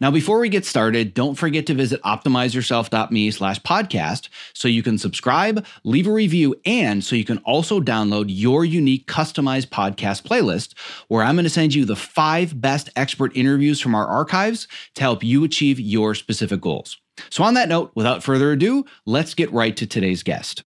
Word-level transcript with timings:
Now, 0.00 0.10
before 0.10 0.38
we 0.38 0.48
get 0.48 0.64
started, 0.64 1.14
don't 1.14 1.34
forget 1.34 1.66
to 1.66 1.74
visit 1.74 2.02
optimizeyourself.me 2.02 3.30
slash 3.30 3.60
podcast 3.60 4.28
so 4.52 4.68
you 4.68 4.82
can 4.82 4.98
subscribe, 4.98 5.64
leave 5.84 6.06
a 6.06 6.12
review, 6.12 6.54
and 6.64 7.02
so 7.04 7.16
you 7.16 7.24
can 7.24 7.38
also 7.38 7.80
download 7.80 8.26
your 8.28 8.64
unique 8.64 9.06
customized 9.06 9.68
podcast 9.68 10.22
playlist 10.22 10.74
where 11.08 11.24
I'm 11.24 11.36
going 11.36 11.44
to 11.44 11.50
send 11.50 11.74
you 11.74 11.84
the 11.84 11.96
five 11.96 12.60
best 12.60 12.90
expert 12.96 13.36
interviews 13.36 13.80
from 13.80 13.94
our 13.94 14.06
archives 14.06 14.68
to 14.94 15.02
help 15.02 15.22
you 15.22 15.44
achieve 15.44 15.80
your 15.80 16.14
specific 16.14 16.60
goals. 16.60 16.98
So, 17.30 17.42
on 17.42 17.54
that 17.54 17.68
note, 17.68 17.92
without 17.94 18.22
further 18.22 18.52
ado, 18.52 18.84
let's 19.04 19.34
get 19.34 19.52
right 19.52 19.76
to 19.76 19.86
today's 19.86 20.22
guest. 20.22 20.62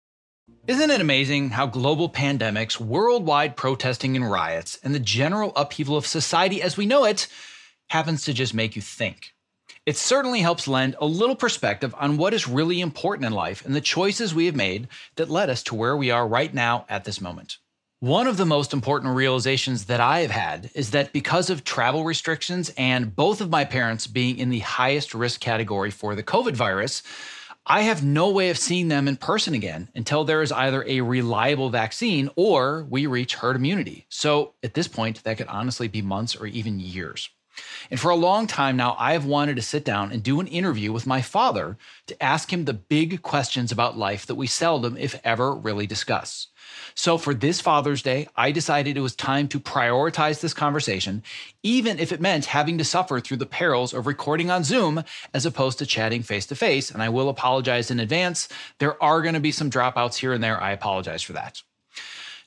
Isn't 0.66 0.90
it 0.90 1.00
amazing 1.00 1.48
how 1.48 1.66
global 1.66 2.10
pandemics, 2.10 2.78
worldwide 2.78 3.56
protesting 3.56 4.16
and 4.16 4.30
riots, 4.30 4.78
and 4.82 4.94
the 4.94 4.98
general 5.00 5.52
upheaval 5.56 5.96
of 5.96 6.06
society 6.06 6.60
as 6.60 6.76
we 6.76 6.84
know 6.84 7.04
it 7.04 7.26
happens 7.90 8.24
to 8.24 8.32
just 8.32 8.54
make 8.54 8.76
you 8.76 8.82
think. 8.82 9.34
It 9.86 9.96
certainly 9.96 10.40
helps 10.40 10.68
lend 10.68 10.96
a 10.98 11.06
little 11.06 11.36
perspective 11.36 11.94
on 11.98 12.18
what 12.18 12.34
is 12.34 12.46
really 12.46 12.80
important 12.80 13.26
in 13.26 13.32
life 13.32 13.64
and 13.64 13.74
the 13.74 13.80
choices 13.80 14.34
we 14.34 14.46
have 14.46 14.54
made 14.54 14.88
that 15.16 15.30
led 15.30 15.48
us 15.48 15.62
to 15.64 15.74
where 15.74 15.96
we 15.96 16.10
are 16.10 16.28
right 16.28 16.52
now 16.52 16.84
at 16.88 17.04
this 17.04 17.20
moment. 17.20 17.56
One 18.00 18.26
of 18.26 18.36
the 18.36 18.46
most 18.46 18.72
important 18.72 19.16
realizations 19.16 19.86
that 19.86 19.98
I 19.98 20.20
have 20.20 20.30
had 20.30 20.70
is 20.74 20.92
that 20.92 21.12
because 21.12 21.50
of 21.50 21.64
travel 21.64 22.04
restrictions 22.04 22.70
and 22.76 23.16
both 23.16 23.40
of 23.40 23.50
my 23.50 23.64
parents 23.64 24.06
being 24.06 24.38
in 24.38 24.50
the 24.50 24.60
highest 24.60 25.14
risk 25.14 25.40
category 25.40 25.90
for 25.90 26.14
the 26.14 26.22
COVID 26.22 26.54
virus, 26.54 27.02
I 27.66 27.82
have 27.82 28.04
no 28.04 28.30
way 28.30 28.50
of 28.50 28.58
seeing 28.58 28.88
them 28.88 29.08
in 29.08 29.16
person 29.16 29.52
again 29.52 29.88
until 29.94 30.24
there 30.24 30.42
is 30.42 30.52
either 30.52 30.84
a 30.86 31.00
reliable 31.00 31.70
vaccine 31.70 32.30
or 32.36 32.86
we 32.88 33.06
reach 33.06 33.34
herd 33.34 33.56
immunity. 33.56 34.06
So 34.10 34.54
at 34.62 34.74
this 34.74 34.86
point, 34.86 35.24
that 35.24 35.38
could 35.38 35.48
honestly 35.48 35.88
be 35.88 36.00
months 36.00 36.36
or 36.36 36.46
even 36.46 36.78
years. 36.78 37.30
And 37.90 37.98
for 37.98 38.10
a 38.10 38.16
long 38.16 38.46
time 38.46 38.76
now, 38.76 38.96
I 38.98 39.12
have 39.12 39.24
wanted 39.24 39.56
to 39.56 39.62
sit 39.62 39.84
down 39.84 40.12
and 40.12 40.22
do 40.22 40.40
an 40.40 40.46
interview 40.46 40.92
with 40.92 41.06
my 41.06 41.22
father 41.22 41.78
to 42.06 42.22
ask 42.22 42.52
him 42.52 42.64
the 42.64 42.74
big 42.74 43.22
questions 43.22 43.72
about 43.72 43.98
life 43.98 44.26
that 44.26 44.34
we 44.34 44.46
seldom, 44.46 44.96
if 44.96 45.20
ever, 45.24 45.54
really 45.54 45.86
discuss. 45.86 46.48
So 46.94 47.16
for 47.16 47.34
this 47.34 47.60
Father's 47.60 48.02
Day, 48.02 48.28
I 48.36 48.52
decided 48.52 48.96
it 48.96 49.00
was 49.02 49.14
time 49.14 49.48
to 49.48 49.60
prioritize 49.60 50.40
this 50.40 50.54
conversation, 50.54 51.22
even 51.62 51.98
if 51.98 52.12
it 52.12 52.20
meant 52.20 52.46
having 52.46 52.78
to 52.78 52.84
suffer 52.84 53.20
through 53.20 53.38
the 53.38 53.46
perils 53.46 53.94
of 53.94 54.06
recording 54.06 54.50
on 54.50 54.64
Zoom 54.64 55.02
as 55.32 55.46
opposed 55.46 55.78
to 55.78 55.86
chatting 55.86 56.22
face 56.22 56.46
to 56.46 56.54
face. 56.54 56.90
And 56.90 57.02
I 57.02 57.08
will 57.08 57.28
apologize 57.28 57.90
in 57.90 58.00
advance. 58.00 58.48
There 58.78 59.02
are 59.02 59.22
going 59.22 59.34
to 59.34 59.40
be 59.40 59.52
some 59.52 59.70
dropouts 59.70 60.16
here 60.16 60.32
and 60.32 60.42
there. 60.42 60.60
I 60.62 60.72
apologize 60.72 61.22
for 61.22 61.32
that. 61.34 61.62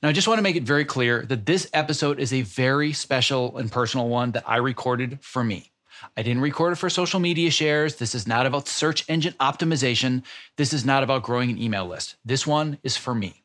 Now, 0.02 0.10
I 0.10 0.14
just 0.14 0.28
want 0.28 0.40
to 0.40 0.44
make 0.44 0.56
it 0.56 0.64
very 0.64 0.84
clear 0.84 1.22
that 1.28 1.46
this 1.46 1.70
episode 1.74 2.20
is 2.20 2.34
a 2.34 2.42
very 2.42 2.92
special 2.92 3.56
and 3.58 3.72
personal 3.72 4.10
one 4.10 4.32
that 4.32 4.44
I 4.48 4.58
recorded 4.58 5.20
for 5.22 5.44
me. 5.44 5.72
I 6.18 6.24
didn't 6.24 6.42
record 6.42 6.74
it 6.74 6.78
for 6.78 6.90
social 6.90 7.20
media 7.20 7.52
shares. 7.52 7.98
This 7.98 8.16
is 8.16 8.26
not 8.26 8.48
about 8.48 8.68
search 8.68 9.08
engine 9.08 9.36
optimization. 9.40 10.24
This 10.58 10.74
is 10.74 10.84
not 10.84 11.04
about 11.04 11.22
growing 11.22 11.52
an 11.52 11.62
email 11.62 11.86
list. 11.86 12.16
This 12.26 12.48
one 12.48 12.80
is 12.82 12.98
for 12.98 13.14
me. 13.14 13.44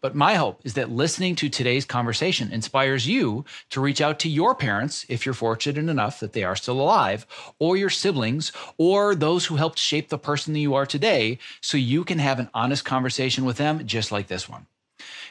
But 0.00 0.16
my 0.16 0.34
hope 0.34 0.60
is 0.64 0.74
that 0.74 0.90
listening 0.90 1.36
to 1.36 1.48
today's 1.48 1.84
conversation 1.84 2.50
inspires 2.50 3.06
you 3.06 3.44
to 3.70 3.80
reach 3.80 4.00
out 4.00 4.18
to 4.20 4.28
your 4.28 4.56
parents 4.56 5.06
if 5.08 5.24
you're 5.24 5.34
fortunate 5.34 5.88
enough 5.88 6.18
that 6.18 6.32
they 6.32 6.42
are 6.42 6.56
still 6.56 6.80
alive, 6.80 7.28
or 7.60 7.76
your 7.76 7.90
siblings, 7.90 8.50
or 8.76 9.14
those 9.14 9.46
who 9.46 9.54
helped 9.54 9.78
shape 9.78 10.08
the 10.08 10.18
person 10.18 10.52
that 10.52 10.60
you 10.60 10.74
are 10.74 10.86
today, 10.86 11.38
so 11.60 11.76
you 11.76 12.02
can 12.02 12.18
have 12.18 12.40
an 12.40 12.50
honest 12.52 12.84
conversation 12.84 13.44
with 13.44 13.56
them 13.56 13.86
just 13.86 14.10
like 14.10 14.26
this 14.26 14.48
one. 14.48 14.66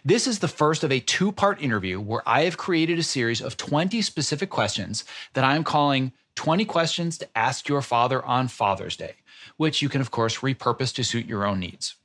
This 0.08 0.28
is 0.28 0.38
the 0.38 0.48
first 0.48 0.84
of 0.84 0.92
a 0.92 1.00
two 1.00 1.32
part 1.32 1.60
interview 1.60 2.00
where 2.00 2.22
I 2.28 2.44
have 2.44 2.58
created 2.58 3.00
a 3.00 3.04
series 3.04 3.42
of 3.42 3.58
20 3.58 4.04
specific 4.04 4.52
questions 4.52 5.04
that 5.34 5.44
I 5.44 5.56
am 5.56 5.64
calling 5.64 6.12
20 6.36 6.64
Questions 6.66 7.18
to 7.18 7.28
Ask 7.36 7.68
Your 7.68 7.82
Father 7.82 8.24
on 8.24 8.48
Father's 8.48 8.96
Day, 8.96 9.16
which 9.58 9.82
you 9.82 9.90
can, 9.90 10.02
of 10.02 10.12
course, 10.12 10.38
repurpose 10.42 10.94
to 10.94 11.04
suit 11.04 11.26
your 11.26 11.44
own 11.44 11.60
needs. 11.60 11.96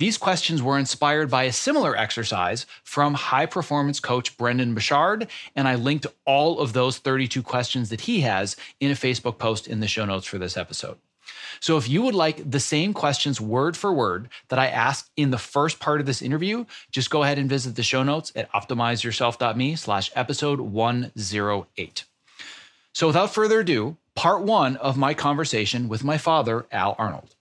These 0.00 0.18
questions 0.18 0.64
were 0.64 0.80
inspired 0.80 1.30
by 1.30 1.44
a 1.44 1.52
similar 1.52 1.96
exercise 1.96 2.66
from 2.82 3.14
high 3.14 3.46
performance 3.46 4.00
coach 4.00 4.36
Brendon 4.36 4.74
Burchard, 4.74 5.28
and 5.54 5.68
I 5.68 5.76
linked 5.76 6.08
all 6.24 6.58
of 6.58 6.72
those 6.72 6.98
32 6.98 7.40
questions 7.44 7.88
that 7.90 8.00
he 8.00 8.22
has 8.22 8.56
in 8.80 8.90
a 8.90 8.94
Facebook 8.94 9.38
post 9.38 9.68
in 9.68 9.78
the 9.78 9.86
show 9.86 10.04
notes 10.04 10.26
for 10.26 10.38
this 10.38 10.56
episode. 10.56 10.98
So 11.60 11.76
if 11.76 11.88
you 11.88 12.02
would 12.02 12.14
like 12.14 12.50
the 12.50 12.60
same 12.60 12.92
questions 12.92 13.40
word 13.40 13.76
for 13.76 13.92
word 13.92 14.28
that 14.48 14.58
I 14.58 14.66
asked 14.68 15.10
in 15.16 15.30
the 15.30 15.38
first 15.38 15.80
part 15.80 16.00
of 16.00 16.06
this 16.06 16.22
interview, 16.22 16.64
just 16.90 17.10
go 17.10 17.22
ahead 17.22 17.38
and 17.38 17.48
visit 17.48 17.76
the 17.76 17.82
show 17.82 18.02
notes 18.02 18.32
at 18.34 18.50
optimizeyourself.me 18.52 19.76
slash 19.76 20.10
episode 20.14 20.60
108. 20.60 22.04
So 22.92 23.06
without 23.06 23.32
further 23.32 23.60
ado, 23.60 23.96
part 24.14 24.42
one 24.42 24.76
of 24.76 24.96
my 24.96 25.14
conversation 25.14 25.88
with 25.88 26.04
my 26.04 26.18
father, 26.18 26.66
Al 26.70 26.94
Arnold. 26.98 27.34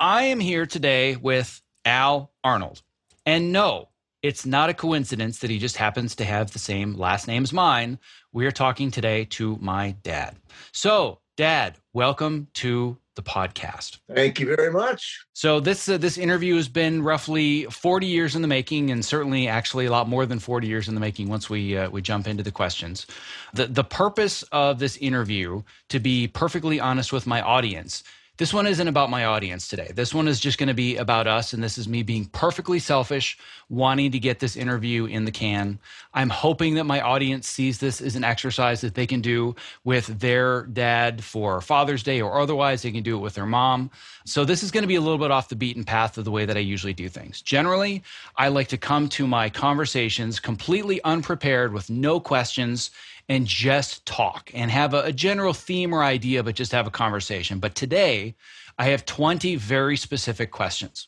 I 0.00 0.24
am 0.24 0.40
here 0.40 0.66
today 0.66 1.16
with 1.16 1.62
Al 1.84 2.30
Arnold. 2.42 2.82
And 3.24 3.52
no, 3.52 3.88
it's 4.22 4.44
not 4.44 4.68
a 4.68 4.74
coincidence 4.74 5.38
that 5.38 5.50
he 5.50 5.58
just 5.58 5.76
happens 5.76 6.14
to 6.16 6.24
have 6.24 6.52
the 6.52 6.58
same 6.58 6.94
last 6.94 7.26
name 7.26 7.42
as 7.42 7.52
mine. 7.52 7.98
We 8.32 8.44
are 8.44 8.50
talking 8.50 8.90
today 8.90 9.24
to 9.30 9.56
my 9.60 9.92
dad. 10.02 10.36
So, 10.72 11.19
Dad, 11.40 11.78
welcome 11.94 12.48
to 12.52 12.98
the 13.16 13.22
podcast. 13.22 13.96
Thank 14.14 14.40
you 14.40 14.54
very 14.54 14.70
much. 14.70 15.24
So 15.32 15.58
this 15.58 15.88
uh, 15.88 15.96
this 15.96 16.18
interview 16.18 16.56
has 16.56 16.68
been 16.68 17.02
roughly 17.02 17.64
40 17.64 18.06
years 18.06 18.36
in 18.36 18.42
the 18.42 18.46
making, 18.46 18.90
and 18.90 19.02
certainly 19.02 19.48
actually 19.48 19.86
a 19.86 19.90
lot 19.90 20.06
more 20.06 20.26
than 20.26 20.38
40 20.38 20.66
years 20.66 20.86
in 20.86 20.94
the 20.94 21.00
making. 21.00 21.30
Once 21.30 21.48
we 21.48 21.78
uh, 21.78 21.88
we 21.88 22.02
jump 22.02 22.28
into 22.28 22.42
the 22.42 22.52
questions, 22.52 23.06
the 23.54 23.64
the 23.64 23.82
purpose 23.82 24.42
of 24.52 24.80
this 24.80 24.98
interview, 24.98 25.62
to 25.88 25.98
be 25.98 26.28
perfectly 26.28 26.78
honest 26.78 27.10
with 27.10 27.26
my 27.26 27.40
audience, 27.40 28.04
this 28.40 28.54
one 28.54 28.66
isn't 28.66 28.88
about 28.88 29.10
my 29.10 29.26
audience 29.26 29.68
today. 29.68 29.92
This 29.94 30.14
one 30.14 30.26
is 30.26 30.40
just 30.40 30.56
going 30.56 30.68
to 30.68 30.74
be 30.74 30.96
about 30.96 31.26
us. 31.26 31.52
And 31.52 31.62
this 31.62 31.76
is 31.76 31.86
me 31.86 32.02
being 32.02 32.24
perfectly 32.24 32.78
selfish, 32.78 33.36
wanting 33.68 34.12
to 34.12 34.18
get 34.18 34.38
this 34.38 34.56
interview 34.56 35.04
in 35.04 35.26
the 35.26 35.30
can. 35.30 35.78
I'm 36.14 36.30
hoping 36.30 36.76
that 36.76 36.84
my 36.84 37.02
audience 37.02 37.46
sees 37.46 37.76
this 37.76 38.00
as 38.00 38.16
an 38.16 38.24
exercise 38.24 38.80
that 38.80 38.94
they 38.94 39.06
can 39.06 39.20
do 39.20 39.56
with 39.84 40.06
their 40.18 40.62
dad 40.62 41.22
for 41.22 41.60
Father's 41.60 42.02
Day 42.02 42.22
or 42.22 42.40
otherwise. 42.40 42.80
They 42.80 42.92
can 42.92 43.02
do 43.02 43.14
it 43.18 43.20
with 43.20 43.34
their 43.34 43.44
mom. 43.44 43.90
So 44.24 44.46
this 44.46 44.62
is 44.62 44.70
going 44.70 44.84
to 44.84 44.88
be 44.88 44.94
a 44.94 45.02
little 45.02 45.18
bit 45.18 45.30
off 45.30 45.50
the 45.50 45.54
beaten 45.54 45.84
path 45.84 46.16
of 46.16 46.24
the 46.24 46.30
way 46.30 46.46
that 46.46 46.56
I 46.56 46.60
usually 46.60 46.94
do 46.94 47.10
things. 47.10 47.42
Generally, 47.42 48.02
I 48.38 48.48
like 48.48 48.68
to 48.68 48.78
come 48.78 49.10
to 49.10 49.26
my 49.26 49.50
conversations 49.50 50.40
completely 50.40 51.02
unprepared 51.04 51.74
with 51.74 51.90
no 51.90 52.18
questions 52.18 52.90
and 53.30 53.46
just 53.46 54.04
talk 54.04 54.50
and 54.54 54.72
have 54.72 54.92
a, 54.92 55.02
a 55.04 55.12
general 55.12 55.54
theme 55.54 55.94
or 55.94 56.02
idea, 56.02 56.42
but 56.42 56.56
just 56.56 56.72
have 56.72 56.88
a 56.88 56.90
conversation. 56.90 57.60
But 57.60 57.76
today, 57.76 58.34
I 58.76 58.86
have 58.86 59.06
20 59.06 59.54
very 59.54 59.96
specific 59.96 60.50
questions. 60.50 61.06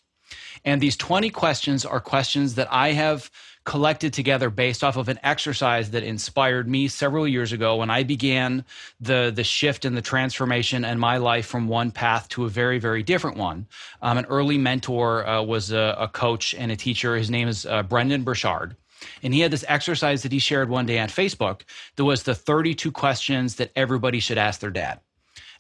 And 0.64 0.80
these 0.80 0.96
20 0.96 1.30
questions 1.30 1.84
are 1.84 1.98
questions 1.98 2.54
that 2.54 2.72
I 2.72 2.92
have 2.92 3.28
collected 3.64 4.12
together 4.12 4.50
based 4.50 4.84
off 4.84 4.96
of 4.96 5.08
an 5.08 5.18
exercise 5.24 5.90
that 5.90 6.04
inspired 6.04 6.68
me 6.68 6.86
several 6.86 7.26
years 7.26 7.52
ago 7.52 7.76
when 7.76 7.90
I 7.90 8.04
began 8.04 8.64
the 9.00 9.32
the 9.34 9.44
shift 9.44 9.84
and 9.84 9.96
the 9.96 10.02
transformation 10.02 10.84
in 10.84 10.98
my 10.98 11.16
life 11.16 11.46
from 11.46 11.68
one 11.68 11.90
path 11.92 12.28
to 12.30 12.44
a 12.44 12.48
very 12.48 12.78
very 12.78 13.02
different 13.02 13.36
one. 13.36 13.66
Um, 14.00 14.18
an 14.18 14.26
early 14.26 14.58
mentor 14.58 15.26
uh, 15.26 15.42
was 15.42 15.70
a, 15.70 15.96
a, 15.98 16.08
coach 16.08 16.54
and 16.54 16.72
a 16.72 16.76
teacher. 16.76 17.16
His 17.16 17.30
name 17.30 17.46
is 17.46 17.64
uh, 17.66 17.84
Brendon 17.84 18.24
Burchard. 18.24 18.76
And 19.22 19.34
he 19.34 19.40
had 19.40 19.50
this 19.50 19.64
exercise 19.68 20.22
that 20.22 20.32
he 20.32 20.38
shared 20.38 20.68
one 20.68 20.86
day 20.86 20.98
on 20.98 21.08
Facebook 21.08 21.62
that 21.96 22.04
was 22.04 22.22
the 22.22 22.34
32 22.34 22.92
questions 22.92 23.56
that 23.56 23.72
everybody 23.76 24.20
should 24.20 24.38
ask 24.38 24.60
their 24.60 24.70
dad. 24.70 25.00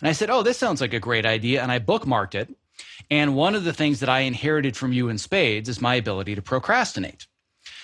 And 0.00 0.08
I 0.08 0.12
said, 0.12 0.30
Oh, 0.30 0.42
this 0.42 0.58
sounds 0.58 0.80
like 0.80 0.94
a 0.94 1.00
great 1.00 1.26
idea. 1.26 1.62
And 1.62 1.70
I 1.70 1.78
bookmarked 1.78 2.34
it. 2.34 2.54
And 3.10 3.36
one 3.36 3.54
of 3.54 3.64
the 3.64 3.72
things 3.72 4.00
that 4.00 4.08
I 4.08 4.20
inherited 4.20 4.76
from 4.76 4.92
you 4.92 5.08
in 5.08 5.18
spades 5.18 5.68
is 5.68 5.80
my 5.80 5.94
ability 5.94 6.34
to 6.34 6.42
procrastinate. 6.42 7.26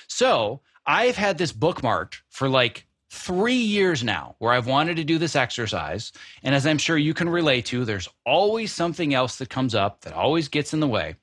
So 0.07 0.61
I've 0.87 1.17
had 1.17 1.39
this 1.39 1.53
bookmarked 1.53 2.21
for 2.31 2.49
like 2.49 2.87
three 3.11 3.55
years 3.55 4.05
now 4.05 4.35
where 4.39 4.53
I've 4.53 4.67
wanted 4.67 4.97
to 4.97 5.05
do 5.05 5.19
this 5.19 5.37
exercise. 5.37 6.13
And 6.43 6.55
as 6.55 6.67
I'm 6.67 6.79
sure 6.79 6.97
you 6.97 7.15
can 7.15 7.29
relate 7.29 7.67
to, 7.67 7.85
there's 7.85 8.09
always 8.25 8.73
something 8.73 9.15
else 9.15 9.37
that 9.37 9.51
comes 9.51 9.75
up 9.75 10.03
that 10.03 10.13
always 10.13 10.49
gets 10.49 10.73
in 10.73 10.81
the 10.81 10.89
way. 10.89 11.17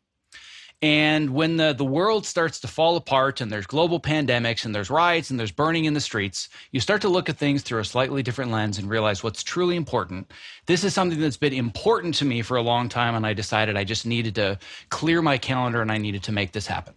And 0.81 1.31
when 1.31 1.57
the, 1.57 1.73
the 1.73 1.85
world 1.85 2.25
starts 2.25 2.59
to 2.59 2.67
fall 2.67 2.95
apart 2.95 3.41
and 3.41 3.51
there's 3.51 3.65
global 3.65 3.99
pandemics 3.99 4.65
and 4.65 4.75
there's 4.75 4.89
riots 4.89 5.29
and 5.29 5.39
there's 5.39 5.51
burning 5.51 5.85
in 5.85 5.93
the 5.93 6.01
streets, 6.01 6.49
you 6.71 6.79
start 6.79 7.01
to 7.01 7.09
look 7.09 7.29
at 7.29 7.37
things 7.37 7.61
through 7.61 7.79
a 7.79 7.85
slightly 7.85 8.21
different 8.21 8.51
lens 8.51 8.77
and 8.77 8.89
realize 8.89 9.23
what's 9.23 9.41
truly 9.41 9.77
important. 9.77 10.31
This 10.65 10.83
is 10.83 10.93
something 10.93 11.19
that's 11.19 11.37
been 11.37 11.53
important 11.53 12.15
to 12.15 12.25
me 12.25 12.41
for 12.41 12.57
a 12.57 12.61
long 12.61 12.89
time, 12.89 13.15
and 13.15 13.25
I 13.25 13.33
decided 13.33 13.77
I 13.77 13.83
just 13.83 14.05
needed 14.05 14.35
to 14.35 14.59
clear 14.89 15.21
my 15.21 15.37
calendar 15.37 15.81
and 15.81 15.91
I 15.91 15.97
needed 15.97 16.23
to 16.23 16.31
make 16.31 16.51
this 16.51 16.67
happen. 16.67 16.93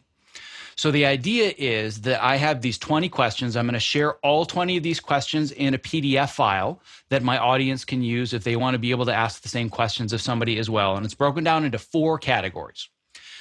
So 0.78 0.92
the 0.92 1.06
idea 1.06 1.52
is 1.58 2.02
that 2.02 2.22
I 2.22 2.36
have 2.36 2.62
these 2.62 2.78
20 2.78 3.08
questions. 3.08 3.56
I'm 3.56 3.66
going 3.66 3.74
to 3.74 3.80
share 3.80 4.14
all 4.18 4.44
20 4.44 4.76
of 4.76 4.82
these 4.84 5.00
questions 5.00 5.50
in 5.50 5.74
a 5.74 5.78
PDF 5.78 6.30
file 6.30 6.80
that 7.08 7.24
my 7.24 7.36
audience 7.36 7.84
can 7.84 8.00
use 8.00 8.32
if 8.32 8.44
they 8.44 8.54
want 8.54 8.74
to 8.74 8.78
be 8.78 8.92
able 8.92 9.06
to 9.06 9.14
ask 9.14 9.42
the 9.42 9.48
same 9.48 9.70
questions 9.70 10.12
of 10.12 10.20
somebody 10.20 10.56
as 10.56 10.70
well. 10.70 10.96
And 10.96 11.04
it's 11.04 11.14
broken 11.14 11.42
down 11.42 11.64
into 11.64 11.78
four 11.78 12.16
categories. 12.16 12.88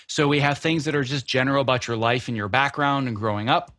So 0.08 0.28
we 0.28 0.40
have 0.40 0.58
things 0.58 0.86
that 0.86 0.96
are 0.96 1.04
just 1.04 1.26
general 1.26 1.62
about 1.62 1.88
your 1.88 1.98
life 1.98 2.28
and 2.28 2.38
your 2.38 2.48
background 2.48 3.08
and 3.08 3.16
growing 3.16 3.50
up. 3.50 3.72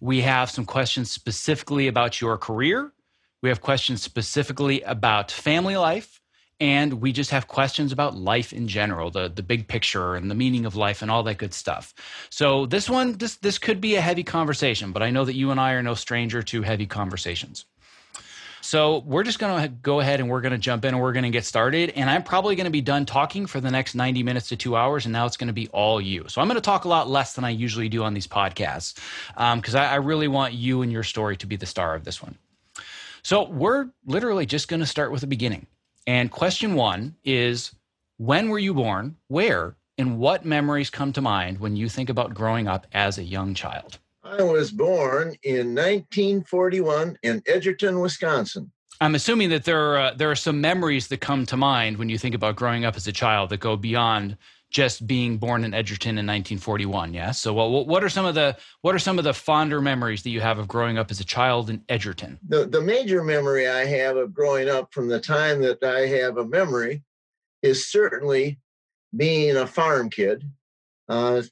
We 0.00 0.22
have 0.22 0.50
some 0.50 0.64
questions 0.64 1.10
specifically 1.10 1.86
about 1.88 2.20
your 2.20 2.36
career. 2.38 2.92
We 3.42 3.48
have 3.50 3.60
questions 3.60 4.02
specifically 4.02 4.82
about 4.82 5.30
family 5.30 5.76
life 5.76 6.20
and 6.60 6.94
we 6.94 7.12
just 7.12 7.30
have 7.30 7.48
questions 7.48 7.92
about 7.92 8.16
life 8.16 8.52
in 8.52 8.68
general 8.68 9.10
the 9.10 9.28
the 9.28 9.42
big 9.42 9.66
picture 9.68 10.14
and 10.14 10.30
the 10.30 10.34
meaning 10.34 10.64
of 10.66 10.76
life 10.76 11.02
and 11.02 11.10
all 11.10 11.22
that 11.22 11.38
good 11.38 11.52
stuff 11.52 11.94
so 12.30 12.66
this 12.66 12.88
one 12.88 13.12
this 13.18 13.36
this 13.36 13.58
could 13.58 13.80
be 13.80 13.96
a 13.96 14.00
heavy 14.00 14.22
conversation 14.22 14.92
but 14.92 15.02
i 15.02 15.10
know 15.10 15.24
that 15.24 15.34
you 15.34 15.50
and 15.50 15.60
i 15.60 15.72
are 15.72 15.82
no 15.82 15.94
stranger 15.94 16.42
to 16.42 16.62
heavy 16.62 16.86
conversations 16.86 17.66
so 18.64 19.02
we're 19.04 19.24
just 19.24 19.38
going 19.38 19.62
to 19.62 19.68
go 19.68 20.00
ahead 20.00 20.20
and 20.20 20.30
we're 20.30 20.40
going 20.40 20.52
to 20.52 20.58
jump 20.58 20.86
in 20.86 20.94
and 20.94 21.02
we're 21.02 21.12
going 21.12 21.24
to 21.24 21.30
get 21.30 21.44
started. 21.44 21.90
And 21.96 22.08
i'm 22.08 22.22
probably 22.22 22.56
going 22.56 22.64
to 22.64 22.70
be 22.70 22.80
done 22.80 23.04
talking 23.04 23.44
for 23.44 23.60
the 23.60 23.70
next 23.70 23.94
90 23.94 24.22
minutes 24.22 24.48
to 24.48 24.56
two 24.56 24.74
hours 24.74 25.04
and 25.04 25.12
now 25.12 25.26
it's 25.26 25.36
going 25.36 25.48
to 25.48 25.52
be 25.54 25.68
all 25.68 26.00
you. 26.00 26.24
So 26.28 26.40
i'm 26.40 26.48
going 26.48 26.56
to 26.56 26.62
talk 26.62 26.86
a 26.86 26.88
lot 26.88 27.08
less 27.08 27.34
than 27.34 27.44
i 27.44 27.50
usually 27.50 27.90
do 27.90 28.02
on 28.02 28.14
these 28.14 28.26
podcasts 28.26 28.94
because 29.56 29.74
um, 29.74 29.80
I, 29.80 29.88
I 29.88 29.94
really 29.96 30.28
want 30.28 30.54
you 30.54 30.80
and 30.80 30.90
your 30.90 31.02
story 31.02 31.36
to 31.36 31.46
be 31.46 31.56
the 31.56 31.66
star 31.66 31.94
of 31.94 32.04
this 32.04 32.22
one. 32.22 32.38
So 33.22 33.44
we're 33.48 33.90
literally 34.06 34.46
just 34.46 34.68
going 34.68 34.80
to 34.80 34.86
start 34.86 35.12
with 35.12 35.20
the 35.20 35.26
beginning. 35.26 35.66
And 36.06 36.30
question 36.30 36.74
one 36.74 37.16
is 37.22 37.70
when 38.16 38.48
were 38.48 38.58
you 38.58 38.72
born, 38.72 39.16
where, 39.28 39.76
and 39.98 40.18
what 40.18 40.46
memories 40.46 40.88
come 40.88 41.12
to 41.12 41.20
mind 41.20 41.60
when 41.60 41.76
you 41.76 41.90
think 41.90 42.08
about 42.08 42.32
growing 42.32 42.66
up 42.66 42.86
as 42.92 43.18
a 43.18 43.22
young 43.22 43.54
child? 43.54 43.98
I 44.38 44.42
was 44.42 44.70
born 44.72 45.36
in 45.42 45.74
1941 45.74 47.18
in 47.22 47.42
Edgerton, 47.46 48.00
Wisconsin. 48.00 48.72
I'm 49.00 49.14
assuming 49.14 49.50
that 49.50 49.64
there 49.64 49.92
are 49.92 49.98
uh, 49.98 50.14
there 50.14 50.30
are 50.30 50.36
some 50.36 50.60
memories 50.60 51.08
that 51.08 51.20
come 51.20 51.46
to 51.46 51.56
mind 51.56 51.96
when 51.98 52.08
you 52.08 52.18
think 52.18 52.34
about 52.34 52.56
growing 52.56 52.84
up 52.84 52.96
as 52.96 53.06
a 53.06 53.12
child 53.12 53.50
that 53.50 53.58
go 53.58 53.76
beyond 53.76 54.36
just 54.70 55.06
being 55.06 55.36
born 55.36 55.64
in 55.64 55.72
Edgerton 55.72 56.10
in 56.10 56.26
1941. 56.26 57.14
Yes. 57.14 57.40
So, 57.40 57.52
what, 57.52 57.86
what 57.86 58.02
are 58.02 58.08
some 58.08 58.24
of 58.24 58.34
the 58.34 58.56
what 58.82 58.94
are 58.94 59.00
some 59.00 59.18
of 59.18 59.24
the 59.24 59.34
fonder 59.34 59.80
memories 59.80 60.22
that 60.22 60.30
you 60.30 60.40
have 60.40 60.58
of 60.58 60.68
growing 60.68 60.96
up 60.98 61.10
as 61.10 61.20
a 61.20 61.24
child 61.24 61.70
in 61.70 61.82
Edgerton? 61.88 62.38
The 62.48 62.66
the 62.66 62.80
major 62.80 63.22
memory 63.22 63.68
I 63.68 63.84
have 63.84 64.16
of 64.16 64.32
growing 64.32 64.68
up 64.68 64.92
from 64.92 65.08
the 65.08 65.20
time 65.20 65.60
that 65.62 65.82
I 65.82 66.06
have 66.06 66.38
a 66.38 66.46
memory 66.46 67.02
is 67.62 67.88
certainly 67.88 68.58
being 69.16 69.56
a 69.56 69.66
farm 69.66 70.10
kid. 70.10 70.44
Uh, 71.08 71.42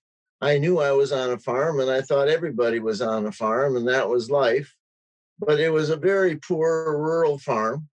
I 0.43 0.59
knew 0.59 0.81
I 0.81 0.91
was 0.91 1.13
on 1.13 1.31
a 1.31 1.39
farm, 1.39 1.79
and 1.79 1.89
I 1.89 2.01
thought 2.01 2.27
everybody 2.27 2.81
was 2.81 3.01
on 3.01 3.27
a 3.27 3.33
farm, 3.33 3.77
and 3.77 3.87
that 3.87 4.09
was 4.09 4.29
life. 4.29 4.75
But 5.39 5.61
it 5.61 5.71
was 5.71 5.89
a 5.89 5.97
very 5.97 6.37
poor 6.37 6.99
rural 6.99 7.39
farm. 7.39 7.89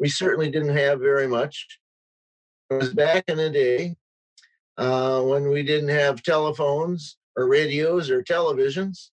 We 0.00 0.08
certainly 0.08 0.50
didn't 0.50 0.74
have 0.74 1.00
very 1.00 1.28
much. 1.28 1.66
It 2.70 2.74
was 2.74 2.94
back 2.94 3.24
in 3.28 3.36
the 3.36 3.50
day 3.50 3.96
uh, 4.78 5.20
when 5.20 5.50
we 5.50 5.62
didn't 5.62 5.90
have 5.90 6.22
telephones 6.22 7.18
or 7.36 7.46
radios 7.46 8.10
or 8.10 8.22
televisions. 8.22 9.10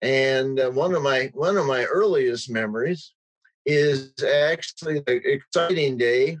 And 0.00 0.60
uh, 0.60 0.70
one 0.70 0.94
of 0.94 1.02
my 1.02 1.32
one 1.34 1.56
of 1.56 1.66
my 1.66 1.84
earliest 1.84 2.48
memories 2.48 3.14
is 3.66 4.12
actually 4.24 5.00
the 5.00 5.20
exciting 5.24 5.96
day 5.96 6.38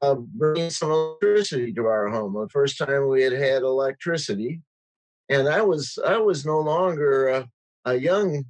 of 0.00 0.26
bringing 0.32 0.70
some 0.70 0.90
electricity 0.90 1.72
to 1.74 1.86
our 1.86 2.08
home. 2.08 2.34
The 2.34 2.48
first 2.48 2.76
time 2.78 3.08
we 3.08 3.22
had 3.22 3.32
had 3.32 3.62
electricity, 3.62 4.60
and 5.32 5.48
I 5.48 5.62
was 5.62 5.98
I 6.04 6.18
was 6.18 6.44
no 6.44 6.60
longer 6.60 7.28
a, 7.28 7.48
a 7.86 7.94
young 7.94 8.44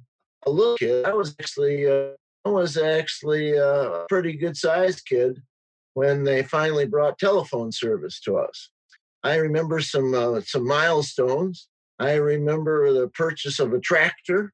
a 0.45 0.49
little 0.49 0.77
kid. 0.77 1.05
I 1.05 1.13
was 1.13 1.35
actually 1.39 1.87
uh, 1.87 2.09
I 2.45 2.49
was 2.49 2.77
actually 2.77 3.55
a 3.55 4.05
pretty 4.09 4.33
good 4.33 4.57
sized 4.57 5.05
kid 5.05 5.41
when 5.93 6.23
they 6.23 6.43
finally 6.43 6.85
brought 6.85 7.17
telephone 7.17 7.71
service 7.71 8.19
to 8.21 8.37
us. 8.37 8.69
I 9.23 9.35
remember 9.35 9.79
some 9.79 10.13
uh, 10.13 10.41
some 10.41 10.67
milestones. 10.67 11.69
I 11.99 12.15
remember 12.15 12.91
the 12.91 13.07
purchase 13.09 13.59
of 13.59 13.71
a 13.71 13.79
tractor 13.79 14.51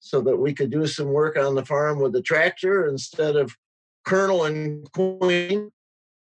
so 0.00 0.20
that 0.20 0.36
we 0.36 0.52
could 0.52 0.70
do 0.70 0.86
some 0.86 1.08
work 1.08 1.38
on 1.38 1.54
the 1.54 1.64
farm 1.64 1.98
with 1.98 2.12
the 2.12 2.22
tractor 2.22 2.86
instead 2.86 3.36
of 3.36 3.56
Colonel 4.04 4.44
and 4.44 4.90
Queen, 4.92 5.70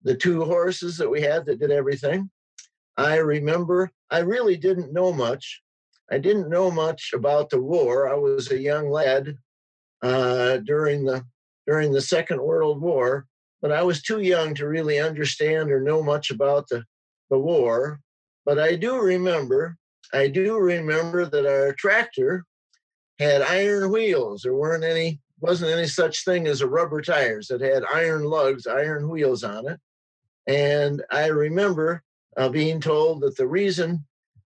the 0.04 0.16
two 0.16 0.44
horses 0.44 0.98
that 0.98 1.10
we 1.10 1.22
had 1.22 1.46
that 1.46 1.60
did 1.60 1.72
everything. 1.72 2.30
I 2.98 3.18
remember 3.18 3.92
I 4.10 4.20
really 4.20 4.58
didn't 4.58 4.94
know 4.94 5.14
much. 5.14 5.62
I 6.12 6.18
didn't 6.18 6.50
know 6.50 6.72
much 6.72 7.12
about 7.14 7.50
the 7.50 7.62
war. 7.62 8.10
I 8.10 8.16
was 8.16 8.52
a 8.52 8.58
young 8.58 8.90
lad 8.90 9.36
uh, 10.02 10.58
during 10.58 11.06
the 11.06 11.24
during 11.66 11.92
the 11.92 12.02
Second 12.02 12.42
World 12.42 12.82
War, 12.82 13.26
but 13.62 13.72
I 13.72 13.84
was 13.84 14.02
too 14.02 14.22
young 14.22 14.56
to 14.56 14.68
really 14.68 15.00
understand 15.00 15.70
or 15.70 15.82
know 15.82 16.02
much 16.02 16.32
about 16.32 16.68
the 16.70 16.84
the 17.30 17.38
war, 17.38 18.00
but 18.46 18.58
I 18.60 18.76
do 18.76 18.98
remember, 19.02 19.78
I 20.14 20.30
do 20.30 20.58
remember 20.58 21.26
that 21.26 21.46
our 21.46 21.74
tractor 21.74 22.46
had 23.20 23.42
iron 23.42 23.92
wheels. 23.92 24.44
There 24.44 24.54
weren't 24.54 24.86
any, 24.86 25.20
wasn't 25.42 25.72
any 25.72 25.88
such 25.88 26.24
thing 26.24 26.48
as 26.48 26.62
a 26.62 26.68
rubber 26.68 27.02
tires. 27.02 27.50
It 27.50 27.62
had 27.62 27.84
iron 27.94 28.24
lugs, 28.24 28.66
iron 28.66 29.10
wheels 29.10 29.44
on 29.44 29.68
it. 29.68 29.80
And 30.48 31.04
I 31.12 31.28
remember 31.28 32.04
uh, 32.38 32.50
being 32.50 32.80
told 32.80 33.22
that 33.22 33.36
the 33.36 33.48
reason 33.48 34.06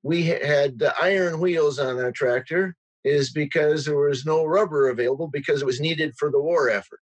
we 0.04 0.24
had 0.24 0.78
the 0.80 0.94
iron 1.02 1.40
wheels 1.40 1.80
on 1.80 1.98
our 2.00 2.12
tractor 2.12 2.76
is 3.04 3.32
because 3.32 3.86
there 3.86 3.98
was 3.98 4.26
no 4.26 4.44
rubber 4.44 4.90
available 4.90 5.28
because 5.28 5.62
it 5.62 5.66
was 5.66 5.80
needed 5.80 6.14
for 6.18 6.32
the 6.32 6.42
war 6.42 6.70
effort. 6.70 7.00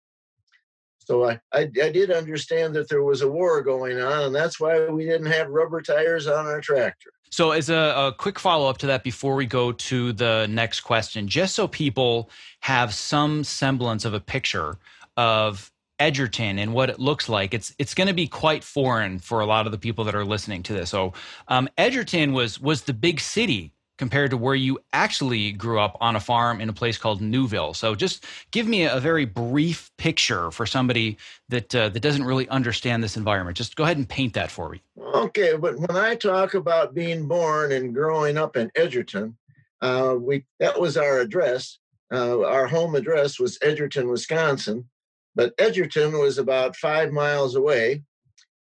So 0.99 1.29
I, 1.29 1.41
I, 1.53 1.63
I, 1.83 1.91
did 1.91 2.13
understand 2.13 2.75
that 2.75 2.89
there 2.89 3.03
was 3.03 3.23
a 3.23 3.29
war 3.29 3.61
going 3.61 4.01
on, 4.01 4.23
and 4.25 4.35
that's 4.35 4.61
why 4.61 4.87
we 4.87 5.05
didn't 5.05 5.27
have 5.27 5.49
rubber 5.49 5.83
tires 5.83 6.29
on 6.29 6.47
our 6.47 6.61
tractor. 6.61 7.11
So, 7.31 7.51
as 7.51 7.71
a, 7.71 7.75
a 7.75 8.15
quick 8.17 8.39
follow 8.39 8.69
up 8.69 8.79
to 8.79 8.87
that, 8.87 9.03
before 9.03 9.35
we 9.35 9.47
go 9.47 9.73
to 9.73 10.13
the 10.13 10.47
next 10.49 10.81
question, 10.81 11.27
just 11.27 11.57
so 11.57 11.67
people 11.67 12.31
have 12.61 12.95
some 12.95 13.43
semblance 13.43 14.05
of 14.05 14.15
a 14.15 14.21
picture 14.21 14.79
of 15.17 15.72
Edgerton 16.03 16.59
and 16.59 16.75
what 16.75 16.89
it 16.91 16.99
looks 16.99 17.29
like, 17.29 17.55
it's 17.55 17.69
it's 17.79 17.95
going 17.95 18.09
to 18.09 18.19
be 18.25 18.29
quite 18.45 18.63
foreign 18.65 19.19
for 19.29 19.39
a 19.41 19.47
lot 19.47 19.67
of 19.67 19.73
the 19.73 19.79
people 19.87 20.05
that 20.07 20.15
are 20.15 20.25
listening 20.35 20.63
to 20.65 20.73
this. 20.79 20.91
So, 20.91 21.13
um, 21.49 21.69
Edgerton 21.77 22.33
was 22.33 22.61
was 22.61 22.83
the 22.83 22.95
big 22.95 23.21
city 23.21 23.73
compared 23.99 24.31
to 24.31 24.37
where 24.37 24.57
you 24.57 24.79
actually 24.93 25.53
grew 25.53 25.79
up 25.79 25.95
on 26.01 26.17
a 26.17 26.21
farm 26.21 26.61
in 26.61 26.69
a 26.69 26.73
place 26.73 26.99
called 26.99 27.21
Newville. 27.21 27.73
So 27.75 27.95
just 27.95 28.25
give 28.51 28.67
me 28.67 28.81
a 28.85 28.99
very 28.99 29.27
brief 29.27 29.91
picture 29.97 30.51
for 30.51 30.67
somebody 30.67 31.19
that 31.51 31.73
uh, 31.75 31.89
that 31.91 32.03
doesn't 32.03 32.27
really 32.31 32.49
understand 32.49 32.99
this 33.05 33.17
environment. 33.17 33.57
Just 33.57 33.77
go 33.77 33.85
ahead 33.85 33.99
and 33.99 34.09
paint 34.09 34.33
that 34.35 34.51
for 34.51 34.71
me. 34.71 34.79
Okay, 34.99 35.57
but 35.57 35.75
when 35.79 35.97
I 35.97 36.17
talk 36.17 36.55
about 36.55 36.95
being 36.95 37.29
born 37.29 37.71
and 37.71 37.95
growing 37.95 38.37
up 38.37 38.57
in 38.57 38.71
Edgerton, 38.75 39.37
uh, 39.81 40.17
we 40.19 40.45
that 40.59 40.81
was 40.81 40.97
our 40.97 41.21
address. 41.21 41.79
uh, 42.13 42.41
our 42.57 42.67
home 42.67 42.95
address 42.95 43.39
was 43.39 43.59
Edgerton, 43.63 44.09
Wisconsin, 44.09 44.85
but 45.35 45.55
Edgerton 45.59 46.19
was 46.19 46.39
about 46.39 46.77
five 46.77 47.13
miles 47.13 47.55
away. 47.55 48.03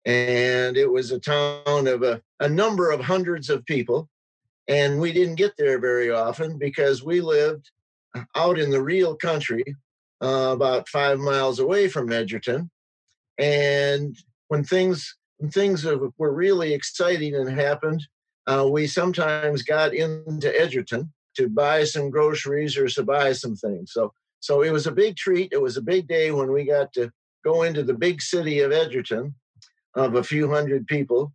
And 0.06 0.76
it 0.76 0.92
was 0.92 1.12
a 1.12 1.20
town 1.20 1.88
of 1.88 2.04
a, 2.04 2.22
a 2.40 2.50
number 2.50 2.92
of 2.92 3.00
hundreds 3.00 3.50
of 3.50 3.66
people. 3.66 4.10
And 4.68 5.00
we 5.00 5.12
didn't 5.14 5.36
get 5.36 5.54
there 5.58 5.80
very 5.80 6.10
often 6.10 6.58
because 6.58 7.04
we 7.04 7.22
lived 7.22 7.70
out 8.36 8.60
in 8.60 8.70
the 8.70 8.82
real 8.82 9.16
country, 9.16 9.64
uh, 10.22 10.52
about 10.54 10.90
five 10.90 11.20
miles 11.20 11.60
away 11.60 11.88
from 11.88 12.12
Edgerton. 12.12 12.70
And 13.38 14.16
when 14.48 14.64
things 14.64 15.16
when 15.38 15.50
things 15.50 15.84
were 15.84 16.34
really 16.34 16.74
exciting 16.74 17.36
and 17.36 17.50
happened, 17.50 18.08
uh, 18.48 18.66
we 18.70 18.88
sometimes 18.88 19.64
got 19.64 19.94
into 19.94 20.58
Edgerton 20.58 21.12
to 21.36 21.50
buy 21.50 21.84
some 21.84 22.10
groceries 22.10 22.78
or 22.78 22.88
to 22.88 23.04
buy 23.04 23.34
some 23.34 23.56
things. 23.56 23.92
So 23.92 24.14
so 24.44 24.62
it 24.62 24.72
was 24.74 24.88
a 24.88 24.92
big 24.92 25.16
treat. 25.16 25.54
It 25.54 25.62
was 25.62 25.78
a 25.78 25.82
big 25.82 26.06
day 26.06 26.30
when 26.32 26.52
we 26.52 26.66
got 26.66 26.92
to 26.96 27.10
go 27.46 27.64
into 27.64 27.82
the 27.82 27.94
big 27.94 28.22
city 28.22 28.60
of 28.60 28.74
Edgerton 28.74 29.34
of 29.96 30.16
a 30.16 30.24
few 30.24 30.50
hundred 30.50 30.86
people 30.86 31.32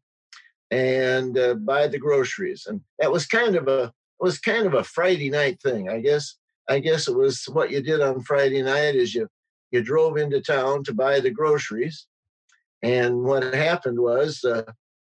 and 0.70 1.38
uh, 1.38 1.54
buy 1.54 1.88
the 1.88 1.98
groceries. 1.98 2.66
And 2.66 2.82
that 2.98 3.10
was 3.10 3.24
kind 3.26 3.56
of 3.56 3.66
a 3.66 3.94
was 4.20 4.38
kind 4.38 4.66
of 4.66 4.74
a 4.74 4.84
Friday 4.84 5.30
night 5.30 5.58
thing. 5.62 5.88
I 5.88 6.00
guess 6.00 6.36
I 6.68 6.80
guess 6.80 7.08
it 7.08 7.16
was 7.16 7.44
what 7.50 7.70
you 7.70 7.80
did 7.80 8.02
on 8.02 8.20
Friday 8.20 8.60
night 8.60 8.94
is 8.94 9.14
you 9.14 9.26
you 9.70 9.82
drove 9.82 10.18
into 10.18 10.42
town 10.42 10.84
to 10.84 10.92
buy 10.92 11.18
the 11.18 11.30
groceries. 11.30 12.06
And 12.82 13.22
what 13.22 13.54
happened 13.54 13.98
was 13.98 14.44
uh, 14.44 14.64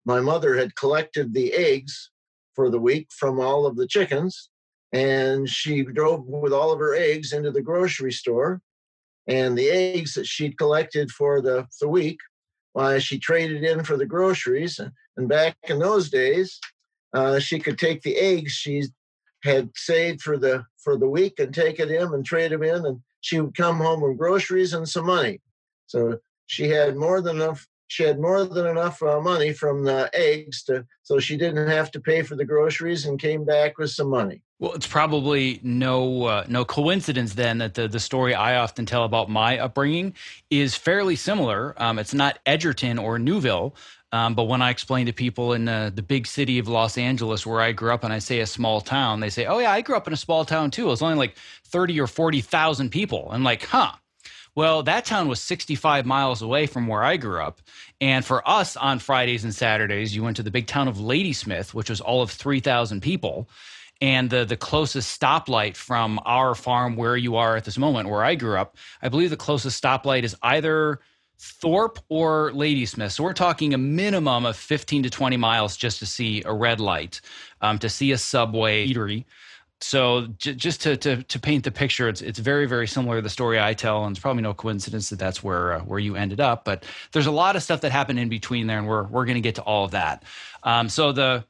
my 0.04 0.20
mother 0.20 0.54
had 0.58 0.76
collected 0.76 1.32
the 1.32 1.54
eggs 1.54 2.10
for 2.54 2.68
the 2.68 2.78
week 2.78 3.08
from 3.10 3.40
all 3.40 3.64
of 3.64 3.76
the 3.76 3.86
chickens 3.86 4.50
and 4.92 5.48
she 5.48 5.82
drove 5.82 6.24
with 6.26 6.52
all 6.52 6.72
of 6.72 6.78
her 6.78 6.94
eggs 6.94 7.32
into 7.32 7.50
the 7.50 7.62
grocery 7.62 8.12
store 8.12 8.60
and 9.26 9.58
the 9.58 9.68
eggs 9.68 10.14
that 10.14 10.26
she'd 10.26 10.56
collected 10.58 11.10
for 11.10 11.40
the, 11.40 11.66
the 11.80 11.88
week 11.88 12.18
why 12.72 12.98
she 12.98 13.18
traded 13.18 13.64
in 13.64 13.82
for 13.82 13.96
the 13.96 14.06
groceries 14.06 14.80
and 15.16 15.28
back 15.28 15.56
in 15.68 15.78
those 15.78 16.10
days 16.10 16.60
uh, 17.14 17.38
she 17.38 17.58
could 17.58 17.78
take 17.78 18.02
the 18.02 18.16
eggs 18.16 18.52
she 18.52 18.82
had 19.42 19.70
saved 19.74 20.20
for 20.20 20.36
the 20.36 20.64
for 20.78 20.96
the 20.96 21.08
week 21.08 21.38
and 21.38 21.54
take 21.54 21.80
it 21.80 21.90
in 21.90 22.12
and 22.12 22.24
trade 22.24 22.52
them 22.52 22.62
in 22.62 22.84
and 22.84 23.00
she 23.20 23.40
would 23.40 23.56
come 23.56 23.78
home 23.78 24.00
with 24.00 24.18
groceries 24.18 24.72
and 24.72 24.88
some 24.88 25.06
money. 25.06 25.40
So 25.86 26.18
she 26.46 26.68
had 26.68 26.96
more 26.96 27.20
than 27.20 27.36
enough 27.36 27.66
she 27.88 28.02
had 28.02 28.18
more 28.18 28.44
than 28.44 28.66
enough 28.66 29.02
uh, 29.02 29.20
money 29.20 29.52
from 29.52 29.84
the 29.84 30.10
eggs 30.12 30.62
to 30.64 30.84
so 31.02 31.18
she 31.18 31.36
didn't 31.36 31.68
have 31.68 31.90
to 31.90 32.00
pay 32.00 32.22
for 32.22 32.36
the 32.36 32.44
groceries 32.44 33.06
and 33.06 33.18
came 33.18 33.44
back 33.44 33.78
with 33.78 33.90
some 33.90 34.08
money 34.08 34.42
well 34.58 34.72
it's 34.72 34.86
probably 34.86 35.60
no 35.62 36.24
uh, 36.24 36.44
no 36.48 36.64
coincidence 36.64 37.34
then 37.34 37.58
that 37.58 37.74
the 37.74 37.88
the 37.88 38.00
story 38.00 38.34
i 38.34 38.56
often 38.56 38.86
tell 38.86 39.04
about 39.04 39.28
my 39.28 39.58
upbringing 39.58 40.14
is 40.50 40.74
fairly 40.74 41.16
similar 41.16 41.74
um, 41.82 41.98
it's 41.98 42.14
not 42.14 42.38
edgerton 42.46 42.98
or 42.98 43.18
newville 43.18 43.74
um, 44.12 44.34
but 44.34 44.44
when 44.44 44.62
I 44.62 44.70
explain 44.70 45.06
to 45.06 45.12
people 45.12 45.52
in 45.52 45.68
uh, 45.68 45.90
the 45.92 46.02
big 46.02 46.26
city 46.26 46.58
of 46.58 46.68
Los 46.68 46.96
Angeles 46.96 47.44
where 47.44 47.60
I 47.60 47.72
grew 47.72 47.92
up 47.92 48.04
and 48.04 48.12
I 48.12 48.20
say 48.20 48.40
a 48.40 48.46
small 48.46 48.80
town, 48.80 49.20
they 49.20 49.30
say, 49.30 49.46
oh, 49.46 49.58
yeah, 49.58 49.72
I 49.72 49.80
grew 49.80 49.96
up 49.96 50.06
in 50.06 50.12
a 50.12 50.16
small 50.16 50.44
town 50.44 50.70
too. 50.70 50.86
It 50.86 50.90
was 50.90 51.02
only 51.02 51.16
like 51.16 51.36
30 51.66 52.00
or 52.00 52.06
40,000 52.06 52.90
people. 52.90 53.28
I'm 53.32 53.42
like, 53.42 53.64
huh, 53.64 53.92
well, 54.56 54.82
that 54.84 55.04
town 55.04 55.28
was 55.28 55.40
65 55.40 56.06
miles 56.06 56.40
away 56.40 56.66
from 56.66 56.86
where 56.86 57.04
I 57.04 57.18
grew 57.18 57.42
up. 57.42 57.60
And 58.00 58.24
for 58.24 58.46
us 58.48 58.74
on 58.74 58.98
Fridays 58.98 59.44
and 59.44 59.54
Saturdays, 59.54 60.16
you 60.16 60.22
went 60.22 60.36
to 60.38 60.42
the 60.42 60.50
big 60.50 60.66
town 60.66 60.88
of 60.88 60.98
Ladysmith, 60.98 61.74
which 61.74 61.90
was 61.90 62.00
all 62.00 62.22
of 62.22 62.30
3,000 62.30 63.02
people. 63.02 63.50
And 64.00 64.30
the, 64.30 64.46
the 64.46 64.56
closest 64.56 65.20
stoplight 65.20 65.76
from 65.76 66.18
our 66.24 66.54
farm, 66.54 66.96
where 66.96 67.16
you 67.16 67.36
are 67.36 67.56
at 67.56 67.64
this 67.64 67.76
moment, 67.76 68.08
where 68.08 68.24
I 68.24 68.34
grew 68.34 68.56
up, 68.56 68.76
I 69.02 69.10
believe 69.10 69.28
the 69.28 69.36
closest 69.36 69.82
stoplight 69.82 70.22
is 70.22 70.34
either 70.42 71.00
Thorpe 71.38 71.98
or 72.08 72.50
Ladysmith. 72.54 73.12
So 73.12 73.24
we're 73.24 73.34
talking 73.34 73.74
a 73.74 73.78
minimum 73.78 74.46
of 74.46 74.56
15 74.56 75.02
to 75.02 75.10
20 75.10 75.36
miles 75.36 75.76
just 75.76 75.98
to 75.98 76.06
see 76.06 76.42
a 76.46 76.52
red 76.52 76.80
light, 76.80 77.20
um, 77.60 77.78
to 77.80 77.90
see 77.90 78.10
a 78.12 78.18
subway 78.18 78.88
eatery 78.88 79.26
so 79.80 80.26
j- 80.38 80.54
just 80.54 80.80
to, 80.82 80.96
to 80.96 81.22
to 81.22 81.38
paint 81.38 81.64
the 81.64 81.70
picture, 81.70 82.08
it's 82.08 82.22
it's 82.22 82.38
very 82.38 82.66
very 82.66 82.86
similar 82.86 83.16
to 83.16 83.22
the 83.22 83.30
story 83.30 83.60
I 83.60 83.74
tell, 83.74 84.04
and 84.04 84.16
it's 84.16 84.20
probably 84.20 84.42
no 84.42 84.54
coincidence 84.54 85.10
that 85.10 85.18
that's 85.18 85.42
where 85.42 85.74
uh, 85.74 85.80
where 85.80 85.98
you 85.98 86.16
ended 86.16 86.40
up. 86.40 86.64
But 86.64 86.84
there's 87.12 87.26
a 87.26 87.32
lot 87.32 87.56
of 87.56 87.62
stuff 87.62 87.82
that 87.82 87.92
happened 87.92 88.18
in 88.18 88.28
between 88.28 88.66
there, 88.66 88.78
and 88.78 88.88
we're 88.88 89.04
we're 89.04 89.26
going 89.26 89.36
to 89.36 89.42
get 89.42 89.56
to 89.56 89.62
all 89.62 89.84
of 89.84 89.90
that. 89.90 90.24
Um, 90.62 90.88
so 90.88 91.12
the 91.12 91.44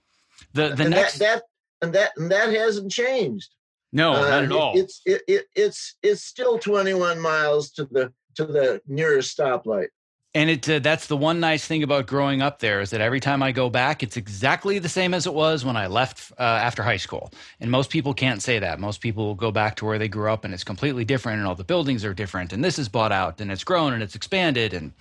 the 0.54 0.70
the 0.70 0.84
and 0.84 0.90
next 0.90 1.18
that, 1.18 1.36
that 1.36 1.42
and 1.82 1.92
that 1.94 2.12
and 2.16 2.30
that 2.30 2.52
hasn't 2.52 2.90
changed. 2.90 3.48
No, 3.92 4.14
uh, 4.14 4.28
not 4.28 4.44
at 4.44 4.52
all. 4.52 4.76
It's 4.76 5.00
it, 5.06 5.22
it, 5.28 5.46
it's 5.54 5.94
it's 6.02 6.22
still 6.22 6.58
21 6.58 7.20
miles 7.20 7.70
to 7.72 7.84
the 7.84 8.12
to 8.34 8.44
the 8.44 8.82
nearest 8.86 9.38
stoplight 9.38 9.88
and 10.36 10.50
it 10.50 10.68
uh, 10.68 10.78
that's 10.80 11.06
the 11.06 11.16
one 11.16 11.40
nice 11.40 11.66
thing 11.66 11.82
about 11.82 12.06
growing 12.06 12.42
up 12.42 12.58
there 12.58 12.82
is 12.82 12.90
that 12.90 13.00
every 13.00 13.20
time 13.20 13.42
I 13.42 13.52
go 13.52 13.70
back, 13.70 14.02
it's 14.02 14.18
exactly 14.18 14.78
the 14.78 14.88
same 14.88 15.14
as 15.14 15.26
it 15.26 15.32
was 15.32 15.64
when 15.64 15.78
I 15.78 15.86
left 15.86 16.30
uh, 16.38 16.42
after 16.42 16.82
high 16.82 16.98
school. 16.98 17.32
And 17.58 17.70
most 17.70 17.88
people 17.88 18.12
can't 18.12 18.42
say 18.42 18.58
that. 18.58 18.78
Most 18.78 19.00
people 19.00 19.34
go 19.34 19.50
back 19.50 19.76
to 19.76 19.86
where 19.86 19.98
they 19.98 20.08
grew 20.08 20.30
up, 20.30 20.44
and 20.44 20.52
it's 20.52 20.62
completely 20.62 21.06
different, 21.06 21.38
and 21.38 21.48
all 21.48 21.54
the 21.54 21.64
buildings 21.64 22.04
are 22.04 22.12
different, 22.12 22.52
and 22.52 22.62
this 22.62 22.78
is 22.78 22.86
bought 22.86 23.12
out, 23.12 23.40
and 23.40 23.50
it's 23.50 23.64
grown, 23.64 23.94
and 23.94 24.02
it's 24.02 24.14
expanded. 24.14 24.74
And 24.74 24.92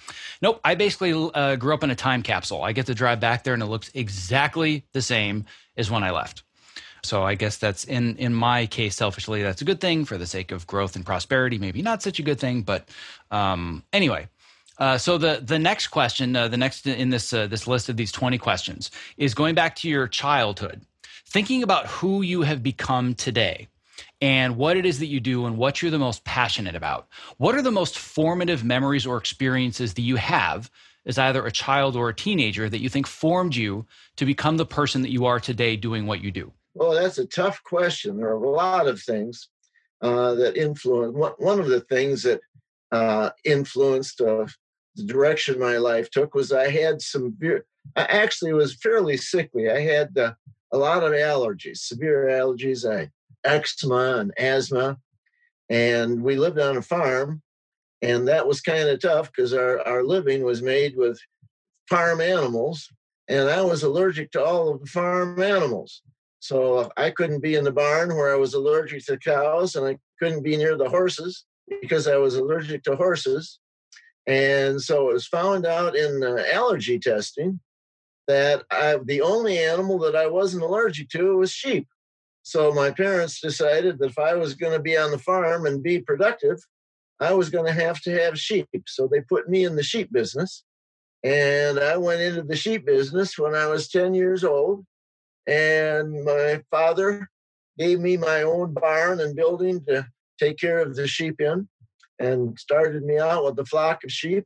nope, 0.42 0.62
I 0.64 0.74
basically 0.74 1.12
uh, 1.34 1.58
grew 1.58 1.74
up 1.74 1.84
in 1.84 1.92
a 1.92 1.96
time 1.96 2.24
capsule. 2.24 2.62
I 2.64 2.72
get 2.72 2.86
to 2.86 2.96
drive 2.96 3.20
back 3.20 3.44
there, 3.44 3.54
and 3.54 3.62
it 3.62 3.66
looks 3.68 3.92
exactly 3.94 4.86
the 4.94 5.02
same 5.02 5.44
as 5.76 5.92
when 5.92 6.02
I 6.02 6.12
left. 6.12 6.44
So 7.04 7.24
I 7.24 7.36
guess 7.36 7.58
that's 7.58 7.84
in 7.84 8.16
in 8.18 8.34
my 8.34 8.68
case, 8.68 8.96
selfishly, 8.96 9.44
that's 9.44 9.62
a 9.62 9.66
good 9.66 9.82
thing 9.82 10.06
for 10.06 10.18
the 10.18 10.26
sake 10.26 10.54
of 10.54 10.66
growth 10.66 10.96
and 10.96 11.06
prosperity. 11.06 11.58
Maybe 11.58 11.82
not 11.82 12.02
such 12.02 12.20
a 12.20 12.24
good 12.24 12.40
thing, 12.40 12.62
but 12.62 12.88
um, 13.32 13.84
anyway. 13.92 14.30
Uh, 14.78 14.98
so 14.98 15.18
the 15.18 15.42
the 15.44 15.60
next 15.60 15.88
question, 15.88 16.36
uh, 16.36 16.48
the 16.48 16.58
next 16.58 16.86
in 16.86 17.10
this 17.10 17.32
uh, 17.32 17.48
this 17.48 17.68
list 17.68 17.90
of 17.90 17.98
these 17.98 18.12
twenty 18.12 18.38
questions, 18.38 18.92
is 19.18 19.34
going 19.34 19.56
back 19.56 19.76
to 19.76 19.90
your 19.90 20.08
childhood, 20.08 20.82
thinking 21.28 21.64
about 21.64 21.88
who 21.88 22.22
you 22.22 22.42
have 22.42 22.62
become 22.62 23.14
today, 23.14 23.68
and 24.22 24.58
what 24.58 24.76
it 24.76 24.86
is 24.86 25.00
that 25.00 25.08
you 25.08 25.20
do, 25.20 25.46
and 25.46 25.58
what 25.58 25.82
you're 25.82 25.92
the 25.92 26.00
most 26.00 26.24
passionate 26.26 26.76
about. 26.76 27.08
What 27.38 27.56
are 27.56 27.62
the 27.62 27.72
most 27.72 27.98
formative 27.98 28.64
memories 28.64 29.06
or 29.06 29.18
experiences 29.18 29.94
that 29.94 30.02
you 30.02 30.18
have 30.18 30.70
as 31.06 31.18
either 31.18 31.46
a 31.46 31.52
child 31.52 31.96
or 31.96 32.10
a 32.10 32.16
teenager 32.16 32.68
that 32.70 32.82
you 32.82 32.90
think 32.90 33.08
formed 33.08 33.56
you 33.56 33.86
to 34.18 34.26
become 34.26 34.58
the 34.58 34.66
person 34.66 35.02
that 35.04 35.12
you 35.12 35.26
are 35.26 35.40
today, 35.40 35.76
doing 35.76 36.06
what 36.06 36.22
you 36.22 36.32
do? 36.32 36.52
Well, 36.74 36.92
that's 36.92 37.20
a 37.20 37.26
tough 37.26 37.64
question. 37.64 38.18
There 38.18 38.28
are 38.28 38.44
a 38.44 38.50
lot 38.50 38.88
of 38.88 39.02
things 39.02 39.48
uh, 40.02 40.34
that 40.36 40.58
influence. 40.58 41.16
One 41.38 41.60
of 41.60 41.68
the 41.68 41.82
things 41.82 42.24
that 42.24 42.42
uh, 42.92 43.30
influenced 43.44 44.20
uh, 44.20 44.48
the 44.96 45.04
direction 45.04 45.60
my 45.60 45.78
life 45.78 46.10
took 46.10 46.34
was 46.34 46.52
I 46.52 46.70
had 46.70 47.02
some 47.02 47.38
I 47.96 48.04
actually 48.04 48.54
was 48.54 48.76
fairly 48.76 49.18
sickly. 49.18 49.70
I 49.70 49.82
had 49.82 50.18
uh, 50.18 50.34
a 50.72 50.78
lot 50.78 51.04
of 51.04 51.12
allergies, 51.12 51.78
severe 51.78 52.28
allergies, 52.28 52.90
I 52.90 53.10
eczema 53.46 54.18
and 54.18 54.34
asthma, 54.38 54.98
and 55.70 56.22
we 56.24 56.36
lived 56.36 56.60
on 56.60 56.78
a 56.78 56.82
farm, 56.82 57.42
and 58.02 58.28
that 58.28 58.48
was 58.48 58.62
kind 58.62 58.90
of 58.90 59.00
tough 59.00 59.32
because 59.32 59.54
our 59.54 59.82
our 59.88 60.04
living 60.04 60.44
was 60.44 60.62
made 60.62 60.96
with 60.96 61.20
farm 61.90 62.22
animals, 62.22 62.90
and 63.28 63.50
I 63.50 63.62
was 63.62 63.84
allergic 63.84 64.32
to 64.32 64.44
all 64.44 64.74
of 64.74 64.82
the 64.82 64.88
farm 64.88 65.42
animals. 65.42 66.02
So 66.40 66.92
I 66.96 67.10
couldn't 67.10 67.42
be 67.42 67.56
in 67.56 67.64
the 67.64 67.72
barn 67.72 68.16
where 68.16 68.32
I 68.32 68.38
was 68.38 68.54
allergic 68.54 69.06
to 69.06 69.18
cows, 69.18 69.76
and 69.76 69.86
I 69.86 69.98
couldn't 70.20 70.44
be 70.44 70.58
near 70.58 70.78
the 70.78 70.90
horses 70.90 71.46
because 71.82 72.08
I 72.08 72.18
was 72.18 72.36
allergic 72.36 72.84
to 72.84 72.96
horses. 72.96 73.60
And 74.28 74.82
so 74.82 75.10
it 75.10 75.14
was 75.14 75.28
found 75.28 75.66
out 75.66 75.96
in 75.96 76.24
allergy 76.52 77.00
testing 77.00 77.60
that 78.28 78.64
I, 78.72 78.98
the 79.04 79.22
only 79.22 79.60
animal 79.60 80.00
that 80.00 80.16
I 80.16 80.28
wasn't 80.28 80.64
allergic 80.64 81.10
to 81.10 81.38
was 81.38 81.52
sheep. 81.52 81.88
So 82.42 82.72
my 82.74 82.92
parents 82.92 83.40
decided 83.40 84.00
that 84.00 84.12
if 84.12 84.20
I 84.20 84.34
was 84.36 84.56
going 84.56 84.74
to 84.74 84.80
be 84.80 84.98
on 84.98 85.12
the 85.12 85.20
farm 85.20 85.66
and 85.66 85.84
be 85.84 86.00
productive, 86.00 86.60
I 87.20 87.34
was 87.34 87.50
going 87.50 87.66
to 87.66 87.82
have 87.82 88.02
to 88.02 88.12
have 88.12 88.40
sheep. 88.40 88.68
So 88.88 89.08
they 89.08 89.22
put 89.22 89.50
me 89.50 89.64
in 89.64 89.76
the 89.76 89.84
sheep 89.84 90.12
business. 90.12 90.64
And 91.24 91.80
I 91.80 91.98
went 91.98 92.22
into 92.22 92.44
the 92.44 92.56
sheep 92.56 92.86
business 92.86 93.38
when 93.38 93.56
I 93.56 93.68
was 93.68 93.90
10 93.90 94.14
years 94.14 94.44
old. 94.44 94.86
And 95.48 96.24
my 96.24 96.62
father 96.72 97.30
gave 97.78 98.00
me 98.00 98.18
my 98.18 98.44
own 98.44 98.74
barn 98.74 99.20
and 99.20 99.36
building 99.36 99.84
to 99.86 100.08
take 100.40 100.58
care 100.58 100.80
of 100.80 100.96
the 100.96 101.08
sheep 101.08 101.40
in 101.40 101.68
and 102.20 102.58
started 102.58 103.04
me 103.04 103.20
out 103.20 103.44
with 103.44 103.60
a 103.60 103.66
flock 103.66 104.04
of 104.04 104.12
sheep 104.12 104.46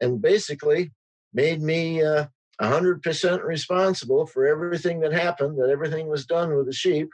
and 0.00 0.22
basically 0.22 0.92
made 1.32 1.62
me 1.62 2.02
uh, 2.02 2.26
100% 2.60 3.44
responsible 3.44 4.26
for 4.26 4.46
everything 4.46 5.00
that 5.00 5.12
happened 5.12 5.58
that 5.58 5.70
everything 5.70 6.08
was 6.08 6.26
done 6.26 6.54
with 6.56 6.66
the 6.66 6.72
sheep 6.72 7.08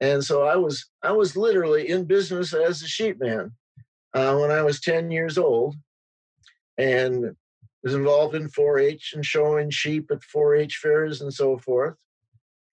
and 0.00 0.22
so 0.22 0.42
i 0.42 0.56
was 0.56 0.86
i 1.02 1.10
was 1.10 1.36
literally 1.36 1.88
in 1.88 2.04
business 2.04 2.52
as 2.52 2.82
a 2.82 2.86
sheep 2.86 3.18
man 3.20 3.52
uh, 4.14 4.36
when 4.36 4.50
i 4.50 4.62
was 4.62 4.80
10 4.80 5.10
years 5.10 5.38
old 5.38 5.74
and 6.76 7.34
was 7.82 7.94
involved 7.94 8.34
in 8.34 8.48
4-h 8.48 9.12
and 9.14 9.24
showing 9.24 9.70
sheep 9.70 10.10
at 10.10 10.20
4-h 10.34 10.76
fairs 10.76 11.20
and 11.20 11.32
so 11.32 11.58
forth 11.58 11.94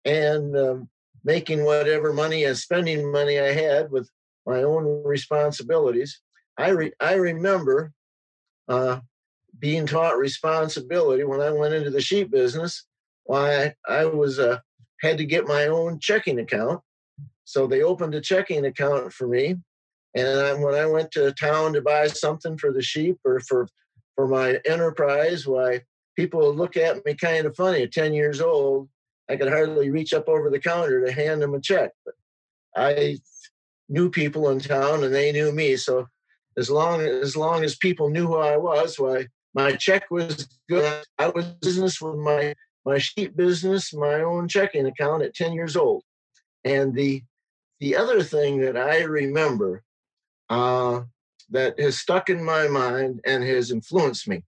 and 0.03 0.55
um, 0.57 0.89
making 1.23 1.63
whatever 1.63 2.11
money 2.13 2.43
and 2.43 2.57
spending 2.57 3.11
money 3.11 3.39
i 3.39 3.51
had 3.51 3.89
with 3.91 4.09
my 4.45 4.63
own 4.63 5.03
responsibilities. 5.03 6.21
I 6.57 6.69
re- 6.69 6.93
I 6.99 7.13
remember 7.13 7.91
uh, 8.67 8.99
being 9.59 9.85
taught 9.85 10.17
responsibility 10.17 11.23
when 11.23 11.41
I 11.41 11.51
went 11.51 11.73
into 11.73 11.89
the 11.89 12.01
sheep 12.01 12.31
business. 12.31 12.85
Why 13.23 13.73
I, 13.87 14.05
was 14.05 14.37
uh, 14.37 14.59
had 15.01 15.17
to 15.17 15.25
get 15.25 15.47
my 15.47 15.65
own 15.65 15.99
checking 15.99 16.39
account, 16.39 16.81
so 17.43 17.65
they 17.65 17.81
opened 17.81 18.13
a 18.15 18.21
checking 18.21 18.65
account 18.65 19.13
for 19.13 19.27
me. 19.27 19.55
And 20.15 20.39
I, 20.39 20.53
when 20.53 20.75
I 20.75 20.85
went 20.85 21.11
to 21.11 21.33
town 21.33 21.73
to 21.73 21.81
buy 21.81 22.07
something 22.07 22.57
for 22.57 22.71
the 22.71 22.81
sheep 22.83 23.17
or 23.25 23.39
for 23.39 23.67
for 24.15 24.27
my 24.27 24.59
enterprise, 24.65 25.45
why 25.45 25.81
people 26.15 26.39
would 26.39 26.55
look 26.55 26.77
at 26.77 27.03
me 27.05 27.15
kind 27.15 27.45
of 27.45 27.55
funny. 27.55 27.83
At 27.83 27.91
ten 27.91 28.13
years 28.13 28.39
old, 28.39 28.87
I 29.29 29.35
could 29.35 29.49
hardly 29.49 29.89
reach 29.89 30.13
up 30.13 30.29
over 30.29 30.49
the 30.49 30.59
counter 30.59 31.05
to 31.05 31.11
hand 31.11 31.41
them 31.41 31.53
a 31.53 31.59
check. 31.59 31.91
But 32.05 32.13
I 32.75 33.17
knew 33.89 34.09
people 34.09 34.49
in 34.49 34.59
town 34.59 35.03
and 35.03 35.13
they 35.13 35.31
knew 35.31 35.51
me. 35.51 35.75
So 35.77 36.07
as 36.57 36.69
long 36.69 37.01
as 37.01 37.35
long 37.35 37.63
as 37.63 37.75
people 37.75 38.09
knew 38.09 38.27
who 38.27 38.37
I 38.37 38.57
was, 38.57 38.99
why 38.99 39.27
my 39.53 39.73
check 39.73 40.09
was 40.11 40.47
good. 40.69 41.03
I 41.17 41.29
was 41.29 41.45
business 41.45 42.01
with 42.01 42.15
my 42.15 42.55
my 42.85 42.97
sheep 42.97 43.35
business, 43.35 43.93
my 43.93 44.21
own 44.21 44.47
checking 44.47 44.85
account 44.85 45.23
at 45.23 45.33
10 45.33 45.53
years 45.53 45.75
old. 45.75 46.03
And 46.63 46.93
the 46.93 47.23
the 47.79 47.95
other 47.95 48.23
thing 48.23 48.61
that 48.61 48.77
I 48.77 49.01
remember 49.01 49.83
uh, 50.49 51.01
that 51.49 51.79
has 51.79 51.99
stuck 51.99 52.29
in 52.29 52.43
my 52.43 52.67
mind 52.67 53.21
and 53.25 53.43
has 53.43 53.71
influenced 53.71 54.27
me 54.27 54.43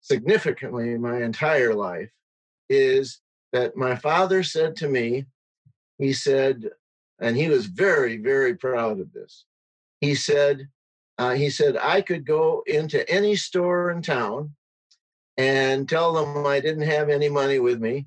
significantly 0.00 0.96
my 0.96 1.22
entire 1.22 1.74
life 1.74 2.10
is 2.68 3.20
that 3.52 3.76
my 3.76 3.96
father 3.96 4.42
said 4.42 4.76
to 4.76 4.88
me, 4.88 5.26
he 5.98 6.12
said, 6.12 6.70
and 7.20 7.36
he 7.36 7.48
was 7.48 7.66
very, 7.66 8.16
very 8.18 8.54
proud 8.54 9.00
of 9.00 9.12
this. 9.12 9.44
He 10.00 10.14
said, 10.14 10.68
uh, 11.18 11.34
he 11.34 11.50
said, 11.50 11.76
I 11.76 12.00
could 12.00 12.24
go 12.24 12.62
into 12.66 13.08
any 13.10 13.34
store 13.34 13.90
in 13.90 14.02
town 14.02 14.54
and 15.36 15.88
tell 15.88 16.12
them 16.12 16.46
I 16.46 16.60
didn't 16.60 16.82
have 16.82 17.08
any 17.08 17.28
money 17.28 17.58
with 17.58 17.80
me 17.80 18.06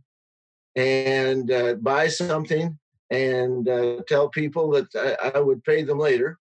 and 0.75 1.51
uh, 1.51 1.74
buy 1.75 2.08
something 2.08 2.77
and 3.10 3.68
uh, 3.68 3.98
tell 4.08 4.30
people 4.30 4.72
that 4.72 5.18
I, 5.22 5.32
I, 5.36 5.39
would 5.39 5.63
pay 5.65 5.84
them 5.84 6.00
later. 6.00 6.39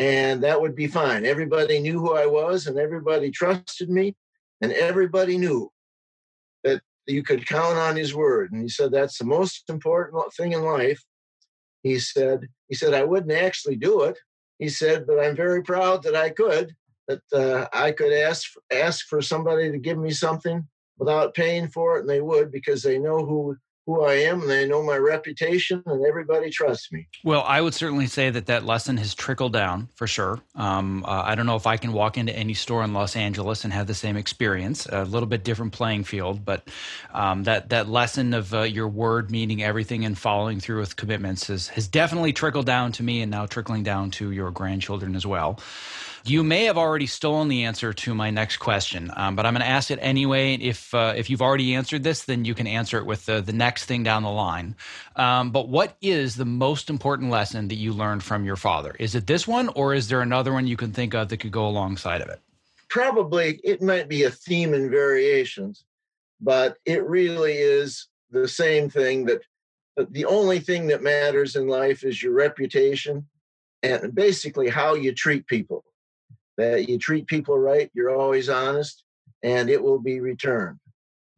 And 0.00 0.42
that 0.42 0.60
would 0.60 0.74
be 0.74 0.88
fine. 0.88 1.24
Everybody 1.24 1.78
knew 1.78 2.00
who 2.00 2.14
I 2.14 2.26
was 2.26 2.66
and 2.66 2.76
everybody 2.76 3.30
trusted 3.30 3.88
me 3.88 4.16
and 4.60 4.72
everybody 4.72 5.38
knew 5.38 5.70
that 6.64 6.82
you 7.06 7.22
could 7.22 7.46
count 7.46 7.78
on 7.78 7.94
his 7.94 8.12
word. 8.12 8.50
And 8.50 8.62
he 8.62 8.68
said, 8.68 8.90
that's 8.90 9.18
the 9.18 9.24
most 9.24 9.62
important 9.68 10.32
thing 10.34 10.52
in 10.52 10.62
life. 10.62 11.00
He 11.84 12.00
said, 12.00 12.48
he 12.68 12.74
said, 12.74 12.94
I 12.94 13.04
wouldn't 13.04 13.30
actually 13.30 13.76
do 13.76 14.02
it 14.02 14.18
he 14.58 14.68
said, 14.68 15.06
but 15.06 15.18
I'm 15.18 15.36
very 15.36 15.62
proud 15.62 16.02
that 16.04 16.14
I 16.14 16.30
could, 16.30 16.74
that 17.08 17.20
uh, 17.32 17.66
I 17.72 17.92
could 17.92 18.12
ask 18.12 18.52
ask 18.72 19.06
for 19.06 19.20
somebody 19.20 19.70
to 19.70 19.78
give 19.78 19.98
me 19.98 20.10
something 20.10 20.66
without 20.98 21.34
paying 21.34 21.68
for 21.68 21.96
it, 21.96 22.00
and 22.00 22.08
they 22.08 22.20
would 22.20 22.50
because 22.50 22.82
they 22.82 22.98
know 22.98 23.24
who 23.24 23.56
who 23.86 24.02
I 24.02 24.14
am 24.14 24.40
and 24.40 24.50
they 24.50 24.66
know 24.66 24.82
my 24.82 24.96
reputation 24.96 25.82
and 25.86 26.04
everybody 26.06 26.50
trusts 26.50 26.90
me. 26.90 27.06
Well, 27.22 27.44
I 27.46 27.60
would 27.60 27.74
certainly 27.74 28.06
say 28.06 28.30
that 28.30 28.46
that 28.46 28.64
lesson 28.64 28.96
has 28.96 29.14
trickled 29.14 29.52
down 29.52 29.88
for 29.94 30.06
sure. 30.06 30.40
Um, 30.54 31.04
uh, 31.04 31.22
I 31.24 31.34
don't 31.34 31.46
know 31.46 31.56
if 31.56 31.66
I 31.66 31.76
can 31.76 31.92
walk 31.92 32.16
into 32.16 32.34
any 32.34 32.54
store 32.54 32.82
in 32.82 32.94
Los 32.94 33.14
Angeles 33.14 33.64
and 33.64 33.72
have 33.72 33.86
the 33.86 33.94
same 33.94 34.16
experience. 34.16 34.86
A 34.86 35.04
little 35.04 35.28
bit 35.28 35.44
different 35.44 35.72
playing 35.72 36.04
field, 36.04 36.44
but 36.44 36.68
um, 37.12 37.44
that 37.44 37.68
that 37.70 37.88
lesson 37.88 38.32
of 38.32 38.54
uh, 38.54 38.62
your 38.62 38.88
word 38.88 39.30
meaning 39.30 39.62
everything 39.62 40.04
and 40.04 40.16
following 40.16 40.60
through 40.60 40.80
with 40.80 40.96
commitments 40.96 41.48
has 41.48 41.68
has 41.68 41.86
definitely 41.86 42.32
trickled 42.32 42.66
down 42.66 42.92
to 42.92 43.02
me 43.02 43.20
and 43.20 43.30
now 43.30 43.46
trickling 43.46 43.82
down 43.82 44.10
to 44.12 44.30
your 44.30 44.50
grandchildren 44.50 45.14
as 45.14 45.26
well. 45.26 45.58
You 46.26 46.42
may 46.42 46.64
have 46.64 46.78
already 46.78 47.06
stolen 47.06 47.48
the 47.48 47.64
answer 47.64 47.92
to 47.92 48.14
my 48.14 48.30
next 48.30 48.56
question, 48.56 49.10
um, 49.14 49.36
but 49.36 49.44
I'm 49.44 49.52
going 49.52 49.60
to 49.60 49.68
ask 49.68 49.90
it 49.90 49.98
anyway. 50.00 50.54
If 50.54 50.94
uh, 50.94 51.12
if 51.14 51.28
you've 51.28 51.42
already 51.42 51.74
answered 51.74 52.02
this, 52.02 52.22
then 52.24 52.46
you 52.46 52.54
can 52.54 52.66
answer 52.66 52.96
it 52.96 53.04
with 53.04 53.26
the, 53.26 53.42
the 53.42 53.52
next 53.52 53.84
thing 53.84 54.04
down 54.04 54.22
the 54.22 54.30
line. 54.30 54.74
Um, 55.16 55.50
but 55.50 55.68
what 55.68 55.98
is 56.00 56.36
the 56.36 56.46
most 56.46 56.88
important 56.88 57.30
lesson 57.30 57.68
that 57.68 57.74
you 57.74 57.92
learned 57.92 58.22
from 58.22 58.46
your 58.46 58.56
father? 58.56 58.96
Is 58.98 59.14
it 59.14 59.26
this 59.26 59.46
one, 59.46 59.68
or 59.74 59.92
is 59.92 60.08
there 60.08 60.22
another 60.22 60.54
one 60.54 60.66
you 60.66 60.78
can 60.78 60.92
think 60.94 61.14
of 61.14 61.28
that 61.28 61.40
could 61.40 61.52
go 61.52 61.68
alongside 61.68 62.22
of 62.22 62.30
it? 62.30 62.40
Probably 62.88 63.60
it 63.62 63.82
might 63.82 64.08
be 64.08 64.22
a 64.22 64.30
theme 64.30 64.72
and 64.72 64.90
variations, 64.90 65.84
but 66.40 66.78
it 66.86 67.04
really 67.06 67.52
is 67.52 68.08
the 68.30 68.48
same 68.48 68.88
thing 68.88 69.26
that 69.26 69.42
the 70.10 70.24
only 70.24 70.58
thing 70.58 70.86
that 70.86 71.02
matters 71.02 71.54
in 71.54 71.68
life 71.68 72.02
is 72.02 72.22
your 72.22 72.32
reputation 72.32 73.26
and 73.82 74.14
basically 74.14 74.70
how 74.70 74.94
you 74.94 75.12
treat 75.12 75.46
people 75.46 75.84
that 76.56 76.88
you 76.88 76.98
treat 76.98 77.26
people 77.26 77.58
right, 77.58 77.90
you're 77.94 78.14
always 78.14 78.48
honest, 78.48 79.04
and 79.42 79.68
it 79.68 79.82
will 79.82 79.98
be 79.98 80.20
returned. 80.20 80.78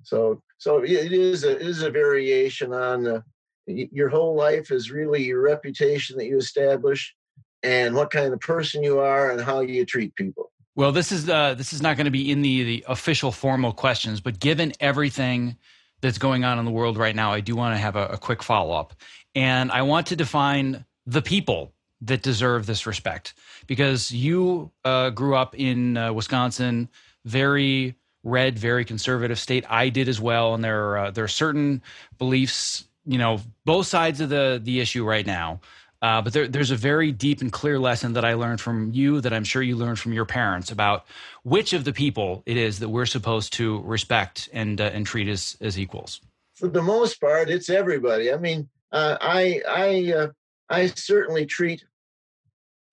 So, 0.02 0.40
so 0.58 0.82
it 0.84 1.12
is 1.12 1.44
a, 1.44 1.56
it 1.56 1.62
is 1.62 1.82
a 1.82 1.90
variation 1.90 2.72
on 2.72 3.02
the, 3.02 3.24
your 3.66 4.08
whole 4.08 4.36
life 4.36 4.70
is 4.70 4.90
really 4.90 5.24
your 5.24 5.42
reputation 5.42 6.16
that 6.18 6.26
you 6.26 6.38
establish, 6.38 7.14
and 7.62 7.94
what 7.94 8.10
kind 8.10 8.32
of 8.32 8.40
person 8.40 8.82
you 8.82 9.00
are, 9.00 9.30
and 9.30 9.40
how 9.40 9.60
you 9.60 9.84
treat 9.84 10.14
people. 10.14 10.52
Well, 10.76 10.92
this 10.92 11.10
is 11.10 11.28
uh, 11.28 11.54
this 11.54 11.72
is 11.72 11.82
not 11.82 11.96
going 11.96 12.04
to 12.04 12.10
be 12.10 12.30
in 12.30 12.42
the, 12.42 12.62
the 12.62 12.84
official 12.86 13.32
formal 13.32 13.72
questions, 13.72 14.20
but 14.20 14.38
given 14.38 14.72
everything 14.78 15.56
that's 16.02 16.18
going 16.18 16.44
on 16.44 16.58
in 16.58 16.64
the 16.64 16.70
world 16.70 16.96
right 16.96 17.16
now, 17.16 17.32
I 17.32 17.40
do 17.40 17.56
want 17.56 17.74
to 17.74 17.78
have 17.78 17.96
a, 17.96 18.06
a 18.08 18.18
quick 18.18 18.42
follow 18.42 18.74
up, 18.76 18.94
and 19.34 19.72
I 19.72 19.82
want 19.82 20.06
to 20.08 20.16
define 20.16 20.84
the 21.06 21.22
people 21.22 21.72
that 22.02 22.22
deserve 22.22 22.66
this 22.66 22.86
respect 22.86 23.34
because 23.66 24.10
you 24.10 24.70
uh, 24.84 25.10
grew 25.10 25.36
up 25.36 25.54
in 25.54 25.96
uh, 25.96 26.12
Wisconsin, 26.12 26.88
very 27.24 27.96
red, 28.22 28.58
very 28.58 28.84
conservative 28.84 29.38
state. 29.38 29.64
I 29.68 29.88
did 29.88 30.08
as 30.08 30.20
well, 30.20 30.54
and 30.54 30.62
there 30.62 30.90
are, 30.90 30.98
uh, 30.98 31.10
there 31.10 31.24
are 31.24 31.28
certain 31.28 31.82
beliefs, 32.18 32.84
you 33.06 33.18
know, 33.18 33.40
both 33.64 33.86
sides 33.86 34.20
of 34.20 34.28
the 34.28 34.60
the 34.62 34.80
issue 34.80 35.04
right 35.04 35.26
now. 35.26 35.60
Uh, 36.02 36.20
but 36.20 36.32
there, 36.32 36.46
there's 36.46 36.70
a 36.70 36.76
very 36.76 37.10
deep 37.10 37.40
and 37.40 37.50
clear 37.50 37.78
lesson 37.78 38.12
that 38.12 38.24
I 38.24 38.34
learned 38.34 38.60
from 38.60 38.92
you 38.92 39.20
that 39.22 39.32
I'm 39.32 39.44
sure 39.44 39.62
you 39.62 39.76
learned 39.76 39.98
from 39.98 40.12
your 40.12 40.26
parents 40.26 40.70
about 40.70 41.06
which 41.42 41.72
of 41.72 41.84
the 41.84 41.92
people 41.92 42.42
it 42.44 42.58
is 42.58 42.80
that 42.80 42.90
we're 42.90 43.06
supposed 43.06 43.54
to 43.54 43.80
respect 43.80 44.48
and 44.52 44.80
uh, 44.80 44.90
and 44.92 45.06
treat 45.06 45.28
as 45.28 45.56
as 45.60 45.78
equals. 45.78 46.20
For 46.54 46.68
the 46.68 46.82
most 46.82 47.20
part, 47.20 47.48
it's 47.48 47.70
everybody. 47.70 48.32
I 48.32 48.36
mean, 48.36 48.68
I 48.92 49.62
I 49.68 50.28
I 50.68 50.86
certainly 50.88 51.46
treat 51.46 51.84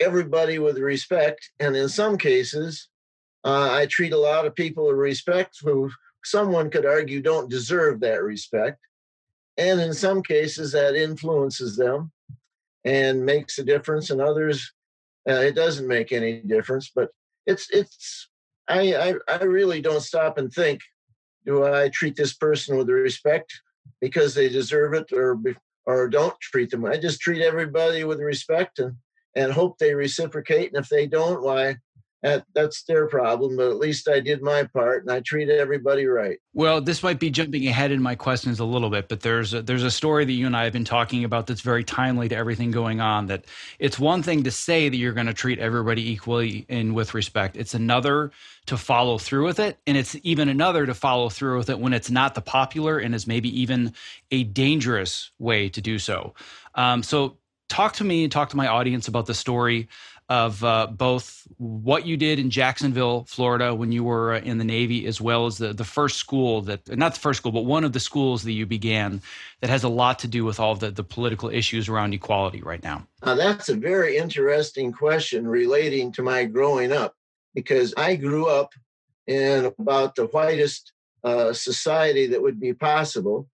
everybody 0.04 0.60
with 0.60 0.78
respect, 0.78 1.50
and 1.60 1.76
in 1.76 1.90
some 1.90 2.18
cases, 2.18 2.90
uh, 3.44 3.70
I 3.72 3.86
treat 3.88 4.14
a 4.14 4.18
lot 4.18 4.46
of 4.46 4.56
people 4.56 4.88
with 4.88 4.98
respect 4.98 5.58
who 5.62 5.90
someone 6.24 6.70
could 6.70 6.86
argue 6.86 7.22
don't 7.22 7.50
deserve 7.50 8.00
that 8.02 8.24
respect. 8.24 8.80
And 9.58 9.80
in 9.80 9.94
some 9.94 10.24
cases, 10.24 10.72
that 10.72 10.96
influences 10.96 11.76
them 11.76 12.12
and 12.86 13.26
makes 13.26 13.58
a 13.60 13.64
difference. 13.64 14.10
In 14.10 14.20
others, 14.20 14.72
uh, 15.30 15.34
it 15.34 15.56
doesn't 15.56 15.88
make 15.88 16.12
any 16.12 16.42
difference. 16.42 16.92
But 16.94 17.10
it's 17.46 17.70
it's 17.72 18.30
I, 18.68 18.96
I 18.96 19.14
I 19.28 19.44
really 19.44 19.82
don't 19.82 20.02
stop 20.02 20.38
and 20.38 20.52
think: 20.52 20.82
Do 21.46 21.66
I 21.66 21.90
treat 21.90 22.16
this 22.16 22.34
person 22.34 22.78
with 22.78 22.90
respect 22.90 23.54
because 24.02 24.34
they 24.34 24.50
deserve 24.50 24.94
it, 24.94 25.12
or 25.12 25.40
or 25.86 26.08
don't 26.08 26.40
treat 26.40 26.72
them. 26.72 26.86
I 26.86 26.98
just 26.98 27.20
treat 27.20 27.42
everybody 27.42 28.04
with 28.04 28.20
respect 28.20 28.80
and 28.80 28.96
and 29.36 29.52
hope 29.52 29.78
they 29.78 29.94
reciprocate. 29.94 30.74
And 30.74 30.84
if 30.84 30.90
they 30.90 31.08
don't, 31.08 31.42
why? 31.42 31.78
That, 32.22 32.46
that's 32.56 32.84
their 32.84 33.08
problem, 33.08 33.58
but 33.58 33.70
at 33.70 33.76
least 33.76 34.08
I 34.08 34.22
did 34.22 34.42
my 34.42 34.64
part 34.64 35.04
and 35.04 35.12
I 35.12 35.20
treated 35.20 35.60
everybody 35.60 36.06
right. 36.06 36.40
Well, 36.54 36.80
this 36.80 37.04
might 37.04 37.20
be 37.20 37.30
jumping 37.30 37.68
ahead 37.68 37.92
in 37.92 38.02
my 38.02 38.16
questions 38.16 38.62
a 38.62 38.66
little 38.66 38.90
bit, 38.90 39.10
but 39.10 39.20
there's 39.20 39.54
a, 39.54 39.62
there's 39.62 39.84
a 39.84 39.92
story 39.92 40.24
that 40.24 40.32
you 40.32 40.46
and 40.46 40.56
I 40.56 40.64
have 40.64 40.72
been 40.72 40.86
talking 40.86 41.26
about 41.26 41.48
that's 41.48 41.60
very 41.60 41.84
timely 41.84 42.30
to 42.30 42.36
everything 42.38 42.72
going 42.72 43.02
on. 43.02 43.28
That 43.28 43.44
it's 43.78 44.00
one 44.00 44.24
thing 44.24 44.44
to 44.44 44.52
say 44.52 44.88
that 44.88 44.96
you're 44.96 45.12
going 45.12 45.28
to 45.28 45.34
treat 45.34 45.60
everybody 45.60 46.12
equally 46.12 46.66
and 46.70 46.96
with 46.96 47.14
respect. 47.14 47.58
It's 47.58 47.74
another 47.74 48.32
to 48.68 48.78
follow 48.78 49.18
through 49.18 49.44
with 49.44 49.60
it, 49.60 49.78
and 49.86 49.98
it's 49.98 50.16
even 50.24 50.48
another 50.48 50.86
to 50.86 50.94
follow 50.94 51.28
through 51.28 51.58
with 51.58 51.70
it 51.70 51.78
when 51.78 51.92
it's 51.92 52.10
not 52.10 52.36
the 52.36 52.42
popular 52.42 53.00
and 53.00 53.14
is 53.14 53.28
maybe 53.28 53.50
even 53.60 53.92
a 54.32 54.46
dangerous 54.46 55.32
way 55.40 55.68
to 55.68 55.82
do 55.82 56.00
so. 56.00 56.36
Um, 56.76 57.04
so 57.04 57.38
talk 57.74 57.94
to 57.94 58.04
me 58.04 58.24
and 58.24 58.32
talk 58.32 58.50
to 58.50 58.58
my 58.58 58.68
audience 58.68 59.08
about 59.08 59.26
the 59.26 59.34
story 59.34 59.88
of 60.30 60.64
uh, 60.64 60.88
both 60.88 61.46
what 61.58 62.06
you 62.06 62.16
did 62.16 62.40
in 62.40 62.50
Jacksonville, 62.50 63.26
Florida, 63.26 63.76
when 63.76 63.92
you 63.92 64.04
were 64.06 64.36
uh, 64.36 64.40
in 64.40 64.58
the 64.58 64.64
Navy, 64.64 65.06
as 65.06 65.20
well 65.20 65.48
as 65.48 65.58
the 65.58 65.74
the 65.74 65.84
first 65.84 66.18
school 66.18 66.62
that 66.62 66.98
not 66.98 67.16
the 67.16 67.20
first 67.20 67.40
school, 67.40 67.52
but 67.52 67.66
one 67.66 67.84
of 67.84 67.92
the 67.92 68.00
schools 68.00 68.44
that 68.44 68.54
you 68.54 68.66
began 68.66 69.22
that 69.60 69.70
has 69.70 69.84
a 69.84 69.90
lot 69.90 70.20
to 70.20 70.28
do 70.28 70.46
with 70.46 70.60
all 70.60 70.76
the 70.76 70.92
the 70.92 71.04
political 71.04 71.50
issues 71.50 71.90
around 71.90 72.14
equality 72.14 72.62
right 72.62 72.84
now. 72.84 73.06
Uh, 73.22 73.36
that's 73.36 73.70
a 73.70 73.76
very 73.76 74.16
interesting 74.18 74.94
question 74.94 75.48
relating 75.48 76.12
to 76.14 76.22
my 76.24 76.46
growing 76.46 76.92
up, 76.92 77.16
because 77.54 77.94
I 77.98 78.16
grew 78.16 78.46
up 78.48 78.70
in 79.28 79.66
about 79.78 80.16
the 80.16 80.28
whitest 80.28 80.94
uh, 81.24 81.52
society 81.54 82.28
that 82.28 82.42
would 82.42 82.60
be 82.60 82.74
possible. 82.74 83.48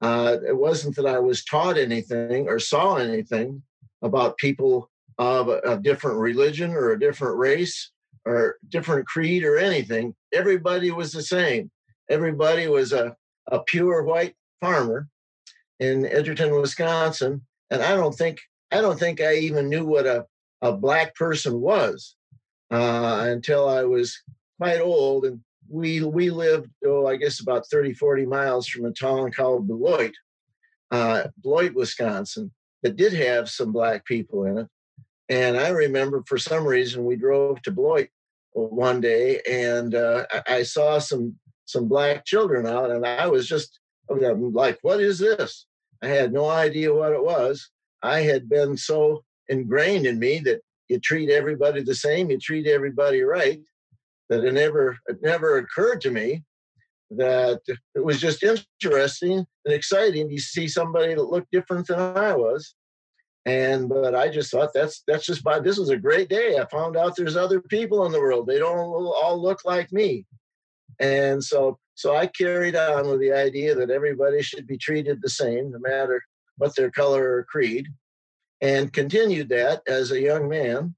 Uh, 0.00 0.36
it 0.46 0.56
wasn't 0.56 0.94
that 0.96 1.06
I 1.06 1.18
was 1.18 1.44
taught 1.44 1.78
anything 1.78 2.48
or 2.48 2.58
saw 2.58 2.96
anything 2.96 3.62
about 4.02 4.36
people 4.36 4.90
of 5.18 5.48
a, 5.48 5.58
a 5.60 5.78
different 5.78 6.18
religion 6.18 6.72
or 6.72 6.90
a 6.90 7.00
different 7.00 7.38
race 7.38 7.90
or 8.24 8.56
different 8.68 9.06
creed 9.06 9.44
or 9.44 9.56
anything. 9.56 10.14
Everybody 10.32 10.90
was 10.90 11.12
the 11.12 11.22
same. 11.22 11.70
Everybody 12.10 12.66
was 12.68 12.92
a, 12.92 13.16
a 13.48 13.60
pure 13.60 14.02
white 14.02 14.34
farmer 14.60 15.08
in 15.80 16.06
Edgerton, 16.06 16.54
Wisconsin. 16.60 17.42
And 17.70 17.82
I 17.82 17.94
don't 17.94 18.14
think 18.14 18.40
I 18.72 18.80
don't 18.80 18.98
think 18.98 19.20
I 19.20 19.34
even 19.34 19.68
knew 19.68 19.86
what 19.86 20.06
a, 20.06 20.26
a 20.60 20.72
black 20.72 21.14
person 21.14 21.60
was 21.60 22.16
uh, 22.70 23.26
until 23.28 23.68
I 23.68 23.84
was 23.84 24.20
quite 24.58 24.80
old. 24.80 25.24
And 25.24 25.40
we 25.68 26.02
we 26.02 26.30
lived, 26.30 26.70
oh, 26.84 27.06
I 27.06 27.16
guess 27.16 27.40
about 27.40 27.66
30, 27.66 27.94
40 27.94 28.26
miles 28.26 28.68
from 28.68 28.84
a 28.84 28.92
town 28.92 29.30
called 29.32 29.66
Beloit, 29.66 30.12
uh, 30.90 31.24
Beloit, 31.42 31.74
Wisconsin, 31.74 32.52
that 32.82 32.96
did 32.96 33.12
have 33.12 33.48
some 33.48 33.72
black 33.72 34.04
people 34.04 34.44
in 34.44 34.58
it. 34.58 34.68
And 35.28 35.56
I 35.56 35.70
remember 35.70 36.22
for 36.26 36.38
some 36.38 36.66
reason 36.66 37.04
we 37.04 37.16
drove 37.16 37.60
to 37.62 37.72
Beloit 37.72 38.08
one 38.52 39.00
day 39.00 39.40
and 39.48 39.94
uh, 39.94 40.24
I 40.46 40.62
saw 40.62 40.98
some 40.98 41.36
some 41.66 41.88
black 41.88 42.24
children 42.24 42.66
out, 42.66 42.90
and 42.90 43.04
I 43.04 43.26
was 43.26 43.46
just 43.46 43.80
like, 44.08 44.78
"What 44.82 45.00
is 45.00 45.18
this?" 45.18 45.66
I 46.02 46.06
had 46.06 46.32
no 46.32 46.48
idea 46.48 46.94
what 46.94 47.12
it 47.12 47.22
was. 47.22 47.70
I 48.02 48.20
had 48.20 48.48
been 48.48 48.76
so 48.76 49.24
ingrained 49.48 50.06
in 50.06 50.18
me 50.18 50.38
that 50.40 50.60
you 50.88 51.00
treat 51.00 51.28
everybody 51.30 51.82
the 51.82 51.94
same, 51.94 52.30
you 52.30 52.38
treat 52.38 52.66
everybody 52.66 53.22
right, 53.22 53.60
that 54.28 54.44
it 54.44 54.52
never 54.52 54.98
it 55.06 55.18
never 55.22 55.58
occurred 55.58 56.00
to 56.02 56.10
me 56.10 56.42
that 57.10 57.60
it 57.94 58.04
was 58.04 58.20
just 58.20 58.42
interesting 58.42 59.46
and 59.64 59.74
exciting 59.74 60.28
to 60.28 60.38
see 60.38 60.66
somebody 60.66 61.14
that 61.14 61.22
looked 61.22 61.50
different 61.52 61.86
than 61.86 62.00
I 62.00 62.34
was. 62.34 62.74
And 63.44 63.88
but 63.88 64.14
I 64.14 64.28
just 64.28 64.50
thought 64.50 64.70
that's 64.74 65.04
that's 65.06 65.24
just 65.24 65.44
by 65.44 65.60
this 65.60 65.78
was 65.78 65.90
a 65.90 65.96
great 65.96 66.28
day. 66.28 66.58
I 66.58 66.66
found 66.66 66.96
out 66.96 67.14
there's 67.14 67.36
other 67.36 67.60
people 67.60 68.04
in 68.04 68.12
the 68.12 68.20
world. 68.20 68.48
They 68.48 68.58
don't 68.58 68.76
all 68.76 69.40
look 69.40 69.64
like 69.64 69.92
me. 69.92 70.26
And 70.98 71.42
so 71.42 71.78
so 71.94 72.16
I 72.16 72.26
carried 72.26 72.74
on 72.74 73.08
with 73.08 73.20
the 73.20 73.32
idea 73.32 73.76
that 73.76 73.90
everybody 73.90 74.42
should 74.42 74.66
be 74.66 74.76
treated 74.76 75.22
the 75.22 75.30
same, 75.30 75.70
no 75.70 75.78
matter 75.78 76.20
what 76.58 76.74
their 76.74 76.90
color 76.90 77.36
or 77.36 77.44
creed, 77.44 77.86
and 78.60 78.92
continued 78.92 79.48
that 79.50 79.82
as 79.86 80.10
a 80.10 80.20
young 80.20 80.48
man. 80.48 80.95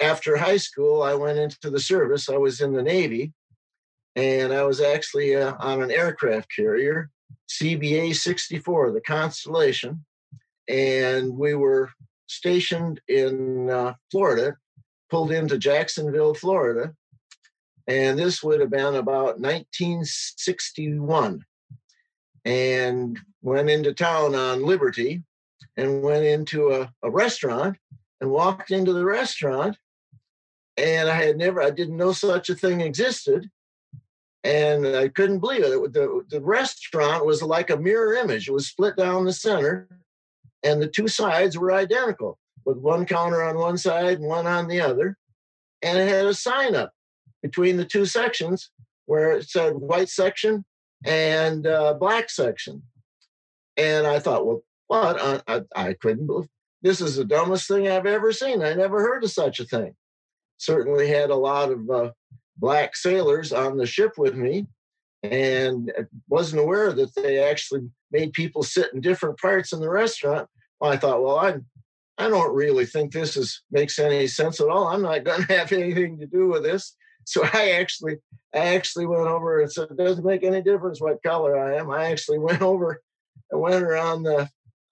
After 0.00 0.36
high 0.36 0.56
school, 0.56 1.02
I 1.02 1.14
went 1.14 1.38
into 1.38 1.70
the 1.70 1.80
service. 1.80 2.28
I 2.28 2.36
was 2.36 2.60
in 2.60 2.72
the 2.72 2.82
Navy, 2.82 3.32
and 4.16 4.52
I 4.52 4.64
was 4.64 4.80
actually 4.80 5.36
uh, 5.36 5.54
on 5.60 5.82
an 5.82 5.90
aircraft 5.90 6.48
carrier, 6.54 7.10
CVA 7.48 8.14
64, 8.14 8.92
the 8.92 9.00
Constellation, 9.00 10.04
and 10.68 11.36
we 11.36 11.54
were 11.54 11.90
stationed 12.26 13.00
in 13.08 13.70
uh, 13.70 13.94
Florida, 14.10 14.56
pulled 15.10 15.32
into 15.32 15.58
Jacksonville, 15.58 16.34
Florida, 16.34 16.94
and 17.86 18.18
this 18.18 18.42
would 18.42 18.60
have 18.60 18.70
been 18.70 18.96
about 18.96 19.40
1961. 19.40 21.44
And 22.44 23.18
went 23.42 23.70
into 23.70 23.92
town 23.92 24.34
on 24.34 24.64
Liberty 24.64 25.22
and 25.76 26.02
went 26.02 26.24
into 26.24 26.72
a, 26.72 26.92
a 27.02 27.10
restaurant 27.10 27.76
and 28.20 28.30
walked 28.30 28.70
into 28.70 28.92
the 28.92 29.04
restaurant. 29.04 29.76
And 30.76 31.08
I 31.08 31.24
had 31.24 31.36
never, 31.36 31.62
I 31.62 31.70
didn't 31.70 31.96
know 31.96 32.12
such 32.12 32.50
a 32.50 32.54
thing 32.54 32.80
existed. 32.80 33.50
And 34.44 34.86
I 34.86 35.08
couldn't 35.08 35.40
believe 35.40 35.64
it. 35.64 35.92
The, 35.92 36.24
the 36.28 36.40
restaurant 36.40 37.26
was 37.26 37.42
like 37.42 37.70
a 37.70 37.76
mirror 37.76 38.14
image. 38.14 38.48
It 38.48 38.52
was 38.52 38.68
split 38.68 38.96
down 38.96 39.24
the 39.24 39.32
center, 39.32 39.88
and 40.62 40.80
the 40.80 40.86
two 40.86 41.08
sides 41.08 41.58
were 41.58 41.72
identical, 41.72 42.38
with 42.64 42.78
one 42.78 43.04
counter 43.04 43.42
on 43.42 43.58
one 43.58 43.76
side 43.76 44.18
and 44.18 44.28
one 44.28 44.46
on 44.46 44.68
the 44.68 44.80
other. 44.80 45.16
And 45.82 45.98
it 45.98 46.08
had 46.08 46.26
a 46.26 46.34
sign 46.34 46.76
up 46.76 46.92
between 47.42 47.76
the 47.76 47.84
two 47.84 48.06
sections 48.06 48.70
where 49.06 49.32
it 49.32 49.48
said 49.48 49.74
white 49.74 50.08
section 50.08 50.64
and 51.04 51.66
uh, 51.66 51.94
black 51.94 52.30
section. 52.30 52.82
And 53.76 54.06
I 54.06 54.18
thought, 54.20 54.46
well, 54.46 54.62
what? 54.86 55.20
I, 55.20 55.40
I, 55.48 55.62
I 55.74 55.92
couldn't 55.94 56.26
believe 56.26 56.48
this 56.82 57.00
is 57.00 57.16
the 57.16 57.24
dumbest 57.24 57.68
thing 57.68 57.88
I've 57.88 58.06
ever 58.06 58.32
seen. 58.32 58.62
I 58.62 58.74
never 58.74 59.00
heard 59.00 59.24
of 59.24 59.30
such 59.30 59.60
a 59.60 59.64
thing. 59.64 59.94
Certainly 60.58 61.08
had 61.08 61.30
a 61.30 61.36
lot 61.36 61.70
of 61.70 61.90
uh, 61.90 62.10
black 62.56 62.96
sailors 62.96 63.52
on 63.52 63.76
the 63.76 63.86
ship 63.86 64.12
with 64.16 64.34
me 64.34 64.66
and 65.22 65.92
wasn't 66.28 66.62
aware 66.62 66.92
that 66.92 67.14
they 67.14 67.42
actually 67.42 67.88
made 68.12 68.32
people 68.32 68.62
sit 68.62 68.92
in 68.94 69.00
different 69.00 69.38
parts 69.38 69.72
in 69.72 69.80
the 69.80 69.90
restaurant. 69.90 70.48
Well, 70.80 70.92
I 70.92 70.96
thought, 70.96 71.22
well, 71.22 71.38
I'm 71.38 71.66
I 72.18 72.28
don't 72.28 72.54
really 72.54 72.84
think 72.84 73.12
this 73.12 73.36
is 73.36 73.62
makes 73.70 73.98
any 73.98 74.26
sense 74.26 74.60
at 74.60 74.68
all. 74.68 74.88
I'm 74.88 75.02
not 75.02 75.24
going 75.24 75.42
to 75.46 75.56
have 75.56 75.72
anything 75.72 76.18
to 76.18 76.26
do 76.26 76.48
with 76.48 76.64
this. 76.64 76.96
So 77.24 77.44
I 77.52 77.72
actually, 77.72 78.16
I 78.54 78.74
actually 78.74 79.06
went 79.06 79.28
over 79.28 79.60
and 79.60 79.70
said, 79.70 79.88
it 79.90 79.96
doesn't 79.96 80.24
make 80.24 80.42
any 80.42 80.62
difference 80.62 81.00
what 81.00 81.22
color 81.22 81.58
I 81.58 81.76
am. 81.76 81.90
I 81.90 82.06
actually 82.06 82.38
went 82.38 82.62
over 82.62 83.02
and 83.50 83.60
went 83.60 83.82
around 83.82 84.24
the 84.24 84.48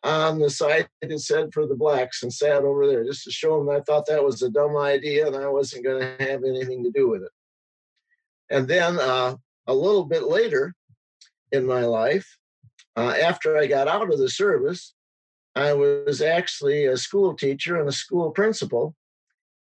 on 0.07 0.38
the 0.38 0.51
side 0.51 0.88
that 1.03 1.19
said 1.21 1.53
for 1.53 1.66
the 1.66 1.75
blacks 1.75 2.23
and 2.23 2.33
sat 2.33 2.62
over 2.62 2.87
there 2.87 3.05
just 3.05 3.25
to 3.25 3.31
show 3.31 3.59
them 3.59 3.75
I 3.75 3.81
thought 3.81 4.07
that 4.07 4.25
was 4.25 4.42
a 4.42 4.51
dumb 4.51 4.77
idea 4.77 5.27
and 5.27 5.37
I 5.37 5.49
wasn't 5.49 5.85
going 5.85 6.01
to 6.01 6.25
have 6.25 6.45
anything 6.45 6.85
to 6.85 6.90
do 6.90 7.09
with 7.09 7.23
it. 7.23 7.33
And 8.49 8.69
then 8.69 8.99
uh, 8.99 9.35
a 9.66 9.75
little 9.75 10.05
bit 10.05 10.25
later 10.25 10.75
in 11.51 11.66
my 11.66 11.83
life, 11.83 12.38
uh, 12.97 13.14
after 13.21 13.57
I 13.59 13.66
got 13.66 13.88
out 13.88 14.12
of 14.12 14.19
the 14.19 14.31
service, 14.31 14.95
I 15.55 15.73
was 15.73 16.23
actually 16.23 16.87
a 16.87 16.97
school 16.97 17.35
teacher 17.35 17.81
and 17.81 17.88
a 17.88 17.92
school 17.92 18.31
principal 18.31 18.95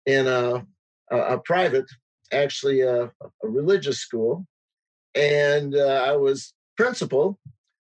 in 0.05 0.27
a, 0.27 0.65
a, 1.09 1.17
a 1.17 1.39
private 1.39 1.85
actually 2.33 2.81
a, 2.81 3.05
a 3.05 3.47
religious 3.47 3.99
school, 3.99 4.45
and 5.15 5.75
uh, 5.75 6.03
I 6.07 6.15
was 6.15 6.53
principal 6.75 7.39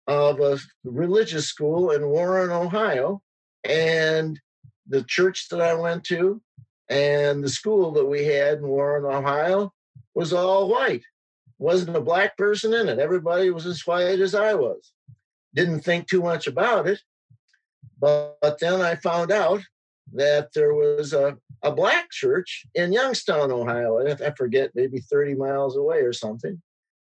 of 0.06 0.40
a 0.40 0.58
religious 0.84 1.46
school 1.46 1.90
in 1.90 2.06
Warren, 2.06 2.50
Ohio. 2.50 3.22
And 3.64 4.38
the 4.88 5.04
church 5.04 5.48
that 5.50 5.60
I 5.60 5.74
went 5.74 6.04
to 6.04 6.42
and 6.88 7.42
the 7.42 7.48
school 7.48 7.92
that 7.92 8.04
we 8.04 8.24
had 8.24 8.58
in 8.58 8.66
Warren, 8.66 9.04
Ohio 9.04 9.72
was 10.14 10.32
all 10.32 10.68
white. 10.68 11.02
Wasn't 11.58 11.96
a 11.96 12.00
black 12.00 12.36
person 12.36 12.74
in 12.74 12.88
it. 12.88 12.98
Everybody 12.98 13.50
was 13.50 13.66
as 13.66 13.86
white 13.86 14.20
as 14.20 14.34
I 14.34 14.54
was. 14.54 14.92
Didn't 15.54 15.80
think 15.80 16.08
too 16.08 16.22
much 16.22 16.46
about 16.46 16.88
it. 16.88 17.00
But, 18.00 18.36
but 18.42 18.58
then 18.58 18.80
I 18.80 18.96
found 18.96 19.30
out 19.30 19.62
that 20.12 20.52
there 20.54 20.74
was 20.74 21.12
a, 21.12 21.36
a 21.62 21.72
black 21.72 22.10
church 22.10 22.66
in 22.74 22.92
Youngstown, 22.92 23.52
Ohio. 23.52 24.04
I 24.06 24.32
forget, 24.36 24.72
maybe 24.74 24.98
30 24.98 25.34
miles 25.34 25.76
away 25.76 25.98
or 25.98 26.12
something. 26.12 26.60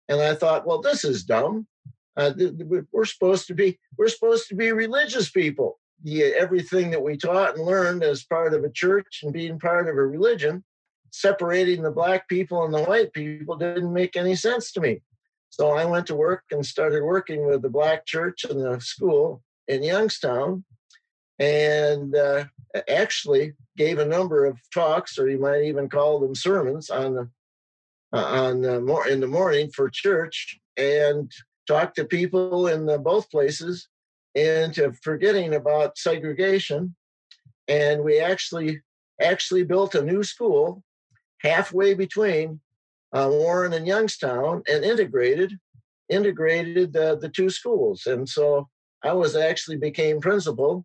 And 0.09 0.21
I 0.21 0.35
thought, 0.35 0.67
well, 0.67 0.81
this 0.81 1.05
is 1.05 1.25
dumb. 1.25 1.67
Uh, 2.17 2.33
we're 2.93 3.05
supposed 3.05 3.47
to 3.49 3.55
be 3.55 3.79
we're 3.99 4.09
supposed 4.09 4.49
to 4.49 4.55
be 4.55 4.73
religious 4.73 5.31
people. 5.31 5.79
Yeah, 6.03 6.31
everything 6.39 6.91
that 6.91 7.03
we 7.03 7.17
taught 7.17 7.57
and 7.57 7.65
learned 7.65 8.03
as 8.03 8.25
part 8.25 8.55
of 8.55 8.63
a 8.63 8.71
church 8.71 9.21
and 9.23 9.33
being 9.33 9.59
part 9.59 9.89
of 9.89 9.97
a 9.97 10.07
religion, 10.07 10.65
separating 11.11 11.83
the 11.83 11.91
black 11.91 12.29
people 12.29 12.65
and 12.65 12.75
the 12.75 12.85
white 12.85 13.13
people 13.13 13.57
didn't 13.57 13.93
make 13.93 14.17
any 14.17 14.37
sense 14.37 14.71
to 14.73 14.81
me. 14.81 15.01
So 15.51 15.71
I 15.71 15.85
went 15.85 16.07
to 16.09 16.17
work 16.17 16.45
and 16.51 16.67
started 16.67 17.03
working 17.03 17.47
with 17.47 17.63
the 17.63 17.71
black 17.71 18.07
church 18.07 18.45
and 18.45 18.61
the 18.61 18.81
school 18.81 19.43
in 19.69 19.83
Youngstown 19.83 20.65
and 21.39 22.15
uh, 22.15 22.45
actually 22.89 23.55
gave 23.77 23.99
a 23.99 24.05
number 24.05 24.45
of 24.45 24.59
talks, 24.73 25.19
or 25.19 25.29
you 25.29 25.39
might 25.39 25.63
even 25.63 25.89
call 25.89 26.21
them 26.21 26.35
sermons, 26.35 26.91
on 26.91 27.15
the 27.15 27.29
uh, 28.13 28.25
on 28.25 28.63
the 28.63 28.79
in 29.11 29.21
the 29.21 29.27
morning 29.27 29.71
for 29.71 29.91
church, 29.91 30.59
and 30.77 31.33
talked 31.67 31.97
to 31.97 32.05
people 32.05 32.69
in 32.69 32.87
the, 32.87 32.99
both 32.99 33.31
places 33.31 33.89
into 34.35 34.93
forgetting 35.03 35.55
about 35.55 35.99
segregation. 35.99 36.95
And 37.69 38.03
we 38.03 38.19
actually 38.19 38.83
actually 39.23 39.65
built 39.65 39.95
a 39.95 40.03
new 40.03 40.23
school 40.23 40.83
halfway 41.41 41.95
between 41.95 42.61
uh, 43.13 43.29
Warren 43.31 43.73
and 43.73 43.87
Youngstown, 43.87 44.63
and 44.69 44.85
integrated 44.85 45.53
integrated 46.09 46.93
the, 46.93 47.17
the 47.17 47.29
two 47.29 47.49
schools. 47.49 48.07
And 48.07 48.29
so 48.29 48.69
I 49.03 49.13
was 49.13 49.37
actually 49.37 49.77
became 49.77 50.21
principal 50.21 50.85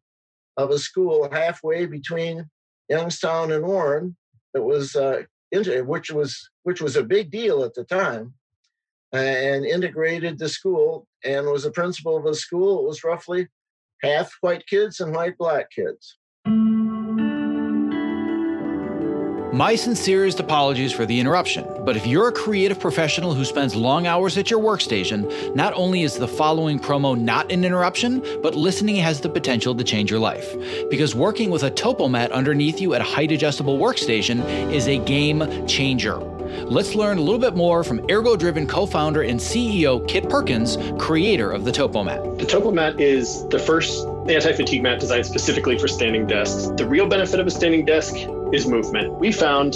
of 0.58 0.72
a 0.72 0.80
school 0.80 1.28
halfway 1.32 1.86
between 1.86 2.50
Youngstown 2.90 3.52
and 3.52 3.66
Warren 3.66 4.16
that 4.54 4.64
was 4.64 4.96
uh, 4.96 5.24
which 5.52 6.12
was 6.12 6.50
which 6.64 6.82
was 6.82 6.96
a 6.96 7.04
big 7.04 7.32
deal 7.32 7.64
at 7.64 7.74
the 7.74 7.84
time, 7.84 8.34
and 9.12 9.66
integrated 9.66 10.38
the 10.38 10.50
school 10.50 11.08
and 11.24 11.46
was 11.48 11.66
a 11.66 11.72
principal 11.72 12.18
of 12.18 12.26
a 12.26 12.36
school. 12.36 12.80
It 12.80 12.88
was 12.88 13.04
roughly 13.04 13.48
half 14.02 14.32
white 14.42 14.66
kids 14.68 15.00
and 15.00 15.14
white 15.14 15.38
black 15.38 15.72
kids. 15.72 16.18
My 19.52 19.76
sincerest 19.76 20.40
apologies 20.40 20.94
for 20.94 21.06
the 21.06 21.20
interruption, 21.20 21.66
but 21.84 21.98
if 21.98 22.08
you're 22.08 22.30
a 22.30 22.32
creative 22.32 22.80
professional 22.80 23.34
who 23.34 23.44
spends 23.44 23.76
long 23.76 24.08
hours 24.08 24.38
at 24.38 24.50
your 24.50 24.62
workstation, 24.62 25.54
not 25.54 25.74
only 25.74 26.04
is 26.04 26.18
the 26.18 26.28
following 26.28 26.80
promo 26.80 27.20
not 27.20 27.52
an 27.52 27.66
interruption, 27.66 28.24
but 28.42 28.56
listening 28.56 28.96
has 28.96 29.20
the 29.20 29.28
potential 29.28 29.76
to 29.76 29.84
change 29.84 30.12
your 30.12 30.20
life. 30.20 30.56
Because 30.90 31.14
working 31.14 31.50
with 31.50 31.64
a 31.64 31.72
Topomat 31.72 32.32
underneath 32.32 32.80
you 32.80 32.94
at 32.94 33.02
a 33.02 33.04
height 33.04 33.34
adjustable 33.34 33.80
workstation 33.80 34.40
is 34.72 34.88
a 34.88 34.98
game 35.00 35.68
changer. 35.68 36.39
Let's 36.66 36.96
learn 36.96 37.18
a 37.18 37.22
little 37.22 37.40
bit 37.40 37.56
more 37.56 37.84
from 37.84 38.00
Ergo 38.10 38.36
Driven 38.36 38.68
co 38.68 38.86
founder 38.86 39.22
and 39.22 39.40
CEO 39.40 40.08
Kit 40.08 40.30
Perkins, 40.30 40.78
creator 40.98 41.52
of 41.52 41.66
the 41.66 41.72
Topomat. 41.72 42.38
The 42.40 42.46
Topomat 42.46 43.00
is 43.00 43.48
the 43.50 43.60
first 43.60 44.06
anti 44.28 44.54
fatigue 44.54 44.84
mat 44.84 45.00
designed 45.00 45.26
specifically 45.26 45.78
for 45.78 45.88
standing 45.88 46.28
desks. 46.28 46.68
The 46.78 46.86
real 46.86 47.08
benefit 47.08 47.40
of 47.40 47.48
a 47.48 47.52
standing 47.52 47.86
desk 47.86 48.16
is 48.54 48.68
movement. 48.68 49.14
We 49.14 49.32
found 49.32 49.76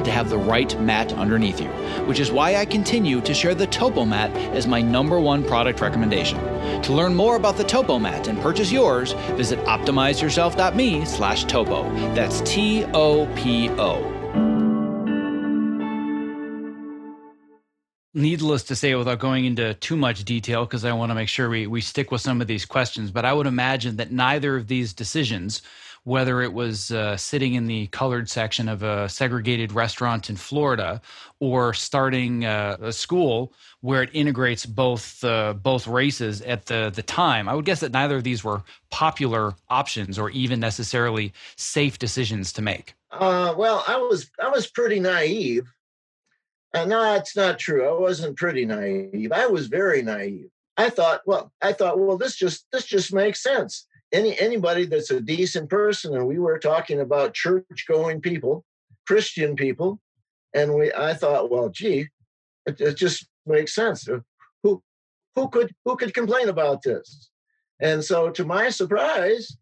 to 0.03 0.11
have 0.11 0.29
the 0.29 0.37
right 0.37 0.79
mat 0.81 1.13
underneath 1.13 1.59
you, 1.59 1.69
which 2.05 2.19
is 2.19 2.31
why 2.31 2.55
I 2.55 2.65
continue 2.65 3.21
to 3.21 3.33
share 3.33 3.55
the 3.55 3.67
Topo 3.67 4.05
Mat 4.05 4.31
as 4.55 4.67
my 4.67 4.81
number 4.81 5.19
one 5.19 5.43
product 5.43 5.81
recommendation. 5.81 6.39
To 6.83 6.93
learn 6.93 7.15
more 7.15 7.35
about 7.35 7.57
the 7.57 7.63
Topo 7.63 7.99
Mat 7.99 8.27
and 8.27 8.39
purchase 8.41 8.71
yours, 8.71 9.13
visit 9.35 9.59
optimizeyourself.me 9.65 11.05
slash 11.05 11.45
topo. 11.45 11.83
That's 12.13 12.41
T-O-P-O. 12.41 14.17
Needless 18.13 18.63
to 18.63 18.75
say, 18.75 18.93
without 18.93 19.19
going 19.19 19.45
into 19.45 19.73
too 19.75 19.95
much 19.95 20.25
detail, 20.25 20.65
because 20.65 20.83
I 20.83 20.91
want 20.91 21.11
to 21.11 21.15
make 21.15 21.29
sure 21.29 21.49
we, 21.49 21.65
we 21.65 21.79
stick 21.79 22.11
with 22.11 22.19
some 22.19 22.41
of 22.41 22.47
these 22.47 22.65
questions, 22.65 23.09
but 23.09 23.23
I 23.23 23.31
would 23.31 23.47
imagine 23.47 23.95
that 23.95 24.11
neither 24.11 24.57
of 24.57 24.67
these 24.67 24.91
decisions 24.91 25.61
whether 26.03 26.41
it 26.41 26.51
was 26.51 26.91
uh, 26.91 27.15
sitting 27.15 27.53
in 27.53 27.67
the 27.67 27.87
colored 27.87 28.29
section 28.29 28.67
of 28.67 28.81
a 28.81 29.07
segregated 29.07 29.71
restaurant 29.71 30.29
in 30.29 30.35
Florida 30.35 30.99
or 31.39 31.73
starting 31.73 32.43
uh, 32.43 32.77
a 32.81 32.91
school 32.91 33.53
where 33.81 34.01
it 34.01 34.09
integrates 34.13 34.65
both 34.65 35.23
uh, 35.23 35.53
both 35.53 35.87
races 35.87 36.41
at 36.41 36.65
the 36.65 36.91
the 36.93 37.03
time. 37.03 37.47
I 37.47 37.53
would 37.53 37.65
guess 37.65 37.81
that 37.81 37.91
neither 37.91 38.17
of 38.17 38.23
these 38.23 38.43
were 38.43 38.63
popular 38.89 39.53
options 39.69 40.17
or 40.17 40.31
even 40.31 40.59
necessarily 40.59 41.33
safe 41.55 41.99
decisions 41.99 42.51
to 42.53 42.61
make. 42.61 42.95
Uh, 43.11 43.53
well, 43.55 43.83
I 43.87 43.97
was 43.97 44.31
I 44.41 44.49
was 44.49 44.67
pretty 44.67 44.99
naive. 44.99 45.71
Uh, 46.73 46.85
no, 46.85 47.01
that's 47.01 47.35
not 47.35 47.59
true. 47.59 47.87
I 47.87 47.99
wasn't 47.99 48.37
pretty 48.37 48.65
naive. 48.65 49.31
I 49.33 49.45
was 49.45 49.67
very 49.67 50.01
naive. 50.01 50.49
I 50.77 50.89
thought, 50.89 51.21
well, 51.25 51.51
I 51.61 51.73
thought, 51.73 51.99
well, 51.99 52.17
this 52.17 52.35
just 52.35 52.65
this 52.71 52.85
just 52.85 53.13
makes 53.13 53.43
sense 53.43 53.85
any 54.13 54.39
anybody 54.39 54.85
that's 54.85 55.11
a 55.11 55.21
decent 55.21 55.69
person 55.69 56.15
and 56.15 56.27
we 56.27 56.39
were 56.39 56.59
talking 56.59 56.99
about 56.99 57.33
church 57.33 57.85
going 57.87 58.21
people 58.21 58.63
christian 59.07 59.55
people 59.55 59.99
and 60.53 60.73
we 60.73 60.91
i 60.93 61.13
thought 61.13 61.49
well 61.49 61.69
gee 61.69 62.07
it, 62.65 62.79
it, 62.79 62.97
just 62.97 63.27
makes 63.45 63.73
sense. 63.73 64.07
Uh, 64.07 64.19
who 64.63 64.81
who 65.35 65.49
could 65.49 65.73
who 65.85 65.95
could 65.95 66.13
complain 66.13 66.49
about 66.49 66.81
this? 66.83 67.29
And 67.79 68.03
so 68.03 68.29
to 68.31 68.45
my 68.45 68.69
surprise 68.69 69.57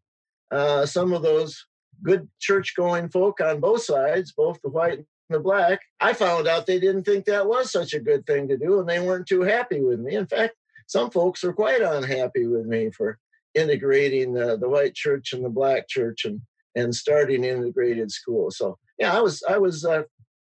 uh, 0.51 0.85
some 0.85 1.13
of 1.13 1.21
those 1.21 1.65
good 2.01 2.27
church 2.39 2.73
going 2.75 3.09
folk 3.09 3.39
on 3.41 3.59
both 3.59 3.83
sides 3.83 4.31
both 4.31 4.59
the 4.61 4.69
white 4.69 4.99
and 4.99 5.05
the 5.29 5.39
black 5.39 5.81
i 5.99 6.13
found 6.13 6.47
out 6.47 6.65
they 6.65 6.79
didn't 6.79 7.03
think 7.03 7.25
that 7.25 7.45
was 7.45 7.69
such 7.69 7.93
a 7.93 7.99
good 7.99 8.25
thing 8.25 8.47
to 8.47 8.57
do 8.57 8.79
and 8.79 8.87
they 8.87 9.01
weren't 9.01 9.27
too 9.27 9.41
happy 9.41 9.81
with 9.81 9.99
me. 9.99 10.15
In 10.15 10.25
fact 10.25 10.55
some 10.87 11.11
folks 11.11 11.43
were 11.43 11.53
quite 11.53 11.81
unhappy 11.81 12.47
with 12.47 12.65
me 12.65 12.89
for 12.89 13.19
integrating 13.55 14.33
the, 14.33 14.57
the 14.57 14.69
white 14.69 14.95
church 14.95 15.33
and 15.33 15.43
the 15.43 15.49
black 15.49 15.87
church 15.87 16.25
and 16.25 16.41
and 16.75 16.93
starting 16.93 17.43
integrated 17.43 18.11
school. 18.11 18.51
So 18.51 18.77
yeah, 18.97 19.15
I 19.15 19.21
was 19.21 19.43
I 19.47 19.57
was 19.57 19.85
uh, 19.85 20.03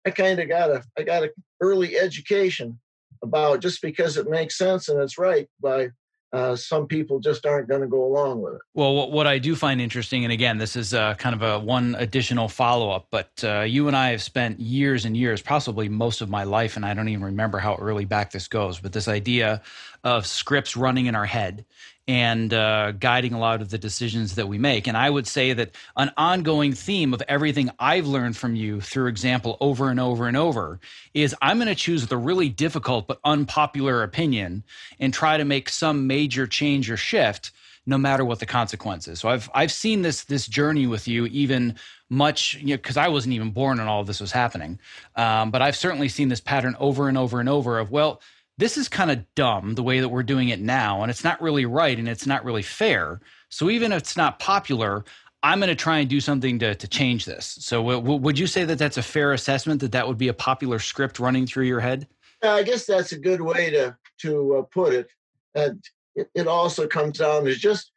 I 0.05 0.11
kind 0.11 0.39
of 0.39 0.47
got 0.47 0.69
a 0.69 0.83
I 0.97 1.03
got 1.03 1.23
an 1.23 1.29
early 1.61 1.97
education 1.97 2.79
about 3.21 3.61
just 3.61 3.81
because 3.81 4.17
it 4.17 4.29
makes 4.29 4.57
sense 4.57 4.89
and 4.89 4.99
it's 5.01 5.17
right 5.17 5.47
by 5.61 5.89
uh, 6.31 6.55
some 6.55 6.85
people 6.85 7.19
just 7.19 7.45
aren't 7.45 7.67
going 7.67 7.81
to 7.81 7.87
go 7.87 8.03
along 8.03 8.41
with 8.41 8.53
it. 8.53 8.61
Well, 8.75 9.09
what 9.09 9.25
I 9.25 9.39
do 9.39 9.55
find 9.55 9.81
interesting, 9.81 10.23
and 10.23 10.31
again, 10.31 10.59
this 10.59 10.75
is 10.75 10.93
uh, 10.93 11.15
kind 11.15 11.33
of 11.33 11.41
a 11.41 11.59
one 11.59 11.95
additional 11.97 12.47
follow 12.47 12.91
up, 12.91 13.07
but 13.09 13.31
uh, 13.43 13.61
you 13.61 13.87
and 13.87 13.97
I 13.97 14.11
have 14.11 14.21
spent 14.21 14.59
years 14.59 15.05
and 15.05 15.17
years, 15.17 15.41
possibly 15.41 15.89
most 15.89 16.21
of 16.21 16.29
my 16.29 16.43
life, 16.43 16.75
and 16.75 16.85
I 16.85 16.93
don't 16.93 17.09
even 17.09 17.23
remember 17.23 17.57
how 17.57 17.75
early 17.77 18.05
back 18.05 18.31
this 18.31 18.47
goes, 18.47 18.79
but 18.79 18.93
this 18.93 19.07
idea 19.07 19.63
of 20.03 20.27
scripts 20.27 20.77
running 20.77 21.07
in 21.07 21.15
our 21.15 21.25
head 21.25 21.65
and 22.09 22.55
uh, 22.55 22.91
guiding 22.93 23.33
a 23.33 23.39
lot 23.39 23.61
of 23.61 23.69
the 23.69 23.77
decisions 23.77 24.33
that 24.33 24.47
we 24.47 24.57
make. 24.57 24.87
And 24.87 24.97
I 24.97 25.11
would 25.11 25.27
say 25.27 25.53
that 25.53 25.75
an 25.95 26.11
ongoing 26.17 26.73
theme 26.73 27.13
of 27.13 27.21
everything 27.27 27.69
I've 27.77 28.07
learned 28.07 28.35
from 28.35 28.55
you 28.55 28.81
through 28.81 29.09
example 29.09 29.57
over 29.61 29.91
and 29.91 29.99
over 29.99 30.27
and 30.27 30.35
over 30.35 30.79
is 31.13 31.35
I'm 31.39 31.57
going 31.57 31.67
to 31.67 31.75
choose 31.75 32.07
the 32.07 32.17
really 32.17 32.49
difficult 32.49 33.05
but 33.05 33.19
unpopular 33.23 34.01
opinion 34.01 34.63
and 34.99 35.13
try 35.13 35.37
to 35.37 35.45
make 35.45 35.69
some 35.69 36.07
major 36.07 36.47
change 36.47 36.89
or 36.89 36.97
shift 36.97 37.51
no 37.85 37.99
matter 37.99 38.25
what 38.25 38.39
the 38.39 38.45
consequences. 38.47 39.19
So 39.19 39.29
I've 39.29 39.47
I've 39.53 39.71
seen 39.71 40.01
this 40.01 40.23
this 40.23 40.47
journey 40.47 40.87
with 40.87 41.07
you 41.07 41.27
even 41.27 41.75
much 42.09 42.55
you 42.55 42.69
know 42.69 42.77
because 42.77 42.97
I 42.97 43.07
wasn't 43.07 43.35
even 43.35 43.51
born 43.51 43.77
when 43.77 43.87
all 43.87 44.03
this 44.03 44.19
was 44.19 44.31
happening. 44.31 44.79
Um, 45.15 45.51
but 45.51 45.61
I've 45.61 45.75
certainly 45.75 46.09
seen 46.09 46.29
this 46.29 46.41
pattern 46.41 46.75
over 46.79 47.07
and 47.07 47.19
over 47.19 47.39
and 47.39 47.47
over 47.47 47.77
of 47.77 47.91
well 47.91 48.19
this 48.59 48.77
is 48.77 48.89
kind 48.89 49.09
of 49.09 49.23
dumb 49.35 49.75
the 49.75 49.83
way 49.83 50.01
that 50.01 50.09
we're 50.09 50.21
doing 50.21 50.49
it 50.49 50.59
now, 50.59 51.01
and 51.01 51.09
it's 51.09 51.23
not 51.23 51.41
really 51.41 51.65
right 51.65 51.97
and 51.97 52.09
it's 52.09 52.27
not 52.27 52.43
really 52.43 52.61
fair. 52.61 53.21
So 53.47 53.69
even 53.69 53.93
if 53.93 53.99
it's 53.99 54.17
not 54.17 54.37
popular, 54.37 55.05
I'm 55.41 55.59
going 55.59 55.69
to 55.69 55.75
try 55.75 55.99
and 55.99 56.09
do 56.09 56.19
something 56.19 56.59
to, 56.59 56.75
to 56.75 56.87
change 56.87 57.23
this. 57.23 57.57
So 57.61 57.81
w- 57.81 58.19
would 58.19 58.37
you 58.37 58.47
say 58.47 58.65
that 58.65 58.77
that's 58.77 58.97
a 58.97 59.01
fair 59.01 59.31
assessment 59.31 59.79
that 59.79 59.93
that 59.93 60.05
would 60.05 60.17
be 60.17 60.27
a 60.27 60.33
popular 60.33 60.77
script 60.79 61.19
running 61.19 61.47
through 61.47 61.67
your 61.67 61.79
head? 61.79 62.05
I 62.43 62.63
guess 62.63 62.85
that's 62.85 63.13
a 63.13 63.17
good 63.17 63.39
way 63.39 63.69
to 63.71 63.95
to 64.21 64.57
uh, 64.57 64.61
put 64.63 64.93
it. 64.93 65.07
And 65.55 65.81
it, 66.15 66.29
it, 66.35 66.47
also 66.47 66.85
comes 66.85 67.17
down 67.17 67.45
to 67.45 67.55
just 67.55 67.91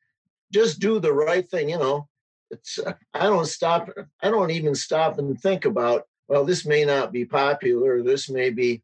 just 0.53 0.79
do 0.79 1.01
the 1.01 1.12
right 1.12 1.48
thing. 1.51 1.70
You 1.70 1.79
know, 1.79 2.09
it's 2.53 2.79
uh, 2.79 2.92
I 3.14 3.25
don't 3.25 3.46
stop. 3.46 3.90
I 4.22 4.31
don't 4.31 4.51
even 4.53 4.77
stop 4.77 5.18
and 5.18 5.40
think 5.40 5.64
about. 5.64 6.07
Well, 6.29 6.44
this 6.44 6.64
may 6.64 6.85
not 6.85 7.11
be 7.11 7.25
popular. 7.25 8.03
This 8.03 8.31
may 8.31 8.51
be 8.51 8.83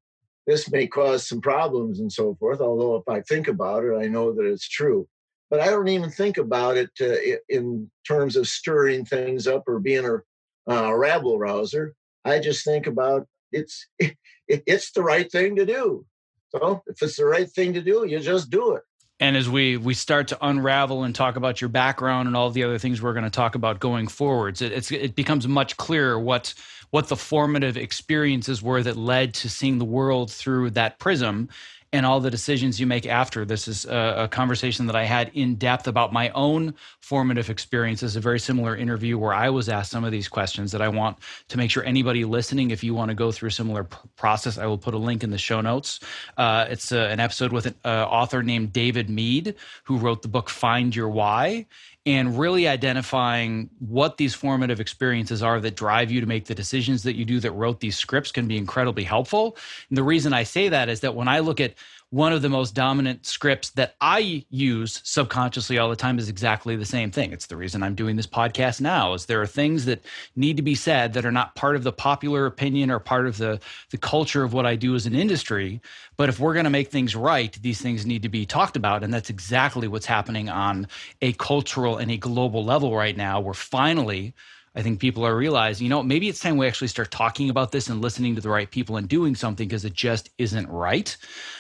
this 0.49 0.73
may 0.73 0.87
cause 0.87 1.29
some 1.29 1.43
problems 1.43 2.01
and 2.01 2.11
so 2.11 2.35
forth. 2.41 2.63
Although 2.63 2.97
if 2.97 3.07
I 3.07 3.21
think 3.21 3.49
about 3.49 3.85
it, 3.85 3.95
I 3.95 4.07
know 4.07 4.33
that 4.33 4.47
it's 4.47 4.67
true. 4.67 5.07
But 5.51 5.61
I 5.61 5.67
don't 5.67 5.89
even 5.89 6.11
think 6.11 6.39
about 6.39 6.79
it 6.79 6.91
uh, 7.03 7.37
in 7.51 7.91
terms 8.07 8.35
of 8.35 8.49
stirring 8.49 9.05
things 9.05 9.47
up 9.47 9.65
or 9.67 9.79
being 9.79 10.07
a, 10.07 10.73
uh, 10.73 10.95
rabble 10.95 11.39
rouser. 11.39 11.95
I 12.25 12.39
just 12.39 12.65
think 12.65 12.87
about 12.87 13.27
it's 13.53 13.87
it, 13.99 14.17
it's 14.49 14.91
the 14.93 15.03
right 15.03 15.31
thing 15.31 15.55
to 15.57 15.67
do. 15.67 16.07
So 16.49 16.83
if 16.87 17.03
it's 17.03 17.17
the 17.17 17.27
right 17.27 17.51
thing 17.51 17.75
to 17.75 17.83
do, 17.83 18.07
you 18.07 18.19
just 18.19 18.49
do 18.49 18.75
it. 18.75 18.83
And 19.21 19.37
as 19.37 19.49
we 19.49 19.77
we 19.77 19.95
start 19.95 20.29
to 20.29 20.39
unravel 20.41 21.03
and 21.03 21.15
talk 21.15 21.37
about 21.37 21.61
your 21.61 21.69
background 21.69 22.29
and 22.29 22.37
all 22.37 22.51
the 22.51 22.63
other 22.63 22.79
things 22.79 23.03
we're 23.03 23.15
going 23.15 23.25
to 23.25 23.31
talk 23.31 23.55
about 23.55 23.81
going 23.81 24.07
forwards, 24.07 24.63
it, 24.63 24.93
it 24.93 25.17
becomes 25.17 25.49
much 25.49 25.77
clearer 25.77 26.19
what 26.19 26.55
what 26.91 27.09
the 27.09 27.17
formative 27.17 27.77
experiences 27.77 28.63
were 28.63 28.83
that 28.83 28.97
led 28.97 29.35
to 29.35 29.49
seeing 29.51 29.79
the 29.79 29.85
world 29.85 30.31
through 30.31 30.71
that 30.71 30.99
prism 30.99 31.49
and 31.93 32.05
all 32.05 32.21
the 32.21 32.31
decisions 32.31 32.79
you 32.79 32.87
make 32.87 33.07
after. 33.07 33.45
This 33.45 33.67
is 33.67 33.87
a, 33.87 34.25
a, 34.25 34.29
conversation 34.29 34.87
that 34.87 34.97
I 34.97 35.05
had 35.05 35.31
in 35.33 35.55
depth 35.55 35.89
about 35.89 36.13
my 36.13 36.29
own 36.31 36.75
formative 37.01 37.49
experiences, 37.49 38.15
a 38.15 38.21
very 38.21 38.39
similar 38.39 38.77
interview 38.77 39.17
where 39.17 39.33
I 39.33 39.49
was 39.49 39.69
asked 39.69 39.91
some 39.91 40.05
of 40.05 40.13
these 40.13 40.29
questions 40.29 40.73
that 40.73 40.83
I 40.83 40.89
want 40.89 41.19
to 41.49 41.57
make 41.57 41.71
sure 41.71 41.83
anybody 41.85 42.25
listening, 42.25 42.71
if 42.71 42.85
you 42.85 42.95
want 42.95 43.09
to 43.09 43.15
go 43.15 43.33
through 43.33 43.49
a 43.49 43.53
similar 43.53 43.85
p- 43.85 43.97
process, 44.17 44.59
I 44.59 44.67
will 44.67 44.79
put 44.79 44.93
a 44.93 44.99
link 44.99 45.25
in 45.25 45.31
the 45.31 45.39
show 45.39 45.61
notes. 45.61 46.01
Uh, 46.37 46.67
it's 46.69 46.93
a, 46.93 47.07
uh, 47.07 47.09
an 47.09 47.21
episode 47.21 47.53
with 47.53 47.67
an 47.67 47.75
uh, 47.85 48.05
author 48.05 48.43
named 48.43 48.73
David 48.73 49.09
Mead, 49.09 49.55
who 49.85 49.97
wrote 49.97 50.23
the 50.23 50.29
book 50.29 50.51
Find 50.51 50.95
Your 50.95 51.09
Why 51.09 51.67
and 52.07 52.39
really 52.39 52.67
identifying 52.67 53.69
what 53.79 54.17
these 54.17 54.35
formative 54.35 54.81
experiences 54.81 55.43
are 55.43 55.61
that 55.61 55.77
drive 55.77 56.11
you 56.11 56.21
to 56.21 56.27
make 56.27 56.47
the 56.47 56.55
decisions 56.55 57.03
that 57.03 57.17
you 57.17 57.25
do 57.25 57.41
that 57.41 57.53
wrote 57.53 57.81
these 57.81 57.99
scripts 57.99 58.33
can 58.33 58.49
be 58.49 58.57
incredibly 58.57 59.05
helpful. 59.05 59.57
And 59.89 59.99
the 59.99 60.03
reason 60.03 60.33
I 60.33 60.45
say 60.45 60.69
that 60.69 60.89
is 60.89 61.01
that 61.01 61.15
when 61.15 61.29
I 61.29 61.41
look 61.41 61.61
at 61.61 61.75
one 62.11 62.33
of 62.33 62.41
the 62.41 62.49
most 62.49 62.75
dominant 62.75 63.27
scripts 63.27 63.71
that 63.71 63.95
I 64.01 64.45
use 64.49 65.03
subconsciously 65.05 65.77
all 65.77 65.91
the 65.91 65.97
time 65.97 66.19
is 66.19 66.31
exactly 66.31 66.75
the 66.75 66.87
same 66.87 67.11
thing. 67.11 67.33
It's 67.33 67.47
the 67.47 67.57
reason 67.57 67.83
I'm 67.83 67.95
doing 67.95 68.17
this 68.17 68.27
podcast 68.27 68.81
now 68.81 69.13
is 69.13 69.27
there 69.27 69.43
are 69.43 69.47
things 69.47 69.85
that 69.85 70.03
need 70.35 70.57
to 70.57 70.63
be 70.63 70.75
said 70.75 71.13
that 71.13 71.27
are 71.27 71.33
not 71.33 71.55
part 71.55 71.77
of 71.77 71.83
the 71.83 71.93
popular 71.93 72.47
opinion 72.47 72.91
or 72.91 72.99
part 72.99 73.27
of 73.27 73.37
the 73.37 73.61
the 73.91 73.99
culture 73.99 74.43
of 74.43 74.55
what 74.55 74.65
I 74.65 74.75
do 74.75 74.95
as 74.95 75.05
an 75.05 75.15
industry, 75.15 75.83
but 76.17 76.31
if 76.31 76.41
we're 76.41 76.55
going 76.55 76.65
to 76.65 76.71
make 76.71 76.89
things 76.89 77.15
right, 77.15 77.53
these 77.61 77.81
things 77.81 78.07
need 78.07 78.23
to 78.23 78.29
be 78.31 78.47
talked 78.47 78.77
about 78.77 79.05
and 79.05 79.13
that's 79.13 79.31
exactly 79.31 79.87
what's 79.87 80.07
happening 80.07 80.49
on 80.49 80.87
a 81.21 81.35
cultural 81.35 81.99
and 81.99 82.11
a 82.11 82.17
global 82.17 82.65
level 82.65 82.97
right 82.97 83.17
now. 83.17 83.39
We're 83.41 83.53
finally 83.53 84.35
I 84.79 84.83
think 84.83 85.01
people 85.01 85.27
are 85.27 85.37
realizing, 85.37 85.85
you 85.85 85.91
know, 85.91 86.05
maybe 86.05 86.29
it's 86.29 86.39
time 86.39 86.57
we 86.57 86.69
actually 86.69 86.87
start 86.87 87.11
talking 87.11 87.51
about 87.51 87.73
this 87.73 87.89
and 87.89 88.01
listening 88.01 88.37
to 88.37 88.41
the 88.41 88.49
right 88.49 88.71
people 88.71 88.97
and 88.97 89.09
doing 89.09 89.35
something 89.35 89.67
because 89.67 89.85
it 89.85 89.93
just 89.93 90.31
isn't 90.39 90.69
right. 90.69 91.17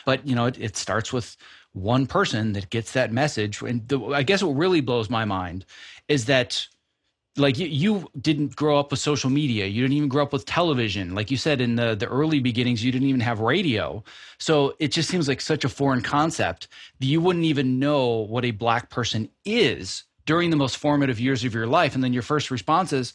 But, 0.06 0.24
you 0.24 0.36
know, 0.36 0.46
it, 0.46 0.56
it 0.60 0.76
starts 0.76 1.12
with 1.12 1.36
one 1.72 2.06
person 2.06 2.52
that 2.52 2.70
gets 2.70 2.92
that 2.92 3.12
message. 3.12 3.60
And 3.60 3.86
the, 3.88 4.00
I 4.10 4.22
guess 4.22 4.40
what 4.40 4.54
really 4.54 4.80
blows 4.80 5.10
my 5.10 5.24
mind 5.24 5.66
is 6.06 6.26
that 6.26 6.64
like 7.36 7.58
you, 7.58 7.66
you, 7.66 8.08
didn't 8.20 8.54
grow 8.54 8.78
up 8.78 8.90
with 8.90 8.98
social 8.98 9.30
media 9.30 9.66
you 9.66 9.82
didn't 9.82 9.96
even 9.96 10.08
grow 10.08 10.24
up 10.24 10.32
with 10.32 10.44
television 10.44 11.14
like 11.14 11.30
you 11.30 11.36
said 11.36 11.60
in 11.60 11.76
the, 11.76 11.94
the 11.94 12.06
early 12.06 12.40
beginnings 12.40 12.82
you 12.82 12.90
didn't 12.90 13.06
even 13.06 13.20
have 13.20 13.38
radio 13.38 14.02
so 14.38 14.74
it 14.80 14.88
just 14.88 15.08
seems 15.08 15.28
like 15.28 15.40
such 15.40 15.64
a 15.64 15.68
foreign 15.68 16.00
concept 16.00 16.66
that 16.98 17.06
you 17.06 17.20
wouldn't 17.20 17.44
even 17.44 17.78
know 17.78 18.08
what 18.08 18.44
a 18.44 18.50
black 18.50 18.90
person 18.90 19.28
is 19.44 20.02
during 20.28 20.50
the 20.50 20.56
most 20.56 20.76
formative 20.76 21.18
years 21.18 21.42
of 21.42 21.54
your 21.54 21.66
life. 21.66 21.94
And 21.94 22.04
then 22.04 22.12
your 22.12 22.22
first 22.22 22.50
response 22.50 22.92
is, 22.92 23.14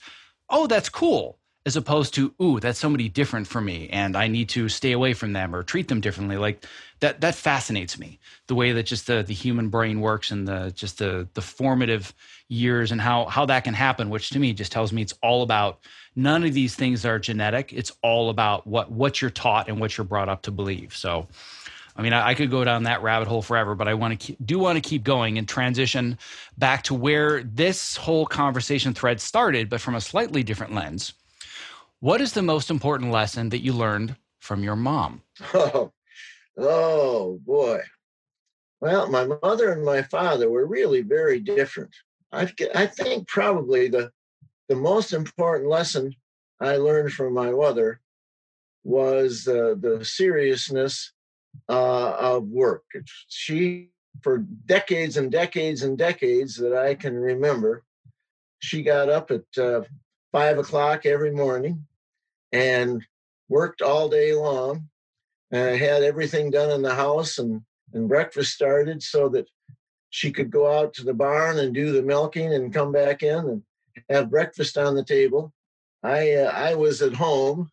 oh, 0.50 0.66
that's 0.66 0.90
cool, 0.90 1.38
as 1.64 1.76
opposed 1.76 2.16
to, 2.16 2.34
ooh, 2.42 2.60
that's 2.60 2.80
somebody 2.80 3.08
different 3.08 3.46
from 3.46 3.66
me 3.66 3.88
and 3.90 4.18
I 4.18 4.28
need 4.28 4.50
to 4.50 4.68
stay 4.68 4.94
away 4.94 5.14
from 5.14 5.32
them 5.32 5.54
or 5.54 5.62
treat 5.62 5.90
them 5.90 6.02
differently. 6.02 6.38
Like 6.38 6.66
that, 7.02 7.22
that 7.22 7.36
fascinates 7.36 8.00
me, 8.00 8.20
the 8.48 8.56
way 8.56 8.72
that 8.72 8.88
just 8.88 9.06
the, 9.06 9.22
the 9.22 9.34
human 9.36 9.70
brain 9.70 10.02
works 10.02 10.32
and 10.32 10.48
the, 10.48 10.74
just 10.76 10.98
the, 10.98 11.28
the 11.36 11.42
formative 11.42 12.16
years 12.48 12.92
and 12.92 13.00
how, 13.00 13.26
how 13.26 13.46
that 13.46 13.64
can 13.64 13.76
happen, 13.76 14.10
which 14.10 14.32
to 14.32 14.40
me 14.40 14.52
just 14.52 14.72
tells 14.72 14.92
me 14.92 15.04
it's 15.04 15.14
all 15.22 15.44
about 15.44 15.82
none 16.16 16.44
of 16.44 16.56
these 16.56 16.74
things 16.74 17.06
are 17.06 17.20
genetic. 17.20 17.72
It's 17.74 17.92
all 18.02 18.32
about 18.32 18.66
what, 18.66 18.92
what 18.92 19.22
you're 19.22 19.30
taught 19.30 19.70
and 19.70 19.80
what 19.80 20.00
you're 20.00 20.06
brought 20.06 20.30
up 20.30 20.42
to 20.44 20.52
believe. 20.52 20.96
So, 20.96 21.28
I 21.96 22.02
mean, 22.02 22.14
I, 22.14 22.30
I, 22.30 22.34
could 22.34 22.50
go 22.50 22.64
down 22.64 22.84
that 22.84 23.04
rabbit 23.04 23.28
hole 23.28 23.42
forever, 23.42 23.76
but 23.76 23.88
I 23.88 23.94
want 23.94 24.20
to 24.20 24.36
do 24.44 24.58
want 24.60 24.82
to 24.82 24.90
keep 24.90 25.04
going 25.04 25.38
and 25.38 25.48
transition 25.48 26.18
back 26.58 26.84
to 26.84 26.94
where 26.94 27.44
this 27.44 27.96
whole 27.96 28.26
conversation 28.26 28.94
thread 28.94 29.22
started, 29.22 29.70
but 29.70 29.82
from 29.82 29.96
a 29.96 30.02
slightly 30.02 30.44
different 30.44 30.74
lens. 30.74 31.14
What 32.00 32.20
is 32.20 32.34
the 32.34 32.42
most 32.42 32.70
important 32.70 33.12
lesson 33.12 33.50
that 33.50 33.64
you 33.64 33.74
learned 33.74 34.16
from 34.40 34.64
your 34.64 34.76
mom? 34.76 35.22
Oh, 35.54 35.92
oh 36.58 37.40
boy. 37.46 37.82
Well, 38.82 39.10
my 39.10 39.26
mother 39.42 39.72
and 39.72 39.86
my 39.86 40.02
father 40.02 40.50
were 40.50 40.66
really 40.66 41.02
very 41.02 41.40
different. 41.40 41.96
I, 42.32 42.52
I 42.76 42.88
think 42.88 43.28
probably 43.28 43.88
the 43.88 44.12
the 44.70 44.76
most 44.76 45.14
important 45.14 45.70
lesson 45.70 46.16
I 46.60 46.78
learned 46.78 47.14
from 47.14 47.34
my 47.34 47.52
mother 47.52 48.00
was 48.84 49.48
uh, 49.48 49.76
the 49.80 50.04
seriousness 50.04 51.14
uh, 51.70 52.16
of 52.20 52.48
work. 52.48 52.84
She, 53.28 53.90
for 54.22 54.40
decades 54.66 55.18
and 55.18 55.32
decades 55.32 55.84
and 55.84 55.98
decades 55.98 56.56
that 56.58 56.74
I 56.74 56.96
can 56.96 57.16
remember, 57.16 57.84
she 58.60 58.84
got 58.84 59.10
up 59.10 59.32
at 59.32 59.44
uh, 59.58 59.82
five 60.32 60.58
o'clock 60.58 61.06
every 61.06 61.32
morning 61.32 61.86
and 62.52 63.06
worked 63.50 63.82
all 63.82 64.10
day 64.10 64.34
long. 64.34 64.90
And 65.52 65.78
had 65.78 66.02
everything 66.02 66.50
done 66.50 66.72
in 66.72 66.82
the 66.82 66.96
house 66.96 67.38
and, 67.38 67.62
and 67.94 68.10
breakfast 68.10 68.54
started 68.54 69.04
so 69.04 69.30
that 69.30 69.48
she 70.10 70.32
could 70.32 70.50
go 70.50 70.80
out 70.80 70.96
to 70.96 71.04
the 71.04 71.14
barn 71.14 71.60
and 71.60 71.76
do 71.76 71.92
the 71.92 72.02
milking 72.02 72.56
and 72.56 72.74
come 72.74 72.92
back 72.92 73.22
in 73.22 73.38
and 73.38 73.64
have 74.10 74.32
breakfast 74.32 74.80
on 74.80 74.96
the 74.96 75.04
table. 75.04 75.54
I 76.02 76.34
uh, 76.34 76.50
I 76.50 76.74
was 76.74 77.04
at 77.04 77.14
home. 77.14 77.70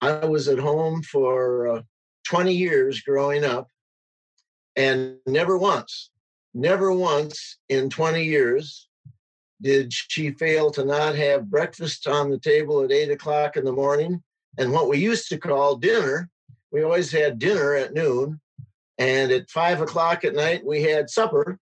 I 0.00 0.24
was 0.26 0.48
at 0.48 0.58
home 0.58 1.02
for 1.04 1.68
uh, 1.68 1.82
20 2.24 2.52
years 2.54 3.00
growing 3.00 3.44
up, 3.44 3.68
and 4.76 5.16
never 5.26 5.58
once, 5.58 6.10
never 6.54 6.92
once 6.92 7.58
in 7.68 7.90
20 7.90 8.24
years 8.24 8.88
did 9.62 9.92
she 9.92 10.30
fail 10.30 10.70
to 10.70 10.84
not 10.84 11.14
have 11.14 11.50
breakfast 11.50 12.06
on 12.06 12.30
the 12.30 12.38
table 12.38 12.82
at 12.82 12.92
eight 12.92 13.10
o'clock 13.10 13.56
in 13.56 13.64
the 13.64 13.72
morning 13.72 14.22
and 14.58 14.72
what 14.72 14.88
we 14.88 14.98
used 14.98 15.28
to 15.28 15.38
call 15.38 15.76
dinner. 15.76 16.28
We 16.72 16.82
always 16.82 17.10
had 17.10 17.38
dinner 17.38 17.74
at 17.74 17.92
noon, 17.92 18.40
and 18.98 19.32
at 19.32 19.50
five 19.50 19.80
o'clock 19.80 20.24
at 20.24 20.34
night, 20.34 20.64
we 20.64 20.82
had 20.82 21.10
supper 21.10 21.58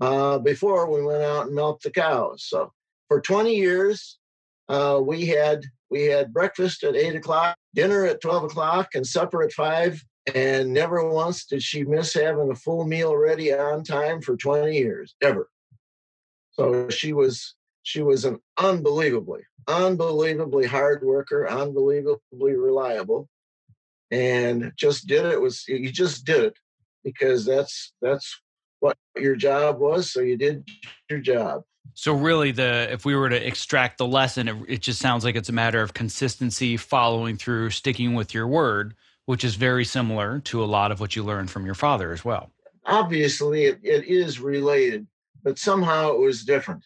uh, 0.00 0.38
before 0.38 0.90
we 0.90 1.04
went 1.04 1.22
out 1.22 1.46
and 1.46 1.54
milked 1.54 1.84
the 1.84 1.90
cows. 1.90 2.44
So 2.46 2.72
for 3.08 3.20
20 3.20 3.54
years, 3.54 4.18
uh, 4.68 5.00
we 5.02 5.26
had 5.26 5.64
we 5.88 6.04
had 6.04 6.32
breakfast 6.32 6.82
at 6.82 6.96
eight 6.96 7.14
o'clock, 7.14 7.56
dinner 7.76 8.04
at 8.06 8.20
12 8.20 8.44
o'clock, 8.44 8.94
and 8.94 9.06
supper 9.06 9.44
at 9.44 9.52
five. 9.52 10.02
And 10.34 10.72
never 10.72 11.08
once 11.08 11.46
did 11.46 11.62
she 11.62 11.84
miss 11.84 12.12
having 12.14 12.50
a 12.50 12.56
full 12.56 12.84
meal 12.84 13.16
ready 13.16 13.54
on 13.54 13.84
time 13.84 14.20
for 14.20 14.36
20 14.36 14.76
years, 14.76 15.14
ever. 15.22 15.48
So 16.50 16.88
she 16.88 17.12
was 17.12 17.54
she 17.84 18.02
was 18.02 18.24
an 18.24 18.40
unbelievably, 18.58 19.42
unbelievably 19.68 20.66
hard 20.66 21.04
worker, 21.04 21.48
unbelievably 21.48 22.18
reliable, 22.56 23.28
and 24.10 24.72
just 24.76 25.06
did 25.06 25.26
it. 25.26 25.34
it 25.34 25.40
was 25.40 25.64
you 25.68 25.92
just 25.92 26.24
did 26.24 26.44
it 26.44 26.58
because 27.04 27.44
that's 27.44 27.92
that's 28.02 28.40
what 28.80 28.96
your 29.16 29.36
job 29.36 29.78
was. 29.78 30.12
So 30.12 30.20
you 30.20 30.36
did 30.36 30.68
your 31.08 31.20
job. 31.20 31.62
So 31.94 32.12
really, 32.12 32.52
the 32.52 32.92
if 32.92 33.04
we 33.04 33.14
were 33.14 33.28
to 33.28 33.46
extract 33.46 33.98
the 33.98 34.06
lesson, 34.06 34.48
it, 34.48 34.56
it, 34.68 34.80
just 34.80 35.00
sounds 35.00 35.24
like 35.24 35.36
it's 35.36 35.48
a 35.48 35.52
matter 35.52 35.82
of 35.82 35.94
consistency, 35.94 36.76
following 36.76 37.36
through, 37.36 37.70
sticking 37.70 38.14
with 38.14 38.34
your 38.34 38.46
word, 38.46 38.94
which 39.26 39.44
is 39.44 39.54
very 39.54 39.84
similar 39.84 40.40
to 40.40 40.62
a 40.62 40.66
lot 40.66 40.92
of 40.92 41.00
what 41.00 41.16
you 41.16 41.24
learned 41.24 41.50
from 41.50 41.64
your 41.64 41.74
father 41.74 42.12
as 42.12 42.24
well. 42.24 42.50
Obviously, 42.84 43.64
it, 43.64 43.80
it 43.82 44.04
is 44.04 44.40
related, 44.40 45.06
but 45.42 45.58
somehow 45.58 46.12
it 46.12 46.18
was 46.18 46.44
different. 46.44 46.84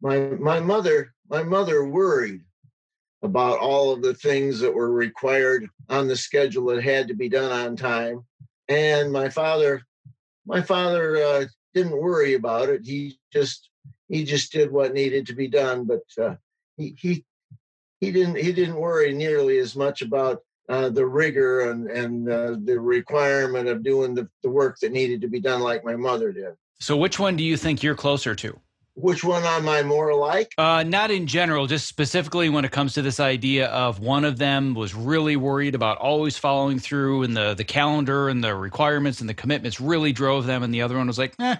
My 0.00 0.18
my 0.18 0.60
mother 0.60 1.14
my 1.28 1.42
mother 1.42 1.84
worried 1.84 2.42
about 3.22 3.58
all 3.58 3.92
of 3.92 4.02
the 4.02 4.14
things 4.14 4.60
that 4.60 4.74
were 4.74 4.92
required 4.92 5.66
on 5.88 6.06
the 6.06 6.16
schedule 6.16 6.66
that 6.66 6.82
had 6.82 7.08
to 7.08 7.14
be 7.14 7.28
done 7.28 7.50
on 7.50 7.76
time, 7.76 8.24
and 8.68 9.12
my 9.12 9.28
father 9.28 9.82
my 10.46 10.62
father 10.62 11.16
uh, 11.16 11.44
didn't 11.74 12.00
worry 12.00 12.34
about 12.34 12.68
it. 12.68 12.82
He 12.84 13.18
just 13.32 13.68
he 14.08 14.24
just 14.24 14.52
did 14.52 14.70
what 14.70 14.94
needed 14.94 15.26
to 15.26 15.34
be 15.34 15.48
done, 15.48 15.84
but 15.84 16.04
uh, 16.20 16.36
he 16.76 16.94
he 16.98 17.24
he 18.00 18.12
didn't 18.12 18.36
he 18.36 18.52
didn't 18.52 18.76
worry 18.76 19.12
nearly 19.12 19.58
as 19.58 19.74
much 19.74 20.02
about 20.02 20.42
uh, 20.68 20.88
the 20.88 21.06
rigor 21.06 21.70
and 21.70 21.90
and 21.90 22.28
uh, 22.28 22.56
the 22.64 22.78
requirement 22.78 23.68
of 23.68 23.82
doing 23.82 24.14
the, 24.14 24.28
the 24.42 24.50
work 24.50 24.78
that 24.80 24.92
needed 24.92 25.20
to 25.20 25.28
be 25.28 25.40
done, 25.40 25.60
like 25.60 25.84
my 25.84 25.96
mother 25.96 26.32
did. 26.32 26.54
So, 26.78 26.96
which 26.96 27.18
one 27.18 27.36
do 27.36 27.44
you 27.44 27.56
think 27.56 27.82
you're 27.82 27.94
closer 27.94 28.34
to? 28.34 28.58
Which 28.94 29.22
one 29.22 29.44
am 29.44 29.68
I 29.68 29.82
more 29.82 30.14
like? 30.14 30.54
Uh, 30.56 30.82
not 30.82 31.10
in 31.10 31.26
general, 31.26 31.66
just 31.66 31.86
specifically 31.86 32.48
when 32.48 32.64
it 32.64 32.72
comes 32.72 32.94
to 32.94 33.02
this 33.02 33.20
idea 33.20 33.66
of 33.66 34.00
one 34.00 34.24
of 34.24 34.38
them 34.38 34.72
was 34.72 34.94
really 34.94 35.36
worried 35.36 35.74
about 35.74 35.98
always 35.98 36.38
following 36.38 36.78
through, 36.78 37.22
and 37.22 37.36
the 37.36 37.54
the 37.54 37.64
calendar 37.64 38.28
and 38.28 38.42
the 38.42 38.54
requirements 38.54 39.20
and 39.20 39.28
the 39.28 39.34
commitments 39.34 39.80
really 39.80 40.12
drove 40.12 40.46
them, 40.46 40.62
and 40.62 40.72
the 40.72 40.82
other 40.82 40.96
one 40.96 41.06
was 41.06 41.18
like, 41.18 41.34
"Eh, 41.38 41.56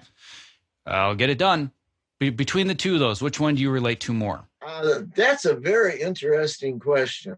I'll 0.86 1.14
get 1.14 1.30
it 1.30 1.38
done." 1.38 1.72
Be- 2.18 2.30
between 2.30 2.66
the 2.66 2.74
two 2.74 2.94
of 2.94 3.00
those, 3.00 3.20
which 3.20 3.40
one 3.40 3.54
do 3.54 3.62
you 3.62 3.70
relate 3.70 4.00
to 4.00 4.12
more? 4.12 4.48
Uh, 4.64 5.00
that's 5.14 5.44
a 5.44 5.54
very 5.54 6.00
interesting 6.00 6.78
question. 6.78 7.36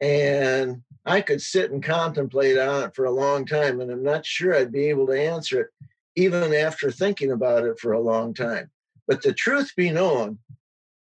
And 0.00 0.82
I 1.06 1.22
could 1.22 1.40
sit 1.40 1.70
and 1.70 1.82
contemplate 1.82 2.58
on 2.58 2.84
it 2.84 2.94
for 2.94 3.06
a 3.06 3.10
long 3.10 3.46
time, 3.46 3.80
and 3.80 3.90
I'm 3.90 4.02
not 4.02 4.26
sure 4.26 4.54
I'd 4.54 4.72
be 4.72 4.88
able 4.88 5.06
to 5.06 5.18
answer 5.18 5.60
it 5.62 5.68
even 6.16 6.54
after 6.54 6.90
thinking 6.90 7.32
about 7.32 7.64
it 7.64 7.78
for 7.78 7.92
a 7.92 8.00
long 8.00 8.34
time. 8.34 8.70
But 9.06 9.22
the 9.22 9.32
truth 9.32 9.72
be 9.76 9.90
known, 9.90 10.38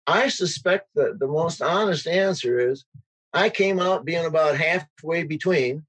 I 0.08 0.30
suspect 0.30 0.90
that 0.96 1.20
the 1.20 1.28
most 1.28 1.62
honest 1.62 2.08
answer 2.08 2.60
is 2.60 2.86
I 3.34 3.50
came 3.50 3.80
out 3.80 4.06
being 4.06 4.26
about 4.26 4.58
halfway 4.58 5.24
between, 5.24 5.86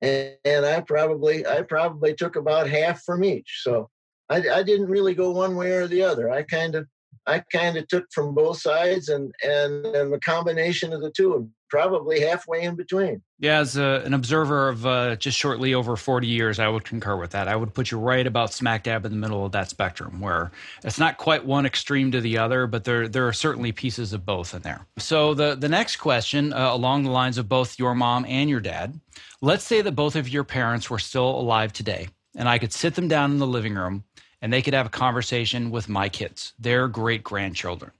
and, 0.00 0.34
and 0.44 0.64
I 0.64 0.80
probably 0.80 1.46
I 1.46 1.62
probably 1.62 2.14
took 2.14 2.36
about 2.36 2.68
half 2.68 3.02
from 3.04 3.22
each. 3.22 3.60
So 3.62 3.90
I, 4.30 4.36
I 4.60 4.62
didn't 4.62 4.88
really 4.88 5.14
go 5.14 5.32
one 5.32 5.56
way 5.56 5.72
or 5.72 5.86
the 5.86 6.02
other. 6.02 6.30
I 6.30 6.42
kind 6.42 6.74
of 6.76 6.86
I 7.26 7.42
kind 7.52 7.76
of 7.76 7.86
took 7.88 8.06
from 8.12 8.34
both 8.34 8.60
sides 8.60 9.08
and 9.08 9.32
and 9.42 9.84
and 9.86 10.12
the 10.12 10.20
combination 10.20 10.92
of 10.92 11.02
the 11.02 11.10
two, 11.10 11.36
and 11.36 11.50
probably 11.68 12.20
halfway 12.20 12.62
in 12.62 12.74
between. 12.76 13.22
Yeah, 13.38 13.58
as 13.58 13.76
a, 13.76 14.02
an 14.04 14.14
observer 14.14 14.68
of 14.68 14.86
uh, 14.86 15.16
just 15.16 15.38
shortly 15.38 15.74
over 15.74 15.96
forty 15.96 16.28
years, 16.28 16.58
I 16.58 16.68
would 16.68 16.84
concur 16.84 17.16
with 17.16 17.30
that. 17.32 17.46
I 17.46 17.56
would 17.56 17.74
put 17.74 17.90
you 17.90 17.98
right 17.98 18.26
about 18.26 18.52
smack 18.52 18.84
dab 18.84 19.04
in 19.04 19.12
the 19.12 19.18
middle 19.18 19.44
of 19.44 19.52
that 19.52 19.68
spectrum, 19.68 20.20
where 20.20 20.50
it's 20.82 20.98
not 20.98 21.18
quite 21.18 21.44
one 21.44 21.66
extreme 21.66 22.10
to 22.12 22.20
the 22.20 22.38
other, 22.38 22.66
but 22.66 22.84
there 22.84 23.06
there 23.06 23.28
are 23.28 23.32
certainly 23.32 23.72
pieces 23.72 24.12
of 24.12 24.24
both 24.24 24.54
in 24.54 24.62
there. 24.62 24.86
So 24.98 25.34
the 25.34 25.54
the 25.54 25.68
next 25.68 25.96
question, 25.96 26.52
uh, 26.52 26.72
along 26.72 27.04
the 27.04 27.10
lines 27.10 27.38
of 27.38 27.48
both 27.48 27.78
your 27.78 27.94
mom 27.94 28.24
and 28.24 28.48
your 28.48 28.60
dad, 28.60 28.98
let's 29.42 29.64
say 29.64 29.82
that 29.82 29.92
both 29.92 30.16
of 30.16 30.28
your 30.28 30.44
parents 30.44 30.88
were 30.88 30.98
still 30.98 31.28
alive 31.28 31.72
today, 31.72 32.08
and 32.34 32.48
I 32.48 32.58
could 32.58 32.72
sit 32.72 32.94
them 32.94 33.08
down 33.08 33.30
in 33.32 33.38
the 33.38 33.46
living 33.46 33.74
room 33.74 34.04
and 34.42 34.52
they 34.52 34.62
could 34.62 34.74
have 34.74 34.86
a 34.86 34.90
conversation 34.90 35.70
with 35.70 35.88
my 35.88 36.08
kids, 36.08 36.54
their 36.58 36.88
great 36.88 37.22
grandchildren. 37.22 37.92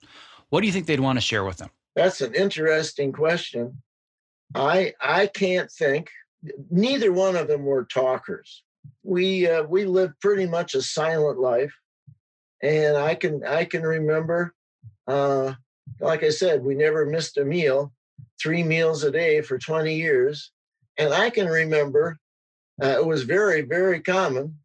What 0.48 0.60
do 0.60 0.66
you 0.66 0.72
think 0.72 0.86
they'd 0.86 1.00
want 1.00 1.16
to 1.16 1.20
share 1.20 1.44
with 1.44 1.58
them? 1.58 1.70
That's 1.94 2.20
an 2.20 2.34
interesting 2.34 3.12
question. 3.12 3.82
I 4.54 4.94
I 5.00 5.26
can't 5.26 5.70
think. 5.70 6.10
Neither 6.70 7.12
one 7.12 7.36
of 7.36 7.48
them 7.48 7.64
were 7.64 7.84
talkers. 7.84 8.62
We 9.02 9.46
uh, 9.46 9.64
we 9.64 9.84
lived 9.84 10.14
pretty 10.20 10.46
much 10.46 10.74
a 10.74 10.82
silent 10.82 11.38
life, 11.38 11.74
and 12.62 12.96
I 12.96 13.14
can 13.14 13.44
I 13.44 13.64
can 13.64 13.82
remember, 13.82 14.54
uh, 15.06 15.54
like 16.00 16.24
I 16.24 16.30
said, 16.30 16.64
we 16.64 16.74
never 16.74 17.04
missed 17.06 17.36
a 17.36 17.44
meal, 17.44 17.92
three 18.42 18.62
meals 18.62 19.04
a 19.04 19.10
day 19.10 19.42
for 19.42 19.58
twenty 19.58 19.96
years, 19.96 20.50
and 20.96 21.12
I 21.12 21.30
can 21.30 21.46
remember 21.46 22.18
uh, 22.82 22.96
it 22.98 23.06
was 23.06 23.24
very 23.24 23.62
very 23.62 24.00
common 24.00 24.58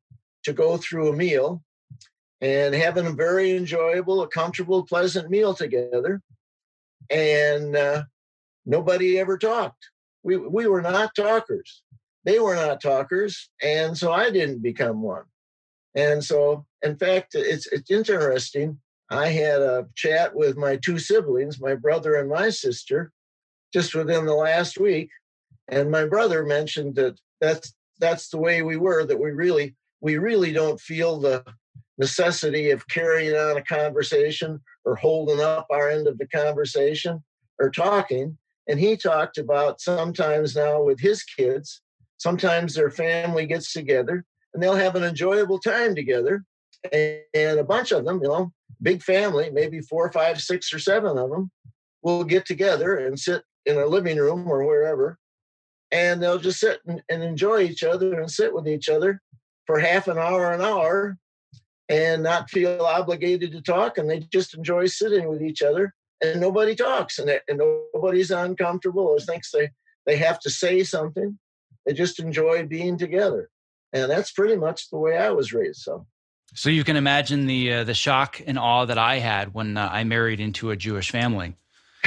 to 0.46 0.54
go 0.54 0.78
through 0.78 1.10
a 1.10 1.16
meal 1.16 1.64
and 2.42 2.76
having 2.76 3.06
a 3.06 3.12
very 3.12 3.56
enjoyable, 3.56 4.22
a 4.22 4.28
comfortable, 4.28 4.84
pleasant 4.86 5.30
meal 5.30 5.54
together. 5.54 6.22
And 7.10 7.76
uh, 7.76 8.04
nobody 8.66 9.20
ever 9.20 9.38
talked. 9.38 9.90
We, 10.24 10.38
we 10.38 10.68
were 10.68 10.82
not 10.82 11.16
talkers. 11.16 11.82
They 12.24 12.40
were 12.40 12.56
not 12.56 12.82
talkers. 12.82 13.50
And 13.62 13.98
so 13.98 14.12
I 14.12 14.32
didn't 14.32 14.62
become 14.62 15.02
one. 15.02 15.24
And 15.94 16.24
so, 16.24 16.66
in 16.82 16.98
fact, 16.98 17.36
it's, 17.36 17.68
it's 17.68 17.92
interesting. 17.92 18.80
I 19.10 19.28
had 19.28 19.62
a 19.62 19.88
chat 19.96 20.36
with 20.36 20.58
my 20.58 20.78
two 20.78 21.00
siblings, 21.00 21.62
my 21.62 21.76
brother 21.76 22.16
and 22.16 22.30
my 22.30 22.50
sister, 22.50 23.12
just 23.72 23.94
within 23.94 24.26
the 24.26 24.34
last 24.34 24.80
week. 24.80 25.10
And 25.68 25.92
my 25.92 26.06
brother 26.06 26.44
mentioned 26.44 26.96
that 26.96 27.20
that's, 27.40 27.74
that's 28.00 28.30
the 28.30 28.38
way 28.38 28.62
we 28.62 28.78
were, 28.78 29.06
that 29.06 29.20
we 29.20 29.32
really 29.32 29.76
we 30.06 30.18
really 30.20 30.52
don't 30.52 30.80
feel 30.80 31.20
the 31.20 31.44
necessity 31.98 32.72
of 32.72 32.88
carrying 32.88 33.36
on 33.36 33.58
a 33.58 33.64
conversation 33.64 34.60
or 34.84 34.96
holding 34.96 35.42
up 35.42 35.68
our 35.72 35.90
end 35.90 36.08
of 36.08 36.18
the 36.18 36.28
conversation 36.28 37.24
or 37.60 37.70
talking. 37.70 38.38
And 38.68 38.80
he 38.80 38.98
talked 38.98 39.38
about 39.38 39.80
sometimes 39.80 40.56
now 40.56 40.84
with 40.84 41.00
his 41.00 41.24
kids, 41.24 41.82
sometimes 42.18 42.74
their 42.74 42.90
family 42.90 43.46
gets 43.46 43.72
together 43.72 44.26
and 44.54 44.62
they'll 44.62 44.76
have 44.76 44.96
an 44.96 45.04
enjoyable 45.04 45.60
time 45.60 45.96
together. 45.96 46.44
And, 46.92 47.20
and 47.34 47.60
a 47.60 47.64
bunch 47.64 47.92
of 47.92 48.06
them, 48.06 48.20
you 48.22 48.28
know, 48.28 48.52
big 48.82 49.02
family, 49.02 49.50
maybe 49.52 49.82
four, 49.82 50.12
five, 50.12 50.42
six, 50.42 50.74
or 50.74 50.80
seven 50.80 51.18
of 51.18 51.30
them, 51.30 51.52
will 52.04 52.24
get 52.24 52.46
together 52.46 52.98
and 52.98 53.20
sit 53.20 53.44
in 53.66 53.78
a 53.78 53.86
living 53.86 54.18
room 54.18 54.48
or 54.48 54.64
wherever. 54.64 55.18
And 55.92 56.22
they'll 56.22 56.40
just 56.40 56.60
sit 56.60 56.80
and, 56.86 57.02
and 57.10 57.24
enjoy 57.24 57.62
each 57.62 57.84
other 57.84 58.20
and 58.20 58.30
sit 58.30 58.54
with 58.54 58.68
each 58.68 58.90
other 58.90 59.22
for 59.66 59.80
half 59.80 60.08
an 60.08 60.18
hour, 60.18 60.52
an 60.52 60.62
hour, 60.62 61.18
and 61.90 62.24
not 62.24 62.50
feel 62.50 62.82
obligated 62.82 63.52
to 63.52 63.62
talk. 63.62 63.98
And 63.98 64.10
they 64.10 64.20
just 64.20 64.56
enjoy 64.56 64.88
sitting 64.88 65.28
with 65.28 65.42
each 65.42 65.62
other 65.62 65.94
and 66.22 66.42
nobody 66.42 66.76
talks 66.76 67.20
and, 67.20 67.30
and 67.48 67.62
nobody's 67.94 68.32
uncomfortable 68.32 69.04
or 69.04 69.20
thinks 69.20 69.52
they, 69.52 69.70
they 70.06 70.18
have 70.18 70.40
to 70.42 70.50
say 70.50 70.84
something. 70.84 71.38
They 71.86 71.94
just 71.94 72.20
enjoy 72.20 72.66
being 72.66 72.98
together. 72.98 73.50
And 73.94 74.10
that's 74.10 74.32
pretty 74.32 74.56
much 74.56 74.90
the 74.90 74.98
way 74.98 75.18
I 75.18 75.30
was 75.30 75.54
raised. 75.54 75.82
So. 75.82 76.06
So 76.54 76.70
you 76.70 76.84
can 76.84 76.96
imagine 76.96 77.48
the 77.48 77.74
uh, 77.74 77.84
the 77.84 77.94
shock 77.94 78.42
and 78.46 78.58
awe 78.58 78.86
that 78.86 78.98
I 78.98 79.20
had 79.20 79.54
when 79.54 79.78
uh, 79.78 79.90
I 79.92 80.04
married 80.04 80.40
into 80.40 80.70
a 80.70 80.76
Jewish 80.76 81.12
family, 81.12 81.56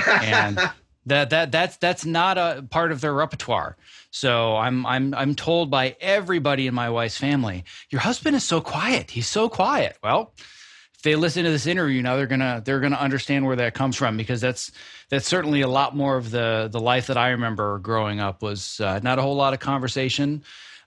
and 0.07 0.59
that 1.09 1.31
that 1.31 1.53
that's 1.53 1.77
that's 1.77 2.05
not 2.05 2.39
a 2.39 2.65
part 2.71 2.93
of 2.93 3.01
their 3.01 3.15
repertoire. 3.15 3.77
So 4.11 4.57
I'm 4.57 4.87
I'm 4.87 5.15
I'm 5.15 5.35
told 5.35 5.71
by 5.71 5.97
everybody 6.01 6.67
in 6.67 6.75
my 6.75 6.91
wife's 6.91 7.19
family, 7.19 7.65
your 7.91 8.01
husband 8.01 8.37
is 8.37 8.45
so 8.45 8.61
quiet. 8.61 9.11
He's 9.11 9.27
so 9.27 9.49
quiet. 9.49 9.99
Well, 10.03 10.33
if 10.95 11.03
they 11.03 11.15
listen 11.15 11.45
to 11.45 11.51
this 11.51 11.67
interview 11.67 12.03
now, 12.03 12.17
they're 12.17 12.27
gonna 12.27 12.63
they're 12.65 12.81
gonna 12.81 12.97
understand 12.97 13.47
where 13.47 13.57
that 13.57 13.75
comes 13.75 13.97
from 13.97 14.17
because 14.17 14.41
that's 14.41 14.73
that's 15.11 15.29
certainly 15.29 15.61
a 15.61 15.69
lot 15.69 15.95
more 15.95 16.17
of 16.17 16.31
the 16.31 16.69
the 16.71 16.81
life 16.81 17.07
that 17.07 17.17
I 17.17 17.31
remember 17.31 17.79
growing 17.79 18.19
up 18.19 18.43
was 18.43 18.81
uh, 18.81 18.99
not 19.03 19.19
a 19.19 19.23
whole 19.23 19.37
lot 19.37 19.53
of 19.55 19.61
conversation. 19.61 20.43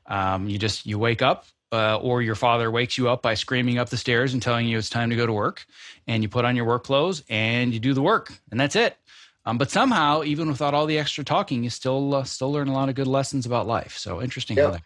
Um, 0.07 0.49
you 0.49 0.57
just 0.57 0.85
you 0.85 0.99
wake 0.99 1.21
up, 1.21 1.45
uh, 1.71 1.97
or 1.97 2.21
your 2.21 2.35
father 2.35 2.69
wakes 2.69 2.97
you 2.97 3.09
up 3.09 3.21
by 3.21 3.35
screaming 3.35 3.77
up 3.77 3.89
the 3.89 3.97
stairs 3.97 4.33
and 4.33 4.41
telling 4.41 4.67
you 4.67 4.77
it's 4.77 4.89
time 4.89 5.11
to 5.11 5.15
go 5.15 5.25
to 5.25 5.33
work, 5.33 5.65
and 6.07 6.23
you 6.23 6.29
put 6.29 6.43
on 6.43 6.55
your 6.55 6.65
work 6.65 6.83
clothes 6.83 7.23
and 7.29 7.73
you 7.73 7.79
do 7.79 7.93
the 7.93 8.01
work, 8.01 8.33
and 8.51 8.59
that's 8.59 8.75
it. 8.75 8.97
Um, 9.45 9.57
but 9.57 9.71
somehow, 9.71 10.23
even 10.23 10.47
without 10.47 10.73
all 10.73 10.85
the 10.85 10.99
extra 10.99 11.23
talking, 11.23 11.63
you 11.63 11.69
still 11.69 12.13
uh, 12.13 12.23
still 12.23 12.51
learn 12.51 12.67
a 12.67 12.73
lot 12.73 12.89
of 12.89 12.95
good 12.95 13.07
lessons 13.07 13.45
about 13.45 13.67
life. 13.67 13.97
So 13.97 14.21
interesting. 14.21 14.57
Yep. 14.57 14.81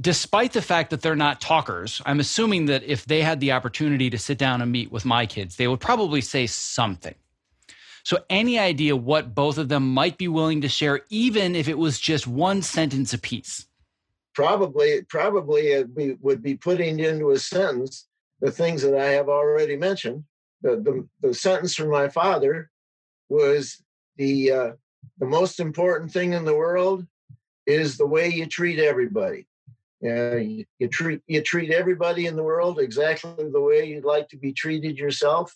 Despite 0.00 0.52
the 0.52 0.62
fact 0.62 0.90
that 0.90 1.02
they're 1.02 1.16
not 1.16 1.40
talkers, 1.40 2.00
I'm 2.06 2.20
assuming 2.20 2.66
that 2.66 2.84
if 2.84 3.04
they 3.04 3.20
had 3.20 3.40
the 3.40 3.52
opportunity 3.52 4.08
to 4.10 4.18
sit 4.18 4.38
down 4.38 4.62
and 4.62 4.70
meet 4.70 4.92
with 4.92 5.04
my 5.04 5.26
kids, 5.26 5.56
they 5.56 5.68
would 5.68 5.80
probably 5.80 6.20
say 6.20 6.46
something. 6.46 7.14
So, 8.04 8.22
any 8.30 8.58
idea 8.58 8.94
what 8.94 9.34
both 9.34 9.58
of 9.58 9.68
them 9.68 9.92
might 9.92 10.16
be 10.16 10.28
willing 10.28 10.60
to 10.60 10.68
share, 10.68 11.00
even 11.10 11.56
if 11.56 11.66
it 11.66 11.76
was 11.76 11.98
just 11.98 12.28
one 12.28 12.62
sentence 12.62 13.12
apiece? 13.12 13.66
Probably, 14.32 15.02
probably 15.02 15.62
it 15.68 15.94
be, 15.96 16.16
would 16.20 16.40
be 16.40 16.54
putting 16.54 17.00
into 17.00 17.30
a 17.30 17.38
sentence 17.38 18.06
the 18.40 18.52
things 18.52 18.82
that 18.82 18.94
I 18.94 19.06
have 19.06 19.28
already 19.28 19.76
mentioned. 19.76 20.22
The, 20.62 20.76
the, 20.76 21.08
the 21.28 21.34
sentence 21.34 21.74
from 21.74 21.90
my 21.90 22.08
father 22.08 22.70
was 23.28 23.82
the 24.16 24.52
uh, 24.52 24.72
the 25.18 25.26
most 25.26 25.60
important 25.60 26.12
thing 26.12 26.32
in 26.32 26.44
the 26.44 26.56
world 26.56 27.06
is 27.66 27.96
the 27.96 28.06
way 28.06 28.28
you 28.28 28.46
treat 28.46 28.78
everybody. 28.78 29.46
Uh, 30.04 30.36
you, 30.36 30.64
you, 30.78 30.88
treat 30.88 31.20
you 31.26 31.40
treat 31.40 31.70
everybody 31.70 32.26
in 32.26 32.36
the 32.36 32.42
world 32.42 32.78
exactly 32.78 33.32
the 33.50 33.60
way 33.60 33.86
you'd 33.86 34.04
like 34.04 34.28
to 34.28 34.36
be 34.36 34.52
treated 34.52 34.98
yourself, 34.98 35.54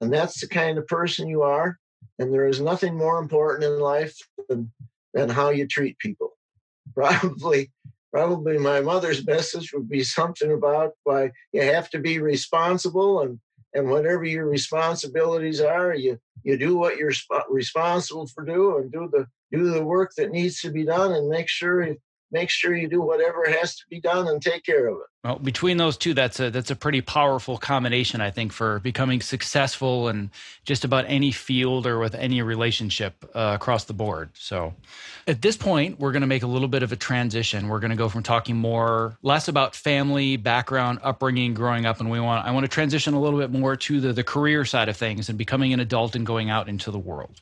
and 0.00 0.12
that's 0.12 0.40
the 0.40 0.48
kind 0.48 0.78
of 0.78 0.86
person 0.86 1.28
you 1.28 1.42
are. 1.42 1.78
And 2.18 2.32
there 2.32 2.48
is 2.48 2.60
nothing 2.60 2.96
more 2.96 3.18
important 3.18 3.64
in 3.64 3.80
life 3.80 4.16
than 4.48 4.72
than 5.14 5.28
how 5.28 5.50
you 5.50 5.66
treat 5.66 5.98
people. 5.98 6.30
Probably, 6.94 7.70
probably 8.12 8.58
my 8.58 8.80
mother's 8.80 9.24
message 9.26 9.72
would 9.72 9.88
be 9.88 10.02
something 10.02 10.52
about 10.52 10.92
why 11.04 11.30
you 11.52 11.62
have 11.62 11.88
to 11.90 11.98
be 11.98 12.18
responsible 12.18 13.20
and 13.20 13.40
and 13.74 13.88
whatever 13.88 14.24
your 14.24 14.46
responsibilities 14.46 15.60
are, 15.60 15.94
you 15.94 16.18
you 16.44 16.56
do 16.56 16.76
what 16.76 16.96
you're 16.96 17.12
sp- 17.14 17.48
responsible 17.50 18.26
for 18.26 18.44
do 18.44 18.78
and 18.78 18.92
do 18.92 19.08
the 19.12 19.26
do 19.50 19.70
the 19.70 19.84
work 19.84 20.12
that 20.16 20.30
needs 20.30 20.60
to 20.60 20.70
be 20.70 20.84
done 20.84 21.12
and 21.12 21.28
make 21.28 21.48
sure 21.48 21.82
make 22.32 22.50
sure 22.50 22.74
you 22.74 22.88
do 22.88 23.02
whatever 23.02 23.44
has 23.48 23.76
to 23.76 23.84
be 23.88 24.00
done 24.00 24.26
and 24.26 24.42
take 24.42 24.64
care 24.64 24.88
of 24.88 24.96
it. 24.96 25.06
Well, 25.24 25.38
between 25.38 25.76
those 25.76 25.96
two, 25.96 26.14
that's 26.14 26.40
a 26.40 26.50
that's 26.50 26.72
a 26.72 26.76
pretty 26.76 27.00
powerful 27.00 27.56
combination, 27.56 28.20
I 28.20 28.32
think, 28.32 28.52
for 28.52 28.80
becoming 28.80 29.20
successful 29.20 30.08
in 30.08 30.32
just 30.64 30.84
about 30.84 31.04
any 31.06 31.30
field 31.30 31.86
or 31.86 32.00
with 32.00 32.16
any 32.16 32.42
relationship 32.42 33.24
uh, 33.34 33.52
across 33.54 33.84
the 33.84 33.92
board. 33.92 34.30
So, 34.34 34.74
at 35.28 35.40
this 35.40 35.56
point, 35.56 36.00
we're 36.00 36.10
going 36.10 36.22
to 36.22 36.26
make 36.26 36.42
a 36.42 36.48
little 36.48 36.66
bit 36.66 36.82
of 36.82 36.90
a 36.90 36.96
transition. 36.96 37.68
We're 37.68 37.78
going 37.78 37.92
to 37.92 37.96
go 37.96 38.08
from 38.08 38.24
talking 38.24 38.56
more 38.56 39.16
less 39.22 39.46
about 39.46 39.76
family 39.76 40.36
background, 40.36 40.98
upbringing, 41.04 41.54
growing 41.54 41.86
up, 41.86 42.00
and 42.00 42.10
we 42.10 42.18
want 42.18 42.44
I 42.44 42.50
want 42.50 42.64
to 42.64 42.68
transition 42.68 43.14
a 43.14 43.20
little 43.20 43.38
bit 43.38 43.52
more 43.52 43.76
to 43.76 44.00
the 44.00 44.12
the 44.12 44.24
career 44.24 44.64
side 44.64 44.88
of 44.88 44.96
things 44.96 45.28
and 45.28 45.38
becoming 45.38 45.72
an 45.72 45.78
adult 45.78 46.16
and 46.16 46.26
going 46.26 46.50
out 46.50 46.68
into 46.68 46.90
the 46.90 46.98
world. 46.98 47.40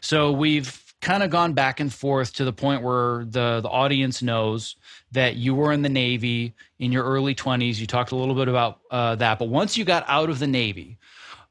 So 0.00 0.32
we've 0.32 0.83
kind 1.04 1.22
of 1.22 1.28
gone 1.28 1.52
back 1.52 1.80
and 1.80 1.92
forth 1.92 2.32
to 2.32 2.44
the 2.44 2.52
point 2.52 2.82
where 2.82 3.26
the 3.26 3.60
the 3.62 3.68
audience 3.68 4.22
knows 4.22 4.76
that 5.12 5.36
you 5.36 5.54
were 5.54 5.70
in 5.70 5.82
the 5.82 5.88
Navy 5.88 6.54
in 6.78 6.90
your 6.90 7.04
early 7.04 7.34
20s. 7.34 7.78
You 7.78 7.86
talked 7.86 8.10
a 8.10 8.16
little 8.16 8.34
bit 8.34 8.48
about 8.48 8.80
uh, 8.90 9.14
that, 9.16 9.38
but 9.38 9.48
once 9.48 9.76
you 9.76 9.84
got 9.84 10.04
out 10.08 10.30
of 10.30 10.38
the 10.38 10.46
Navy, 10.46 10.98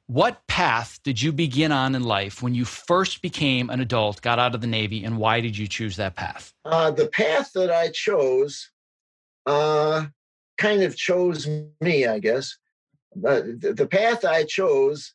what 0.08 0.45
path 0.47 0.99
did 1.04 1.22
you 1.22 1.32
begin 1.32 1.72
on 1.72 1.93
in 1.93 2.04
life 2.04 2.41
when 2.41 2.56
you 2.56 2.66
first 2.66 3.22
became 3.22 3.70
an 3.70 3.80
adult, 3.80 4.22
got 4.22 4.39
out 4.39 4.56
of 4.56 4.62
the 4.62 4.68
Navy, 4.68 5.06
and 5.06 5.18
why 5.18 5.39
did 5.39 5.56
you 5.56 5.68
choose 5.68 5.95
that 5.97 6.16
path? 6.16 6.51
Uh, 6.66 6.91
the 6.91 7.08
path 7.08 7.51
that 7.54 7.72
I 7.72 7.89
chose, 7.89 8.72
uh, 9.45 10.08
kind 10.58 10.82
of 10.82 10.97
chose 10.97 11.47
me, 11.80 12.08
I 12.08 12.20
guess. 12.20 12.58
But 13.16 13.62
the 13.62 13.88
path 13.88 14.26
I 14.26 14.45
chose 14.45 15.14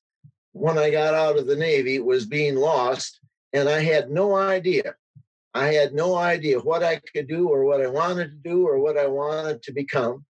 when 0.53 0.79
I 0.79 0.91
got 0.91 1.15
out 1.15 1.39
of 1.39 1.49
the 1.49 1.57
Navy 1.57 1.99
was 1.99 2.25
being 2.25 2.55
lost, 2.55 3.19
and 3.53 3.69
I 3.69 3.81
had 3.81 4.11
no 4.11 4.37
idea. 4.37 4.95
I 5.55 5.73
had 5.73 5.95
no 5.95 6.15
idea 6.15 6.61
what 6.61 6.83
I 6.83 7.01
could 7.15 7.27
do 7.27 7.49
or 7.49 7.65
what 7.65 7.81
I 7.81 7.89
wanted 7.89 8.31
to 8.31 8.49
do 8.49 8.67
or 8.67 8.79
what 8.79 8.99
I 8.99 9.07
wanted 9.07 9.63
to 9.63 9.73
become. 9.73 10.25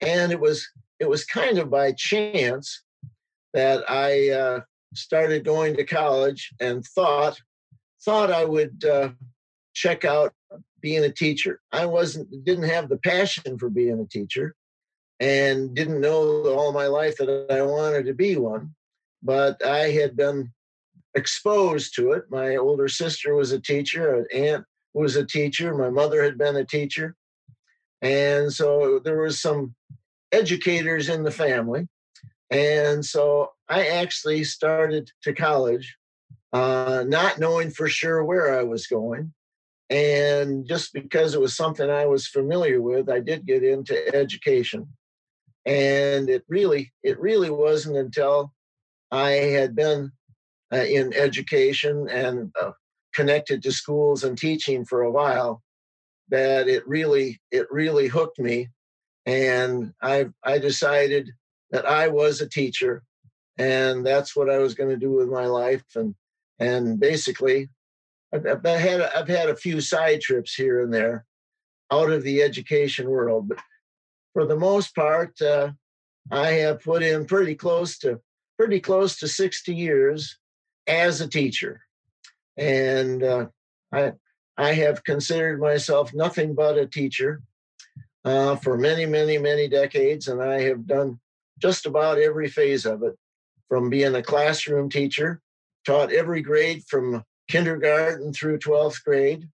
And 0.00 0.32
it 0.32 0.40
was 0.40 0.68
it 1.00 1.08
was 1.08 1.24
kind 1.24 1.58
of 1.58 1.70
by 1.70 1.92
chance 1.92 2.82
that 3.52 3.88
I 3.90 4.30
uh, 4.30 4.60
started 4.94 5.44
going 5.44 5.76
to 5.76 5.84
college 5.84 6.52
and 6.60 6.84
thought 6.84 7.40
thought 8.04 8.30
I 8.30 8.44
would 8.44 8.84
uh, 8.84 9.10
check 9.72 10.04
out 10.04 10.34
being 10.80 11.04
a 11.04 11.10
teacher. 11.10 11.60
I 11.72 11.86
wasn't 11.86 12.44
didn't 12.44 12.68
have 12.68 12.88
the 12.88 12.98
passion 12.98 13.58
for 13.58 13.70
being 13.70 13.98
a 14.00 14.06
teacher 14.06 14.54
and 15.20 15.74
didn't 15.74 16.00
know 16.00 16.44
all 16.46 16.72
my 16.72 16.86
life 16.86 17.16
that 17.16 17.46
I 17.50 17.62
wanted 17.62 18.06
to 18.06 18.14
be 18.14 18.36
one, 18.36 18.74
but 19.22 19.64
I 19.64 19.90
had 19.90 20.16
been 20.16 20.52
exposed 21.14 21.94
to 21.96 22.12
it. 22.12 22.24
My 22.30 22.56
older 22.56 22.88
sister 22.88 23.34
was 23.34 23.52
a 23.52 23.60
teacher, 23.60 24.14
an 24.14 24.26
aunt 24.32 24.64
was 24.92 25.16
a 25.16 25.24
teacher, 25.24 25.74
my 25.74 25.90
mother 25.90 26.22
had 26.22 26.38
been 26.38 26.56
a 26.56 26.64
teacher. 26.64 27.16
And 28.02 28.52
so 28.52 29.00
there 29.02 29.22
was 29.22 29.40
some 29.40 29.74
educators 30.32 31.08
in 31.08 31.22
the 31.22 31.30
family. 31.30 31.88
And 32.50 33.04
so 33.04 33.52
I 33.68 33.86
actually 33.86 34.44
started 34.44 35.10
to 35.22 35.32
college, 35.32 35.96
uh, 36.52 37.04
not 37.06 37.38
knowing 37.38 37.70
for 37.70 37.88
sure 37.88 38.24
where 38.24 38.58
I 38.58 38.62
was 38.62 38.86
going. 38.86 39.32
And 39.90 40.66
just 40.66 40.92
because 40.92 41.34
it 41.34 41.40
was 41.40 41.56
something 41.56 41.88
I 41.88 42.06
was 42.06 42.26
familiar 42.26 42.80
with, 42.80 43.08
I 43.08 43.20
did 43.20 43.46
get 43.46 43.62
into 43.62 44.14
education. 44.14 44.88
And 45.66 46.28
it 46.28 46.44
really, 46.48 46.92
it 47.02 47.18
really 47.18 47.50
wasn't 47.50 47.96
until 47.96 48.52
I 49.10 49.30
had 49.30 49.74
been 49.74 50.12
uh, 50.74 50.84
in 50.84 51.14
education 51.14 52.08
and 52.10 52.52
uh, 52.60 52.72
connected 53.14 53.62
to 53.62 53.72
schools 53.72 54.24
and 54.24 54.36
teaching 54.36 54.84
for 54.84 55.02
a 55.02 55.10
while 55.10 55.62
that 56.28 56.68
it 56.68 56.86
really, 56.88 57.40
it 57.50 57.66
really 57.70 58.08
hooked 58.08 58.38
me 58.38 58.68
and 59.26 59.92
I 60.02 60.26
I 60.42 60.58
decided 60.58 61.30
that 61.70 61.86
I 61.86 62.08
was 62.08 62.40
a 62.40 62.48
teacher, 62.48 63.02
and 63.58 64.04
that's 64.04 64.36
what 64.36 64.50
I 64.50 64.58
was 64.58 64.74
going 64.74 64.90
to 64.90 64.96
do 64.96 65.12
with 65.12 65.28
my 65.28 65.46
life. 65.46 65.84
And 65.94 66.14
and 66.58 67.00
basically, 67.00 67.68
I've, 68.32 68.46
I've 68.46 68.64
had 68.64 69.00
I've 69.00 69.28
had 69.28 69.48
a 69.48 69.56
few 69.56 69.80
side 69.80 70.20
trips 70.20 70.54
here 70.54 70.82
and 70.82 70.92
there, 70.92 71.24
out 71.90 72.10
of 72.10 72.22
the 72.22 72.42
education 72.42 73.08
world, 73.08 73.48
but 73.48 73.58
for 74.32 74.46
the 74.46 74.56
most 74.56 74.94
part, 74.94 75.40
uh, 75.40 75.70
I 76.30 76.48
have 76.52 76.82
put 76.82 77.02
in 77.02 77.26
pretty 77.26 77.54
close 77.54 77.98
to 77.98 78.20
pretty 78.58 78.80
close 78.80 79.18
to 79.18 79.28
sixty 79.28 79.74
years 79.74 80.38
as 80.86 81.20
a 81.20 81.28
teacher, 81.28 81.80
and 82.56 83.22
uh, 83.22 83.46
I 83.92 84.12
I 84.56 84.72
have 84.74 85.04
considered 85.04 85.60
myself 85.60 86.14
nothing 86.14 86.54
but 86.54 86.78
a 86.78 86.86
teacher 86.86 87.42
uh, 88.24 88.56
for 88.56 88.78
many, 88.78 89.06
many, 89.06 89.38
many 89.38 89.68
decades, 89.68 90.28
and 90.28 90.42
I 90.42 90.62
have 90.62 90.86
done 90.86 91.18
just 91.58 91.86
about 91.86 92.18
every 92.18 92.48
phase 92.48 92.86
of 92.86 93.02
it 93.02 93.14
from 93.68 93.90
being 93.90 94.14
a 94.14 94.22
classroom 94.22 94.88
teacher, 94.88 95.40
taught 95.86 96.12
every 96.12 96.42
grade 96.42 96.84
from 96.88 97.24
kindergarten 97.48 98.32
through 98.32 98.58
12th 98.58 99.02
grade, 99.04 99.48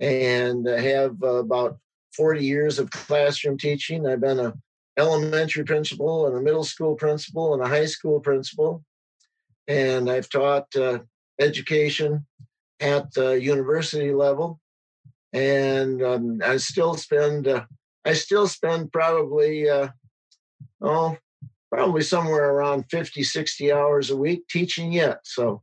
and 0.00 0.66
have 0.66 1.22
uh, 1.22 1.36
about 1.36 1.78
40 2.16 2.44
years 2.44 2.78
of 2.78 2.90
classroom 2.90 3.58
teaching. 3.58 4.06
I've 4.06 4.20
been 4.20 4.40
a 4.40 4.54
elementary 4.96 5.64
principal 5.64 6.26
and 6.26 6.36
a 6.36 6.40
middle 6.40 6.64
school 6.64 6.94
principal 6.94 7.54
and 7.54 7.62
a 7.62 7.68
high 7.68 7.86
school 7.86 8.20
principal, 8.20 8.84
and 9.68 10.10
I've 10.10 10.28
taught 10.28 10.74
uh, 10.76 11.00
education 11.40 12.26
at 12.80 13.12
the 13.14 13.40
university 13.40 14.12
level, 14.12 14.60
and 15.32 16.02
um, 16.02 16.40
I 16.44 16.56
still 16.58 16.94
spend 16.94 17.48
uh, 17.48 17.64
I 18.04 18.12
still 18.12 18.46
spend 18.46 18.92
probably, 18.92 19.68
uh, 19.68 19.88
oh, 20.82 21.16
probably 21.72 22.02
somewhere 22.02 22.50
around 22.50 22.84
50, 22.90 23.24
60 23.24 23.72
hours 23.72 24.10
a 24.10 24.16
week 24.16 24.46
teaching 24.48 24.92
yet. 24.92 25.20
So 25.24 25.62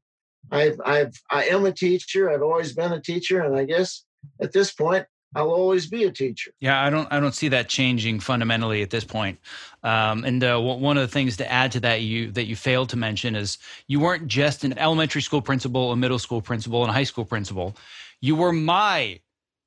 I've, 0.52 0.80
I've, 0.84 1.14
I 1.30 1.46
am 1.46 1.66
a 1.66 1.72
teacher. 1.72 2.30
I've 2.30 2.42
always 2.42 2.74
been 2.74 2.94
a 2.94 3.02
teacher. 3.02 3.42
And 3.42 3.56
I 3.56 3.66
guess 3.66 4.04
at 4.42 4.54
this 4.54 4.74
point, 4.74 5.06
I'll 5.34 5.52
always 5.52 5.88
be 5.88 6.04
a 6.04 6.12
teacher. 6.12 6.52
Yeah, 6.60 6.84
I 6.84 6.90
don't, 6.90 7.08
I 7.12 7.20
don't 7.20 7.34
see 7.34 7.48
that 7.50 7.70
changing 7.70 8.20
fundamentally 8.20 8.82
at 8.82 8.90
this 8.90 9.06
point. 9.06 9.40
Um, 9.84 10.26
and 10.26 10.44
uh, 10.44 10.60
one 10.60 10.98
of 10.98 11.02
the 11.02 11.12
things 11.12 11.38
to 11.38 11.52
add 11.52 11.72
to 11.72 11.80
that 11.82 12.02
you 12.02 12.32
that 12.32 12.46
you 12.46 12.56
failed 12.56 12.90
to 12.90 12.98
mention 12.98 13.36
is 13.36 13.58
you 13.88 14.00
weren't 14.00 14.28
just 14.28 14.64
an 14.64 14.78
elementary 14.78 15.22
school 15.22 15.42
principal, 15.42 15.92
a 15.92 15.96
middle 15.96 16.20
school 16.20 16.42
principal, 16.42 16.82
and 16.82 16.90
a 16.90 16.94
high 16.94 17.04
school 17.04 17.26
principal. 17.26 17.76
You 18.20 18.36
were 18.36 18.52
my 18.52 19.20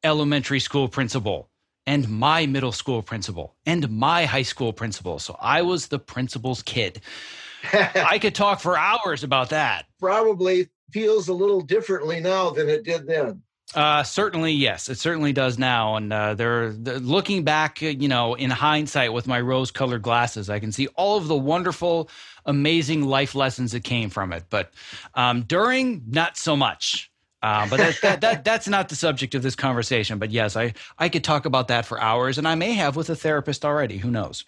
elementary 0.04 0.60
school 0.60 0.86
principal 0.88 1.48
and 1.86 2.08
my 2.08 2.46
middle 2.46 2.72
school 2.72 3.02
principal 3.02 3.54
and 3.66 3.88
my 3.90 4.26
high 4.26 4.42
school 4.42 4.72
principal. 4.72 5.18
So 5.18 5.36
I 5.40 5.62
was 5.62 5.88
the 5.88 5.98
principal's 5.98 6.62
kid. 6.62 7.00
I 7.72 8.18
could 8.18 8.34
talk 8.34 8.60
for 8.60 8.78
hours 8.78 9.24
about 9.24 9.50
that. 9.50 9.86
Probably 9.98 10.68
feels 10.92 11.28
a 11.28 11.34
little 11.34 11.60
differently 11.60 12.20
now 12.20 12.50
than 12.50 12.68
it 12.68 12.84
did 12.84 13.06
then. 13.06 13.42
Uh, 13.74 14.04
certainly, 14.04 14.52
yes, 14.52 14.88
it 14.88 14.98
certainly 14.98 15.32
does 15.32 15.58
now. 15.58 15.96
And 15.96 16.12
uh, 16.12 16.34
they're, 16.34 16.72
they're, 16.72 17.00
looking 17.00 17.42
back, 17.42 17.82
uh, 17.82 17.86
you 17.86 18.08
know, 18.08 18.34
in 18.34 18.50
hindsight 18.50 19.12
with 19.12 19.26
my 19.26 19.40
rose-colored 19.40 20.02
glasses, 20.02 20.48
I 20.48 20.60
can 20.60 20.70
see 20.70 20.86
all 20.88 21.16
of 21.16 21.26
the 21.26 21.36
wonderful, 21.36 22.08
amazing 22.46 23.02
life 23.02 23.34
lessons 23.34 23.72
that 23.72 23.82
came 23.82 24.10
from 24.10 24.32
it. 24.32 24.44
But 24.48 24.72
um, 25.14 25.42
during, 25.42 26.04
not 26.08 26.36
so 26.36 26.56
much. 26.56 27.10
Uh, 27.44 27.68
but 27.68 27.76
that, 27.76 28.00
that, 28.00 28.20
that, 28.22 28.44
that's 28.44 28.66
not 28.66 28.88
the 28.88 28.96
subject 28.96 29.34
of 29.34 29.42
this 29.42 29.54
conversation. 29.54 30.18
But 30.18 30.30
yes, 30.30 30.56
I, 30.56 30.72
I 30.98 31.10
could 31.10 31.22
talk 31.22 31.44
about 31.44 31.68
that 31.68 31.84
for 31.84 32.00
hours, 32.00 32.38
and 32.38 32.48
I 32.48 32.54
may 32.54 32.72
have 32.72 32.96
with 32.96 33.10
a 33.10 33.14
therapist 33.14 33.66
already. 33.66 33.98
Who 33.98 34.10
knows? 34.10 34.42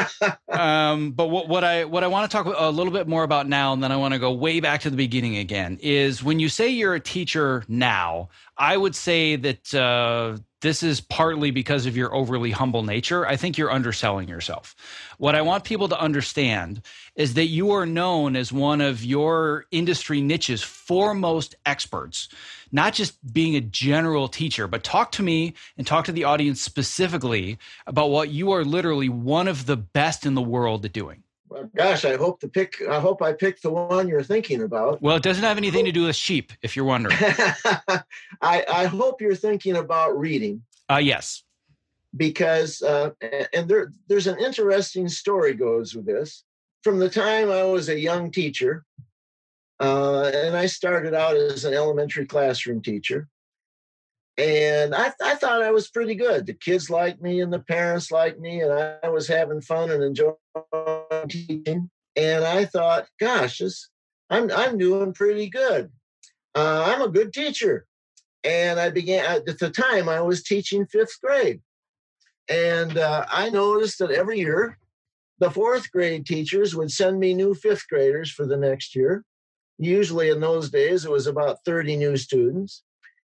um, 0.48 1.10
but 1.10 1.26
what, 1.26 1.46
what 1.46 1.62
I 1.62 1.84
what 1.84 2.04
I 2.04 2.06
want 2.06 2.30
to 2.30 2.34
talk 2.34 2.46
a 2.46 2.70
little 2.70 2.92
bit 2.92 3.06
more 3.06 3.22
about 3.22 3.46
now, 3.46 3.74
and 3.74 3.82
then 3.82 3.92
I 3.92 3.96
want 3.96 4.14
to 4.14 4.18
go 4.18 4.32
way 4.32 4.60
back 4.60 4.80
to 4.82 4.90
the 4.90 4.96
beginning 4.96 5.36
again, 5.36 5.78
is 5.82 6.24
when 6.24 6.40
you 6.40 6.48
say 6.48 6.70
you're 6.70 6.94
a 6.94 7.00
teacher 7.00 7.64
now. 7.68 8.30
I 8.56 8.76
would 8.76 8.96
say 8.96 9.36
that 9.36 9.74
uh, 9.74 10.38
this 10.60 10.82
is 10.82 11.00
partly 11.00 11.50
because 11.50 11.86
of 11.86 11.96
your 11.96 12.14
overly 12.14 12.50
humble 12.50 12.82
nature. 12.82 13.26
I 13.26 13.36
think 13.36 13.56
you're 13.56 13.70
underselling 13.70 14.28
yourself. 14.28 14.74
What 15.18 15.34
I 15.34 15.42
want 15.42 15.64
people 15.64 15.88
to 15.88 16.00
understand 16.00 16.82
is 17.14 17.34
that 17.34 17.46
you 17.46 17.70
are 17.70 17.86
known 17.86 18.34
as 18.34 18.52
one 18.52 18.80
of 18.80 19.04
your 19.04 19.66
industry 19.70 20.20
niche's 20.20 20.62
foremost 20.62 21.54
experts, 21.64 22.28
not 22.72 22.92
just 22.92 23.32
being 23.32 23.54
a 23.54 23.60
general 23.60 24.28
teacher, 24.28 24.66
but 24.66 24.82
talk 24.82 25.12
to 25.12 25.22
me 25.22 25.54
and 25.76 25.86
talk 25.86 26.04
to 26.06 26.12
the 26.12 26.24
audience 26.24 26.60
specifically 26.60 27.58
about 27.86 28.10
what 28.10 28.30
you 28.30 28.50
are 28.50 28.64
literally 28.64 29.08
one 29.08 29.46
of 29.46 29.66
the 29.66 29.76
best 29.76 30.26
in 30.26 30.34
the 30.34 30.42
world 30.42 30.84
at 30.84 30.92
doing. 30.92 31.22
Well, 31.48 31.70
gosh, 31.74 32.04
I 32.04 32.16
hope 32.16 32.40
to 32.40 32.48
pick. 32.48 32.82
I 32.88 33.00
hope 33.00 33.22
I 33.22 33.32
picked 33.32 33.62
the 33.62 33.70
one 33.70 34.08
you're 34.08 34.22
thinking 34.22 34.62
about. 34.62 35.00
Well, 35.00 35.16
it 35.16 35.22
doesn't 35.22 35.44
have 35.44 35.56
anything 35.56 35.84
to 35.86 35.92
do 35.92 36.04
with 36.04 36.16
sheep, 36.16 36.52
if 36.62 36.76
you're 36.76 36.84
wondering. 36.84 37.16
I, 37.20 38.64
I 38.70 38.86
hope 38.86 39.20
you're 39.20 39.34
thinking 39.34 39.76
about 39.76 40.18
reading. 40.18 40.62
Uh, 40.90 40.96
yes. 40.96 41.42
Because 42.16 42.82
uh, 42.82 43.10
and 43.52 43.68
there 43.68 43.92
there's 44.08 44.26
an 44.26 44.38
interesting 44.38 45.08
story 45.08 45.54
goes 45.54 45.94
with 45.94 46.06
this. 46.06 46.44
From 46.82 46.98
the 46.98 47.10
time 47.10 47.50
I 47.50 47.64
was 47.64 47.88
a 47.88 47.98
young 47.98 48.30
teacher, 48.30 48.84
uh, 49.80 50.30
and 50.34 50.56
I 50.56 50.66
started 50.66 51.14
out 51.14 51.36
as 51.36 51.64
an 51.64 51.74
elementary 51.74 52.26
classroom 52.26 52.82
teacher, 52.82 53.28
and 54.38 54.94
I, 54.94 55.12
I 55.20 55.34
thought 55.34 55.62
I 55.62 55.72
was 55.72 55.88
pretty 55.88 56.14
good. 56.14 56.46
The 56.46 56.54
kids 56.54 56.88
liked 56.88 57.20
me, 57.20 57.40
and 57.40 57.52
the 57.52 57.58
parents 57.58 58.12
liked 58.12 58.38
me, 58.38 58.60
and 58.60 58.72
I 58.72 59.08
was 59.08 59.26
having 59.26 59.60
fun 59.60 59.90
and 59.90 60.02
enjoying 60.02 60.36
teaching. 61.28 61.90
And 62.14 62.44
I 62.44 62.64
thought, 62.64 63.08
gosh, 63.18 63.58
this, 63.58 63.90
I'm 64.30 64.50
I'm 64.52 64.78
doing 64.78 65.12
pretty 65.12 65.50
good. 65.50 65.90
Uh, 66.54 66.84
I'm 66.86 67.02
a 67.02 67.08
good 67.08 67.32
teacher. 67.32 67.86
And 68.44 68.78
I 68.78 68.90
began 68.90 69.26
at 69.26 69.58
the 69.58 69.70
time 69.70 70.08
I 70.08 70.20
was 70.20 70.44
teaching 70.44 70.86
fifth 70.86 71.20
grade, 71.20 71.60
and 72.48 72.96
uh, 72.96 73.26
I 73.28 73.50
noticed 73.50 73.98
that 73.98 74.12
every 74.12 74.38
year 74.38 74.78
the 75.40 75.50
fourth 75.50 75.90
grade 75.90 76.26
teachers 76.26 76.76
would 76.76 76.92
send 76.92 77.18
me 77.18 77.34
new 77.34 77.54
fifth 77.54 77.88
graders 77.88 78.30
for 78.30 78.46
the 78.46 78.56
next 78.56 78.94
year. 78.94 79.24
Usually 79.78 80.30
in 80.30 80.40
those 80.40 80.70
days 80.70 81.04
it 81.04 81.10
was 81.10 81.26
about 81.26 81.64
30 81.64 81.96
new 81.96 82.16
students. 82.16 82.82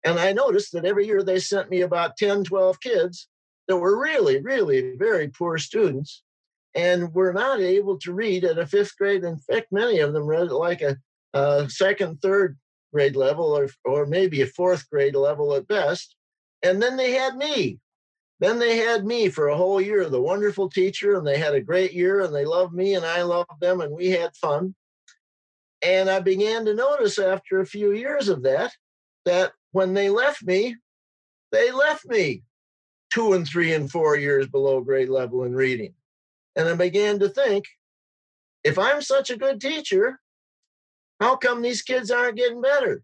And 0.04 0.20
I 0.20 0.32
noticed 0.32 0.72
that 0.74 0.86
every 0.86 1.06
year 1.06 1.24
they 1.24 1.40
sent 1.40 1.70
me 1.70 1.82
about 1.82 2.18
10, 2.18 2.46
12 2.46 2.80
kids 2.80 3.28
that 3.68 3.78
were 3.78 4.02
really, 4.02 4.42
really 4.42 4.96
very 4.98 5.28
poor 5.28 5.58
students 5.58 6.24
and 6.76 7.14
were 7.14 7.34
not 7.34 7.60
able 7.60 7.98
to 8.00 8.14
read 8.14 8.46
at 8.46 8.60
a 8.60 8.66
fifth 8.66 8.98
grade. 8.98 9.24
In 9.24 9.38
fact, 9.38 9.68
many 9.72 10.00
of 10.00 10.14
them 10.14 10.26
read 10.26 10.52
like 10.52 10.82
a, 10.82 10.98
a 11.34 11.70
second, 11.70 12.22
third 12.22 12.58
grade 12.94 13.16
level 13.16 13.46
or, 13.46 13.70
or 13.86 14.06
maybe 14.06 14.42
a 14.42 14.48
fourth 14.48 14.90
grade 14.90 15.16
level 15.16 15.54
at 15.56 15.68
best. 15.68 16.16
And 16.64 16.82
then 16.82 16.98
they 16.98 17.12
had 17.12 17.36
me. 17.36 17.80
then 18.40 18.58
they 18.58 18.78
had 18.78 19.06
me 19.06 19.30
for 19.30 19.50
a 19.50 19.58
whole 19.58 19.82
year, 19.82 20.10
the 20.10 20.22
wonderful 20.22 20.70
teacher, 20.70 21.18
and 21.18 21.28
they 21.28 21.38
had 21.38 21.54
a 21.54 21.62
great 21.62 21.94
year 21.94 22.22
and 22.22 22.34
they 22.34 22.46
loved 22.46 22.74
me 22.74 22.96
and 22.96 23.06
I 23.06 23.22
loved 23.24 23.60
them 23.60 23.82
and 23.82 23.92
we 23.92 24.10
had 24.10 24.36
fun. 24.36 24.76
And 25.82 26.10
I 26.10 26.20
began 26.20 26.66
to 26.66 26.74
notice 26.74 27.20
after 27.20 27.60
a 27.60 27.66
few 27.66 27.92
years 27.92 28.30
of 28.30 28.44
that, 28.44 28.72
that 29.26 29.54
when 29.72 29.94
they 29.94 30.10
left 30.10 30.44
me, 30.44 30.76
they 31.52 31.72
left 31.72 32.06
me 32.06 32.44
two 33.12 33.34
and 33.34 33.48
three 33.48 33.74
and 33.74 33.90
four 33.90 34.16
years 34.16 34.48
below 34.48 34.82
grade 34.82 35.10
level 35.10 35.44
in 35.44 35.54
reading. 35.54 35.94
And 36.56 36.68
I 36.68 36.76
began 36.76 37.20
to 37.20 37.30
think 37.30 37.66
if 38.64 38.78
I'm 38.78 39.02
such 39.02 39.30
a 39.30 39.38
good 39.38 39.62
teacher, 39.62 40.20
how 41.20 41.36
come 41.36 41.62
these 41.62 41.82
kids 41.82 42.12
aren't 42.12 42.38
getting 42.38 42.62
better? 42.62 43.04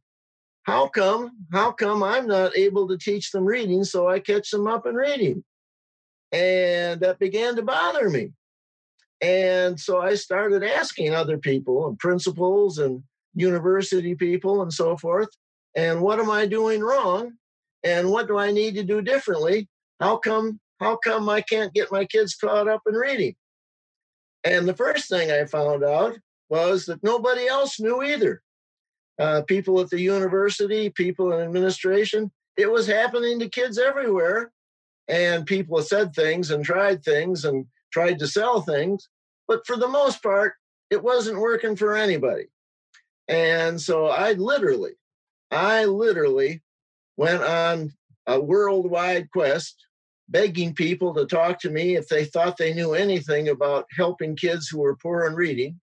How 0.63 0.88
come, 0.88 1.32
how 1.51 1.72
come 1.72 2.01
I'm 2.01 2.28
not 2.28 2.57
able 2.57 2.88
to 2.88 2.97
teach 2.97 3.32
them 3.32 3.45
reading 3.45 3.84
so 3.84 4.09
I 4.09 4.20
catch 4.20 4.49
them 4.49 4.68
up 4.68 4.86
in 4.86 4.95
reading? 4.95 5.43
And 6.32 6.99
that 7.01 7.20
began 7.20 7.55
to 7.55 7.61
bother 7.61 8.09
me. 8.09 8.32
And 9.22 9.80
so 9.80 10.01
I 10.01 10.16
started 10.16 10.63
asking 10.63 11.13
other 11.13 11.38
people 11.38 11.88
and 11.88 11.97
principals 11.99 12.80
and 12.80 13.03
university 13.36 14.16
people 14.16 14.61
and 14.61 14.74
so 14.74 14.97
forth, 14.97 15.30
and 15.76 16.01
what 16.01 16.19
am 16.19 16.30
I 16.30 16.45
doing 16.45 16.82
wrong? 16.82 17.34
And 17.84 18.09
what 18.09 18.28
do 18.28 18.38
I 18.38 18.51
need 18.51 18.76
to 18.76 18.84
do 18.84 19.01
differently? 19.01 19.67
How 19.99 20.17
come 20.17 20.59
how 20.80 20.97
come 20.97 21.30
I 21.30 21.41
can't 21.41 21.73
get 21.73 21.91
my 21.91 22.05
kids 22.05 22.36
caught 22.36 22.67
up 22.67 22.82
in 22.88 22.95
reading? 22.95 23.36
And 24.43 24.67
the 24.67 24.76
first 24.76 25.09
thing 25.09 25.32
I 25.32 25.45
found 25.45 25.84
out 25.84 26.17
was 26.49 26.86
that 26.86 27.03
nobody 27.03 27.47
else 27.47 27.80
knew 27.80 28.03
either. 28.03 28.41
Uh, 29.17 29.41
people 29.43 29.80
at 29.80 29.89
the 29.89 29.99
university, 29.99 30.89
people 30.89 31.32
in 31.32 31.41
administration, 31.41 32.32
it 32.57 32.69
was 32.69 32.86
happening 32.86 33.39
to 33.39 33.49
kids 33.49 33.78
everywhere. 33.78 34.51
And 35.07 35.45
people 35.45 35.82
said 35.82 36.13
things 36.13 36.51
and 36.51 36.65
tried 36.65 37.03
things 37.03 37.45
and 37.45 37.65
tried 37.93 38.19
to 38.19 38.28
sell 38.28 38.61
things. 38.61 39.07
But 39.47 39.65
for 39.65 39.78
the 39.78 39.88
most 39.88 40.21
part, 40.21 40.53
it 40.89 41.03
wasn't 41.03 41.39
working 41.39 41.76
for 41.76 41.95
anybody. 41.95 42.47
And 43.28 43.80
so 43.80 44.07
I 44.07 44.34
literally, 44.34 44.93
I 45.52 45.86
literally 45.86 46.62
went 47.18 47.43
on 47.43 47.93
a 48.28 48.39
worldwide 48.39 49.30
quest 49.32 49.86
begging 50.28 50.74
people 50.74 51.14
to 51.14 51.26
talk 51.26 51.60
to 51.60 51.70
me 51.70 51.96
if 51.96 52.08
they 52.08 52.26
thought 52.26 52.58
they 52.58 52.74
knew 52.74 52.93
anything 52.93 53.50
about 53.50 53.86
helping 53.96 54.36
kids 54.36 54.68
who 54.68 54.80
were 54.80 54.96
poor 54.96 55.26
in 55.26 55.36
reading. 55.36 55.80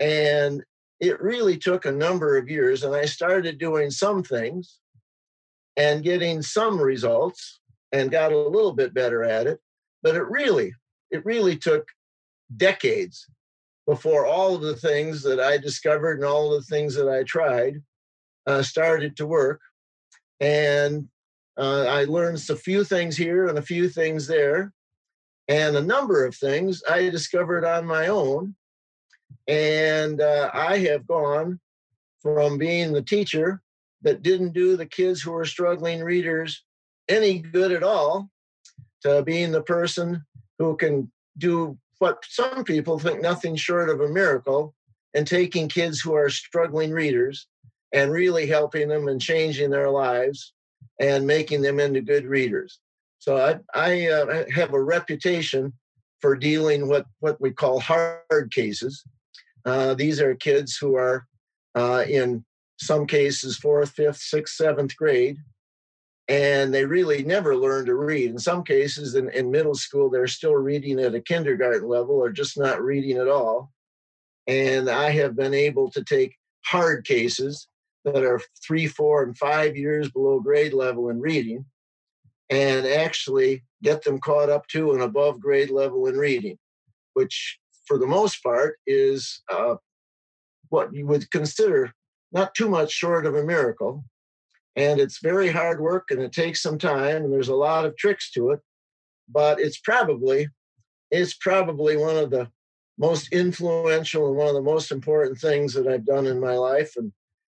And 0.00 0.64
it 1.00 1.20
really 1.20 1.58
took 1.58 1.84
a 1.84 1.92
number 1.92 2.38
of 2.38 2.48
years. 2.48 2.82
And 2.82 2.94
I 2.94 3.04
started 3.04 3.58
doing 3.58 3.90
some 3.90 4.22
things 4.22 4.78
and 5.76 6.02
getting 6.02 6.40
some 6.40 6.80
results 6.80 7.60
and 7.92 8.10
got 8.10 8.32
a 8.32 8.38
little 8.38 8.72
bit 8.72 8.94
better 8.94 9.22
at 9.24 9.46
it. 9.46 9.60
But 10.02 10.14
it 10.14 10.26
really, 10.28 10.72
it 11.10 11.24
really 11.24 11.56
took 11.56 11.86
decades 12.56 13.26
before 13.86 14.26
all 14.26 14.54
of 14.54 14.62
the 14.62 14.76
things 14.76 15.22
that 15.22 15.40
I 15.40 15.58
discovered 15.58 16.14
and 16.18 16.24
all 16.24 16.50
the 16.50 16.62
things 16.62 16.94
that 16.94 17.08
I 17.08 17.22
tried 17.24 17.82
uh, 18.46 18.62
started 18.62 19.16
to 19.16 19.26
work. 19.26 19.60
And 20.40 21.08
uh, 21.56 21.86
I 21.88 22.04
learned 22.04 22.44
a 22.50 22.56
few 22.56 22.84
things 22.84 23.16
here 23.16 23.46
and 23.46 23.58
a 23.58 23.62
few 23.62 23.88
things 23.88 24.26
there, 24.26 24.72
and 25.48 25.76
a 25.76 25.82
number 25.82 26.24
of 26.24 26.34
things 26.34 26.82
I 26.88 27.08
discovered 27.10 27.64
on 27.64 27.86
my 27.86 28.08
own. 28.08 28.54
And 29.46 30.20
uh, 30.20 30.50
I 30.52 30.78
have 30.78 31.06
gone 31.06 31.60
from 32.22 32.58
being 32.58 32.92
the 32.92 33.02
teacher 33.02 33.60
that 34.02 34.22
didn't 34.22 34.52
do 34.52 34.76
the 34.76 34.86
kids 34.86 35.20
who 35.20 35.32
were 35.32 35.44
struggling 35.44 36.02
readers 36.02 36.64
any 37.08 37.38
good 37.38 37.72
at 37.72 37.82
all 37.82 38.30
to 39.02 39.22
being 39.22 39.52
the 39.52 39.62
person 39.62 40.24
who 40.58 40.76
can 40.76 41.10
do 41.36 41.76
what 41.98 42.22
some 42.26 42.64
people 42.64 42.98
think 42.98 43.20
nothing 43.20 43.56
short 43.56 43.88
of 43.88 44.00
a 44.00 44.08
miracle 44.08 44.74
and 45.14 45.26
taking 45.26 45.68
kids 45.68 46.00
who 46.00 46.14
are 46.14 46.30
struggling 46.30 46.90
readers 46.90 47.46
and 47.94 48.10
really 48.10 48.46
helping 48.46 48.88
them 48.88 49.06
and 49.08 49.22
changing 49.22 49.70
their 49.70 49.88
lives 49.88 50.52
and 51.00 51.26
making 51.26 51.62
them 51.62 51.78
into 51.78 52.00
good 52.00 52.26
readers. 52.26 52.80
So 53.20 53.38
I, 53.38 53.60
I 53.74 54.08
uh, 54.08 54.44
have 54.52 54.74
a 54.74 54.82
reputation 54.82 55.72
for 56.20 56.34
dealing 56.34 56.88
with 56.88 57.06
what 57.20 57.40
we 57.40 57.52
call 57.52 57.78
hard 57.78 58.50
cases. 58.50 59.04
Uh, 59.64 59.94
these 59.94 60.20
are 60.20 60.34
kids 60.34 60.76
who 60.76 60.96
are 60.96 61.26
uh, 61.76 62.04
in 62.08 62.44
some 62.78 63.06
cases 63.06 63.56
fourth, 63.56 63.90
fifth, 63.90 64.18
sixth, 64.18 64.56
seventh 64.56 64.96
grade, 64.96 65.38
and 66.28 66.74
they 66.74 66.84
really 66.84 67.22
never 67.22 67.56
learn 67.56 67.86
to 67.86 67.94
read. 67.94 68.30
In 68.30 68.38
some 68.38 68.64
cases, 68.64 69.14
in, 69.14 69.30
in 69.30 69.50
middle 69.50 69.74
school, 69.74 70.10
they're 70.10 70.26
still 70.26 70.54
reading 70.54 70.98
at 70.98 71.14
a 71.14 71.20
kindergarten 71.20 71.88
level 71.88 72.16
or 72.16 72.30
just 72.30 72.58
not 72.58 72.82
reading 72.82 73.18
at 73.18 73.28
all. 73.28 73.70
And 74.48 74.90
I 74.90 75.10
have 75.10 75.36
been 75.36 75.54
able 75.54 75.90
to 75.92 76.02
take 76.02 76.34
hard 76.64 77.06
cases 77.06 77.68
that 78.04 78.22
are 78.22 78.40
three, 78.66 78.86
four, 78.86 79.22
and 79.22 79.36
five 79.36 79.76
years 79.76 80.10
below 80.10 80.40
grade 80.40 80.72
level 80.72 81.08
in 81.08 81.20
reading 81.20 81.64
and 82.50 82.86
actually 82.86 83.64
get 83.82 84.02
them 84.02 84.20
caught 84.20 84.50
up 84.50 84.66
to 84.68 84.92
and 84.92 85.02
above 85.02 85.40
grade 85.40 85.70
level 85.70 86.06
in 86.06 86.16
reading, 86.16 86.58
which 87.14 87.58
for 87.86 87.98
the 87.98 88.06
most 88.06 88.42
part 88.42 88.78
is 88.86 89.42
uh, 89.50 89.76
what 90.68 90.94
you 90.94 91.06
would 91.06 91.30
consider 91.30 91.92
not 92.32 92.54
too 92.54 92.68
much 92.68 92.90
short 92.90 93.26
of 93.26 93.34
a 93.34 93.44
miracle. 93.44 94.04
And 94.76 95.00
it's 95.00 95.20
very 95.22 95.48
hard 95.48 95.80
work 95.80 96.10
and 96.10 96.20
it 96.20 96.32
takes 96.32 96.60
some 96.60 96.78
time 96.78 97.24
and 97.24 97.32
there's 97.32 97.48
a 97.48 97.54
lot 97.54 97.84
of 97.84 97.96
tricks 97.96 98.30
to 98.32 98.50
it, 98.50 98.60
but 99.28 99.60
it's 99.60 99.78
probably 99.78 100.48
it's 101.10 101.34
probably 101.34 101.96
one 101.96 102.16
of 102.16 102.30
the 102.30 102.48
most 102.98 103.32
influential 103.32 104.26
and 104.26 104.36
one 104.36 104.48
of 104.48 104.54
the 104.54 104.62
most 104.62 104.90
important 104.90 105.38
things 105.38 105.72
that 105.74 105.86
I've 105.86 106.04
done 106.04 106.26
in 106.26 106.40
my 106.40 106.54
life. 106.54 106.94
And 106.96 107.12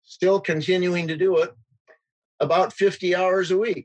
still 0.08 0.40
continuing 0.40 1.06
to 1.06 1.16
do 1.16 1.36
it 1.36 1.50
about 2.40 2.72
50 2.72 3.14
hours 3.14 3.50
a 3.50 3.58
week. 3.58 3.84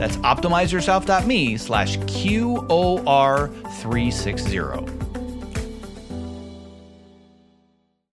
That's 0.01 0.17
optimizeyourself.me 0.17 1.57
slash 1.57 1.99
QOR 1.99 3.53
360. 3.81 4.59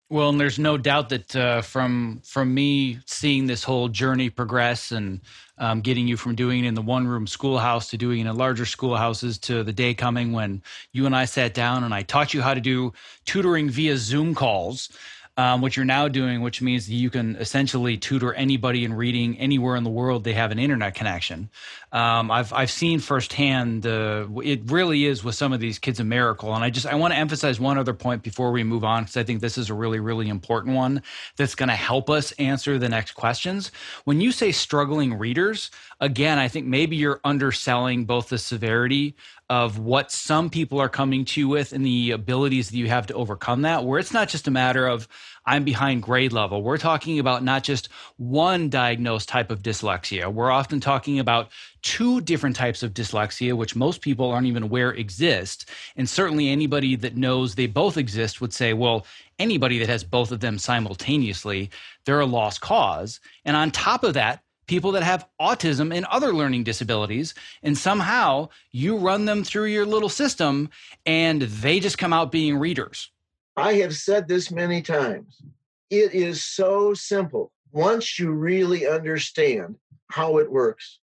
Well, 0.09 0.29
and 0.29 0.39
there's 0.39 0.57
no 0.57 0.79
doubt 0.79 1.09
that 1.09 1.35
uh, 1.35 1.61
from 1.61 2.21
from 2.23 2.55
me 2.55 2.97
seeing 3.05 3.45
this 3.45 3.63
whole 3.63 3.87
journey 3.87 4.31
progress 4.31 4.91
and 4.91 5.21
um, 5.59 5.81
getting 5.81 6.07
you 6.07 6.17
from 6.17 6.33
doing 6.33 6.65
it 6.65 6.67
in 6.67 6.73
the 6.73 6.81
one 6.81 7.07
room 7.07 7.27
schoolhouse 7.27 7.91
to 7.91 7.97
doing 7.97 8.21
it 8.21 8.27
in 8.27 8.35
larger 8.35 8.65
schoolhouses 8.65 9.37
to 9.39 9.63
the 9.63 9.71
day 9.71 9.93
coming 9.93 10.31
when 10.31 10.63
you 10.91 11.05
and 11.05 11.15
I 11.15 11.25
sat 11.25 11.53
down 11.53 11.83
and 11.83 11.93
I 11.93 12.01
taught 12.01 12.33
you 12.33 12.41
how 12.41 12.55
to 12.55 12.61
do 12.61 12.93
tutoring 13.25 13.69
via 13.69 13.95
Zoom 13.97 14.33
calls 14.33 14.89
um, 15.37 15.61
which 15.61 15.75
you're 15.75 15.85
now 15.85 16.07
doing, 16.07 16.41
which 16.41 16.61
means 16.61 16.89
you 16.89 17.09
can 17.09 17.35
essentially 17.35 17.97
tutor 17.97 18.33
anybody 18.33 18.85
in 18.85 18.93
reading 18.93 19.37
anywhere 19.37 19.75
in 19.75 19.83
the 19.83 19.89
world 19.89 20.23
they 20.23 20.33
have 20.33 20.51
an 20.51 20.59
internet 20.59 20.95
connection. 20.95 21.49
Um, 21.91 22.31
I've 22.31 22.53
I've 22.53 22.71
seen 22.71 22.99
firsthand 22.99 23.85
uh, 23.85 24.27
it 24.43 24.61
really 24.71 25.05
is 25.05 25.23
with 25.23 25.35
some 25.35 25.53
of 25.53 25.59
these 25.59 25.79
kids 25.79 25.99
a 25.99 26.03
miracle, 26.03 26.53
and 26.55 26.63
I 26.63 26.69
just 26.69 26.85
I 26.85 26.95
want 26.95 27.13
to 27.13 27.17
emphasize 27.17 27.59
one 27.59 27.77
other 27.77 27.93
point 27.93 28.23
before 28.23 28.51
we 28.51 28.63
move 28.63 28.83
on 28.83 29.03
because 29.03 29.17
I 29.17 29.23
think 29.23 29.41
this 29.41 29.57
is 29.57 29.69
a 29.69 29.73
really 29.73 29.99
really 29.99 30.29
important 30.29 30.75
one 30.75 31.01
that's 31.35 31.55
going 31.55 31.69
to 31.69 31.75
help 31.75 32.09
us 32.09 32.31
answer 32.33 32.77
the 32.77 32.89
next 32.89 33.11
questions. 33.11 33.71
When 34.05 34.21
you 34.21 34.31
say 34.31 34.51
struggling 34.51 35.17
readers, 35.17 35.71
again, 35.99 36.37
I 36.37 36.47
think 36.47 36.65
maybe 36.65 36.95
you're 36.95 37.21
underselling 37.23 38.05
both 38.05 38.29
the 38.29 38.37
severity 38.37 39.15
of 39.49 39.77
what 39.77 40.11
some 40.11 40.49
people 40.49 40.79
are 40.79 40.89
coming 40.89 41.23
to 41.23 41.39
you 41.39 41.47
with 41.47 41.71
and 41.71 41.85
the 41.85 42.11
abilities 42.11 42.69
that 42.69 42.77
you 42.77 42.87
have 42.87 43.05
to 43.07 43.13
overcome 43.13 43.61
that, 43.61 43.85
where 43.85 43.99
it's 43.99 44.13
not 44.13 44.27
just 44.27 44.47
a 44.47 44.51
matter 44.51 44.87
of 44.87 45.07
I'm 45.45 45.63
behind 45.63 46.01
grade 46.01 46.33
level. 46.33 46.63
We're 46.63 46.79
talking 46.79 47.19
about 47.19 47.43
not 47.43 47.63
just 47.63 47.89
one 48.17 48.69
diagnosed 48.69 49.29
type 49.29 49.51
of 49.51 49.61
dyslexia. 49.61 50.33
We're 50.33 50.49
often 50.49 50.79
talking 50.79 51.19
about 51.19 51.49
two 51.83 52.21
different 52.21 52.55
types 52.55 52.81
of 52.81 52.95
dyslexia, 52.95 53.53
which 53.53 53.75
most 53.75 54.01
people 54.01 54.31
aren't 54.31 54.47
even 54.47 54.63
aware 54.63 54.91
exist. 54.91 55.69
And 55.95 56.09
certainly 56.09 56.49
anybody 56.49 56.95
that 56.95 57.15
knows 57.15 57.53
they 57.53 57.67
both 57.67 57.97
exist 57.97 58.41
would 58.41 58.53
say, 58.53 58.73
well, 58.73 59.05
anybody 59.37 59.77
that 59.77 59.89
has 59.89 60.03
both 60.03 60.31
of 60.31 60.39
them 60.39 60.57
simultaneously, 60.57 61.69
they're 62.05 62.21
a 62.21 62.25
lost 62.25 62.61
cause. 62.61 63.19
And 63.45 63.55
on 63.55 63.69
top 63.69 64.03
of 64.03 64.15
that, 64.15 64.41
people 64.67 64.91
that 64.93 65.03
have 65.03 65.27
autism 65.39 65.95
and 65.95 66.05
other 66.05 66.33
learning 66.33 66.63
disabilities. 66.63 67.33
And 67.63 67.77
somehow 67.77 68.49
you 68.71 68.97
run 68.97 69.25
them 69.25 69.43
through 69.43 69.65
your 69.65 69.85
little 69.85 70.09
system 70.09 70.69
and 71.05 71.43
they 71.43 71.79
just 71.79 71.97
come 71.97 72.13
out 72.13 72.31
being 72.31 72.57
readers. 72.57 73.11
I 73.57 73.73
have 73.75 73.95
said 73.95 74.27
this 74.27 74.51
many 74.51 74.81
times. 74.81 75.41
It 75.89 76.13
is 76.13 76.43
so 76.43 76.93
simple 76.93 77.51
once 77.71 78.19
you 78.19 78.31
really 78.31 78.87
understand 78.87 79.77
how 80.09 80.37
it 80.39 80.51
works. 80.51 80.99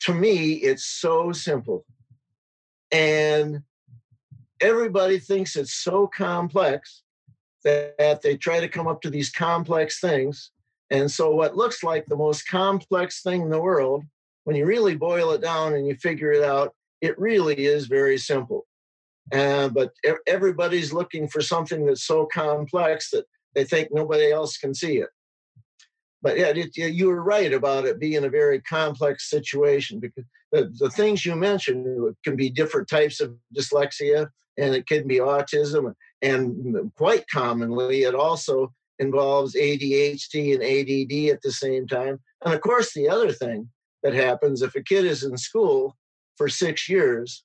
To 0.00 0.14
me, 0.14 0.54
it's 0.54 0.84
so 0.84 1.32
simple. 1.32 1.84
And 2.90 3.62
everybody 4.60 5.18
thinks 5.18 5.56
it's 5.56 5.74
so 5.74 6.06
complex 6.06 7.02
that 7.64 8.20
they 8.22 8.36
try 8.36 8.60
to 8.60 8.68
come 8.68 8.86
up 8.86 9.02
to 9.02 9.10
these 9.10 9.30
complex 9.30 10.00
things 10.00 10.50
and 10.92 11.10
so, 11.10 11.30
what 11.30 11.56
looks 11.56 11.82
like 11.82 12.04
the 12.04 12.16
most 12.16 12.46
complex 12.46 13.22
thing 13.22 13.40
in 13.40 13.48
the 13.48 13.60
world, 13.60 14.04
when 14.44 14.56
you 14.56 14.66
really 14.66 14.94
boil 14.94 15.30
it 15.30 15.40
down 15.40 15.72
and 15.72 15.86
you 15.86 15.96
figure 15.96 16.30
it 16.32 16.44
out, 16.44 16.74
it 17.00 17.18
really 17.18 17.64
is 17.64 17.86
very 17.86 18.18
simple. 18.18 18.66
Uh, 19.32 19.70
but 19.70 19.92
everybody's 20.26 20.92
looking 20.92 21.28
for 21.28 21.40
something 21.40 21.86
that's 21.86 22.04
so 22.04 22.26
complex 22.26 23.08
that 23.10 23.24
they 23.54 23.64
think 23.64 23.88
nobody 23.90 24.30
else 24.30 24.58
can 24.58 24.74
see 24.74 24.98
it. 24.98 25.08
But 26.20 26.38
yeah, 26.38 26.52
it, 26.54 26.76
you 26.76 27.06
were 27.06 27.22
right 27.22 27.54
about 27.54 27.86
it 27.86 27.98
being 27.98 28.24
a 28.24 28.28
very 28.28 28.60
complex 28.60 29.30
situation 29.30 29.98
because 29.98 30.24
the, 30.52 30.70
the 30.78 30.90
things 30.90 31.24
you 31.24 31.34
mentioned 31.34 32.14
can 32.22 32.36
be 32.36 32.50
different 32.50 32.88
types 32.88 33.18
of 33.18 33.34
dyslexia 33.56 34.28
and 34.58 34.74
it 34.74 34.86
can 34.86 35.08
be 35.08 35.20
autism. 35.20 35.94
And 36.20 36.92
quite 36.96 37.24
commonly, 37.32 38.02
it 38.02 38.14
also 38.14 38.74
involves 39.02 39.54
ADHD 39.54 40.54
and 40.54 40.62
ADD 40.62 41.34
at 41.34 41.42
the 41.42 41.52
same 41.52 41.86
time. 41.86 42.20
And 42.44 42.54
of 42.54 42.60
course, 42.60 42.94
the 42.94 43.08
other 43.08 43.32
thing 43.32 43.68
that 44.02 44.14
happens 44.14 44.62
if 44.62 44.74
a 44.74 44.82
kid 44.82 45.04
is 45.04 45.24
in 45.24 45.36
school 45.36 45.96
for 46.36 46.48
six 46.48 46.88
years 46.88 47.44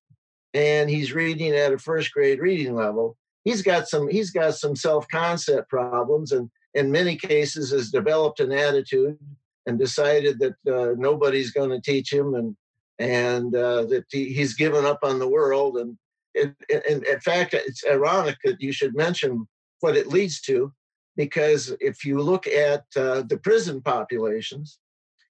and 0.53 0.89
he's 0.89 1.13
reading 1.13 1.53
at 1.53 1.73
a 1.73 1.77
first 1.77 2.13
grade 2.13 2.39
reading 2.39 2.75
level, 2.75 3.17
he's 3.43 3.61
got 3.61 3.87
some 3.87 4.07
he's 4.07 4.31
got 4.31 4.55
some 4.55 4.75
self-concept 4.75 5.69
problems 5.69 6.31
and 6.31 6.49
in 6.73 6.91
many 6.91 7.15
cases 7.15 7.71
has 7.71 7.91
developed 7.91 8.39
an 8.39 8.51
attitude 8.51 9.17
and 9.65 9.79
decided 9.79 10.39
that 10.39 10.55
uh, 10.73 10.93
nobody's 10.97 11.51
going 11.51 11.69
to 11.69 11.81
teach 11.81 12.11
him 12.11 12.35
and 12.35 12.55
and 12.99 13.55
uh, 13.55 13.83
that 13.85 14.05
he, 14.09 14.33
he's 14.33 14.53
given 14.53 14.85
up 14.85 14.99
on 15.03 15.19
the 15.19 15.27
world 15.27 15.77
and 15.77 15.97
and 16.35 17.03
in 17.03 17.19
fact 17.19 17.53
it's 17.53 17.83
ironic 17.89 18.37
that 18.43 18.61
you 18.61 18.71
should 18.71 18.95
mention 18.95 19.47
what 19.79 19.97
it 19.97 20.07
leads 20.07 20.39
to 20.41 20.71
because 21.17 21.75
if 21.81 22.05
you 22.05 22.21
look 22.21 22.47
at 22.47 22.85
uh, 22.95 23.23
the 23.23 23.37
prison 23.37 23.81
populations, 23.81 24.77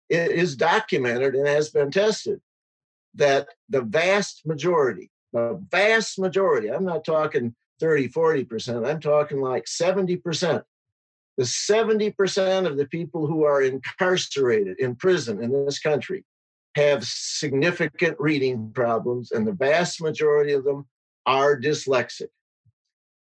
it 0.10 0.32
is 0.32 0.56
documented 0.56 1.34
and 1.34 1.48
has 1.48 1.70
been 1.70 1.90
tested 1.90 2.42
that 3.16 3.48
the 3.70 3.82
vast 3.82 4.46
majority, 4.46 5.10
the 5.34 5.60
vast 5.72 6.20
majority, 6.20 6.68
I'm 6.68 6.86
not 6.86 7.06
talking 7.06 7.56
30, 7.80 8.10
40%, 8.10 8.88
I'm 8.88 9.00
talking 9.00 9.40
like 9.40 9.66
70%. 9.66 10.64
The 11.38 11.44
70% 11.44 12.66
of 12.66 12.78
the 12.78 12.88
people 12.88 13.28
who 13.28 13.44
are 13.44 13.62
incarcerated 13.62 14.80
in 14.80 14.96
prison 14.96 15.42
in 15.42 15.66
this 15.66 15.80
country 15.80 16.26
have 16.76 17.06
significant 17.06 18.18
reading 18.20 18.72
problems, 18.72 19.32
and 19.32 19.48
the 19.48 19.52
vast 19.52 20.02
majority 20.02 20.54
of 20.54 20.64
them 20.64 20.88
are 21.26 21.60
dyslexic. 21.60 22.30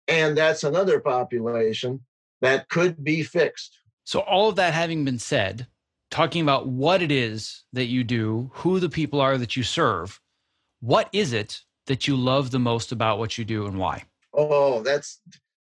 And 0.08 0.36
that's 0.38 0.64
another 0.64 1.00
population 1.00 2.02
that 2.42 2.70
could 2.70 3.04
be 3.04 3.24
fixed. 3.24 3.78
So, 4.04 4.20
all 4.22 4.50
of 4.50 4.56
that 4.56 4.74
having 4.74 5.06
been 5.06 5.20
said, 5.20 5.68
talking 6.10 6.42
about 6.42 6.68
what 6.68 7.02
it 7.02 7.12
is 7.12 7.64
that 7.74 7.86
you 7.86 8.04
do, 8.04 8.52
who 8.56 8.80
the 8.80 8.90
people 8.90 9.22
are 9.22 9.38
that 9.38 9.56
you 9.56 9.64
serve, 9.64 10.20
what 10.82 11.10
is 11.14 11.34
it 11.34 11.62
that 11.88 12.08
you 12.08 12.16
love 12.16 12.52
the 12.52 12.60
most 12.60 12.92
about 12.92 13.20
what 13.20 13.38
you 13.38 13.46
do 13.46 13.66
and 13.68 13.78
why? 13.78 14.04
Oh, 14.34 14.82
that's 14.82 15.22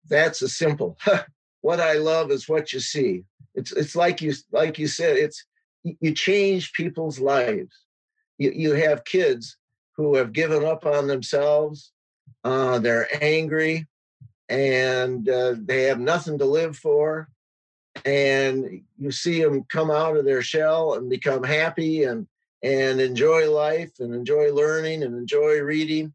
that's 0.10 0.42
a 0.42 0.50
simple. 0.50 0.98
what 1.62 1.80
I 1.80 1.94
love 1.94 2.32
is 2.32 2.48
what 2.48 2.74
you 2.74 2.80
see. 2.80 3.24
It's 3.56 3.72
it's 3.74 3.96
like 3.96 4.22
you 4.22 4.34
like 4.52 4.80
you 4.80 4.88
said. 4.88 5.18
It's 5.18 5.46
you 5.84 6.14
change 6.14 6.74
people's 6.74 7.20
lives. 7.20 7.76
You 8.38 8.52
you 8.56 8.74
have 8.74 9.06
kids 9.06 9.58
who 9.96 10.16
have 10.16 10.34
given 10.34 10.64
up 10.64 10.86
on 10.86 11.08
themselves. 11.08 11.92
Uh, 12.46 12.80
they're 12.80 13.08
angry 13.22 13.86
and 14.50 15.30
uh, 15.30 15.56
they 15.58 15.84
have 15.84 16.00
nothing 16.00 16.38
to 16.40 16.46
live 16.46 16.76
for. 16.76 17.30
And 18.06 18.82
you 18.98 19.12
see 19.12 19.42
them 19.42 19.64
come 19.70 19.92
out 19.92 20.18
of 20.18 20.26
their 20.26 20.42
shell 20.42 20.94
and 20.94 21.10
become 21.10 21.44
happy 21.44 22.04
and 22.04 22.28
and 22.62 23.00
enjoy 23.00 23.50
life 23.50 23.92
and 24.00 24.14
enjoy 24.14 24.52
learning 24.54 25.04
and 25.04 25.16
enjoy 25.16 25.60
reading. 25.62 26.14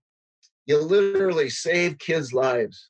You 0.66 0.78
literally 0.78 1.50
save 1.50 1.98
kids' 1.98 2.32
lives, 2.32 2.88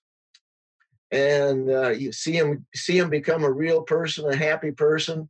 and 1.10 1.70
uh, 1.70 1.90
you 1.90 2.12
see 2.12 2.38
them 2.38 2.66
see 2.74 3.00
them 3.00 3.10
become 3.10 3.42
a 3.42 3.50
real 3.50 3.82
person, 3.82 4.30
a 4.30 4.36
happy 4.36 4.70
person, 4.70 5.28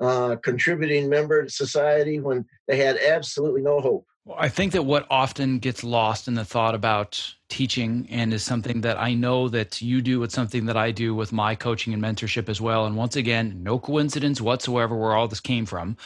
uh, 0.00 0.36
contributing 0.36 1.08
member 1.08 1.44
to 1.44 1.50
society 1.50 2.20
when 2.20 2.44
they 2.66 2.76
had 2.76 2.98
absolutely 2.98 3.62
no 3.62 3.80
hope. 3.80 4.06
Well, 4.28 4.36
I 4.38 4.50
think 4.50 4.72
that 4.72 4.82
what 4.82 5.06
often 5.08 5.58
gets 5.58 5.82
lost 5.82 6.28
in 6.28 6.34
the 6.34 6.44
thought 6.44 6.74
about 6.74 7.34
teaching 7.48 8.06
and 8.10 8.34
is 8.34 8.42
something 8.42 8.82
that 8.82 9.00
I 9.00 9.14
know 9.14 9.48
that 9.48 9.80
you 9.80 10.02
do. 10.02 10.22
It's 10.22 10.34
something 10.34 10.66
that 10.66 10.76
I 10.76 10.90
do 10.90 11.14
with 11.14 11.32
my 11.32 11.54
coaching 11.54 11.94
and 11.94 12.02
mentorship 12.02 12.50
as 12.50 12.60
well. 12.60 12.84
And 12.84 12.94
once 12.94 13.16
again, 13.16 13.62
no 13.62 13.78
coincidence 13.78 14.38
whatsoever 14.38 14.94
where 14.94 15.14
all 15.14 15.28
this 15.28 15.40
came 15.40 15.64
from. 15.64 15.96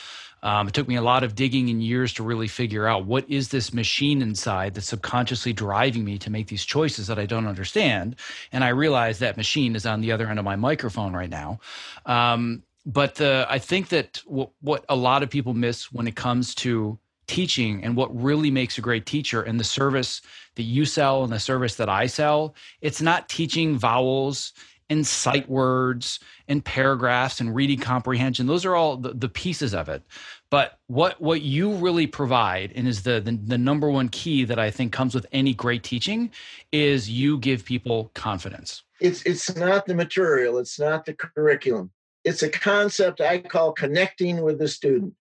Um, 0.45 0.69
it 0.69 0.75
took 0.75 0.87
me 0.87 0.95
a 0.95 1.03
lot 1.03 1.25
of 1.25 1.35
digging 1.35 1.69
and 1.69 1.83
years 1.83 2.13
to 2.13 2.23
really 2.23 2.47
figure 2.47 2.87
out 2.87 3.07
what 3.07 3.29
is 3.29 3.49
this 3.49 3.75
machine 3.75 4.23
inside 4.23 4.75
that's 4.75 4.87
subconsciously 4.87 5.53
driving 5.53 6.05
me 6.05 6.17
to 6.19 6.31
make 6.31 6.47
these 6.47 6.65
choices 6.65 7.09
that 7.09 7.19
I 7.19 7.27
don't 7.27 7.49
understand. 7.49 8.15
And 8.53 8.63
I 8.63 8.69
realize 8.69 9.19
that 9.19 9.37
machine 9.37 9.75
is 9.75 9.85
on 9.85 10.01
the 10.01 10.13
other 10.13 10.29
end 10.29 10.39
of 10.39 10.45
my 10.45 10.55
microphone 10.55 11.13
right 11.13 11.31
now. 11.31 11.59
Um, 12.07 12.63
but 12.87 13.17
the, 13.17 13.49
I 13.51 13.59
think 13.59 13.89
that 13.89 14.23
w- 14.29 14.51
what 14.61 14.85
a 14.89 14.95
lot 14.95 15.25
of 15.25 15.31
people 15.31 15.55
miss 15.55 15.91
when 15.91 16.07
it 16.07 16.15
comes 16.15 16.55
to 16.57 17.01
teaching 17.27 17.83
and 17.83 17.97
what 17.97 18.15
really 18.15 18.51
makes 18.51 18.79
a 18.79 18.81
great 18.81 19.07
teacher 19.07 19.43
and 19.43 19.59
the 19.59 19.65
service 19.65 20.23
that 20.57 20.65
you 20.65 20.85
sell 20.85 21.25
and 21.25 21.33
the 21.33 21.41
service 21.41 21.77
that 21.77 21.89
I 21.89 22.07
sell, 22.07 22.55
it's 22.81 23.01
not 23.01 23.29
teaching 23.29 23.77
vowels 23.79 24.53
and 24.91 25.07
sight 25.07 25.49
words 25.49 26.21
and 26.49 26.63
paragraphs 26.63 27.41
and 27.41 27.55
reading 27.55 27.79
comprehension. 27.79 28.47
Those 28.47 28.67
are 28.67 28.77
all 28.77 28.99
the, 28.99 29.15
the 29.15 29.29
pieces 29.29 29.73
of 29.73 29.89
it. 29.89 30.03
But 30.51 30.79
what 30.87 31.19
what 31.19 31.41
you 31.41 31.73
really 31.73 32.07
provide 32.07 32.73
and 32.77 32.87
is 32.87 33.03
the, 33.03 33.19
the 33.21 33.33
the 33.43 33.57
number 33.57 33.89
one 33.89 34.11
key 34.11 34.45
that 34.45 34.59
I 34.59 34.71
think 34.71 34.93
comes 34.93 35.15
with 35.15 35.27
any 35.33 35.55
great 35.55 35.83
teaching 35.83 36.31
is 36.73 37.09
you 37.09 37.39
give 37.39 37.65
people 37.65 38.11
confidence. 38.13 38.83
It's 39.01 39.23
it's 39.23 39.57
not 39.57 39.87
the 39.87 39.95
material, 39.95 40.59
it's 40.59 40.79
not 40.79 41.07
the 41.07 41.15
curriculum. 41.15 41.91
It's 42.25 42.43
a 42.43 42.51
concept 42.51 43.23
I 43.23 43.39
call 43.39 43.73
connecting 43.73 44.43
with 44.43 44.59
the 44.59 44.69
student. 44.69 45.15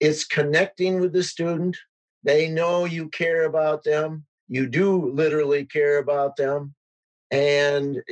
It's 0.00 0.24
connecting 0.24 1.00
with 1.00 1.12
the 1.12 1.22
student. 1.22 1.76
They 2.24 2.48
know 2.48 2.84
you 2.84 3.08
care 3.08 3.44
about 3.44 3.84
them. 3.84 4.26
You 4.48 4.66
do 4.66 5.10
literally 5.12 5.64
care 5.64 5.98
about 5.98 6.36
them. 6.36 6.74
and 7.30 8.02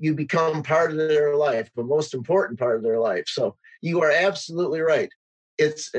you 0.00 0.14
become 0.14 0.62
part 0.62 0.90
of 0.90 0.96
their 0.96 1.36
life, 1.36 1.70
the 1.76 1.84
most 1.84 2.14
important 2.14 2.58
part 2.58 2.76
of 2.76 2.82
their 2.82 2.98
life. 2.98 3.24
So 3.28 3.56
you 3.80 4.02
are 4.02 4.10
absolutely 4.10 4.80
right. 4.80 5.10
It's 5.58 5.92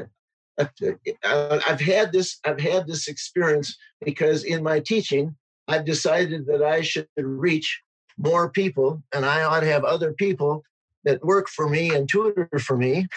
uh, 0.57 1.59
I've 1.67 1.79
had 1.79 2.11
this 2.11 2.39
I've 2.45 2.59
had 2.59 2.87
this 2.87 3.07
experience 3.07 3.77
because 4.03 4.43
in 4.43 4.63
my 4.63 4.79
teaching 4.79 5.35
I've 5.67 5.85
decided 5.85 6.45
that 6.47 6.63
I 6.63 6.81
should 6.81 7.07
reach 7.17 7.81
more 8.17 8.49
people 8.49 9.03
and 9.13 9.25
I 9.25 9.43
ought 9.43 9.61
to 9.61 9.67
have 9.67 9.83
other 9.83 10.13
people 10.13 10.63
that 11.03 11.23
work 11.23 11.47
for 11.47 11.69
me 11.69 11.93
and 11.95 12.09
tutor 12.09 12.49
for 12.59 12.75
me 12.75 13.07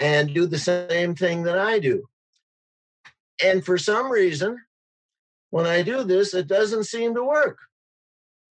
and 0.00 0.34
do 0.34 0.46
the 0.46 0.58
same 0.58 1.14
thing 1.14 1.44
that 1.44 1.58
I 1.58 1.78
do. 1.78 2.08
And 3.42 3.64
for 3.64 3.78
some 3.78 4.10
reason, 4.10 4.58
when 5.50 5.66
I 5.66 5.82
do 5.82 6.04
this, 6.04 6.34
it 6.34 6.46
doesn't 6.46 6.84
seem 6.84 7.14
to 7.14 7.24
work. 7.24 7.58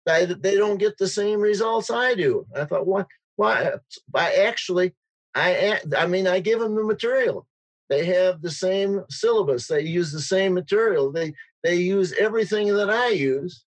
I, 0.09 0.25
they 0.25 0.57
don't 0.57 0.79
get 0.79 0.97
the 0.99 1.09
same 1.09 1.41
results 1.41 1.91
I 1.91 2.15
do. 2.15 2.47
I 2.57 2.65
thought, 2.65 2.87
what? 2.87 3.07
Why? 3.37 3.73
I 4.15 4.33
actually, 4.47 4.95
I, 5.35 5.81
I 5.97 6.07
mean, 6.07 6.27
I 6.27 6.41
give 6.41 6.59
them 6.61 6.75
the 6.75 6.83
material. 6.83 7.47
They 7.89 8.05
have 8.07 8.43
the 8.43 8.51
same 8.51 9.05
syllabus. 9.09 9.67
They 9.67 9.83
use 9.83 10.13
the 10.13 10.21
same 10.21 10.55
material. 10.55 11.13
They 11.13 11.35
they 11.63 11.77
use 11.77 12.13
everything 12.19 12.75
that 12.75 12.91
I 12.91 13.09
use, 13.11 13.65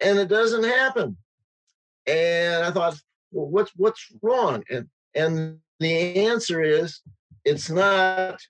and 0.00 0.18
it 0.18 0.28
doesn't 0.28 0.64
happen. 0.64 1.16
And 2.06 2.64
I 2.64 2.70
thought, 2.70 3.00
well, 3.30 3.46
what's 3.46 3.72
what's 3.76 4.12
wrong? 4.22 4.64
And 4.70 4.88
and 5.14 5.58
the 5.80 6.26
answer 6.26 6.62
is, 6.62 7.00
it's 7.44 7.70
not. 7.70 8.40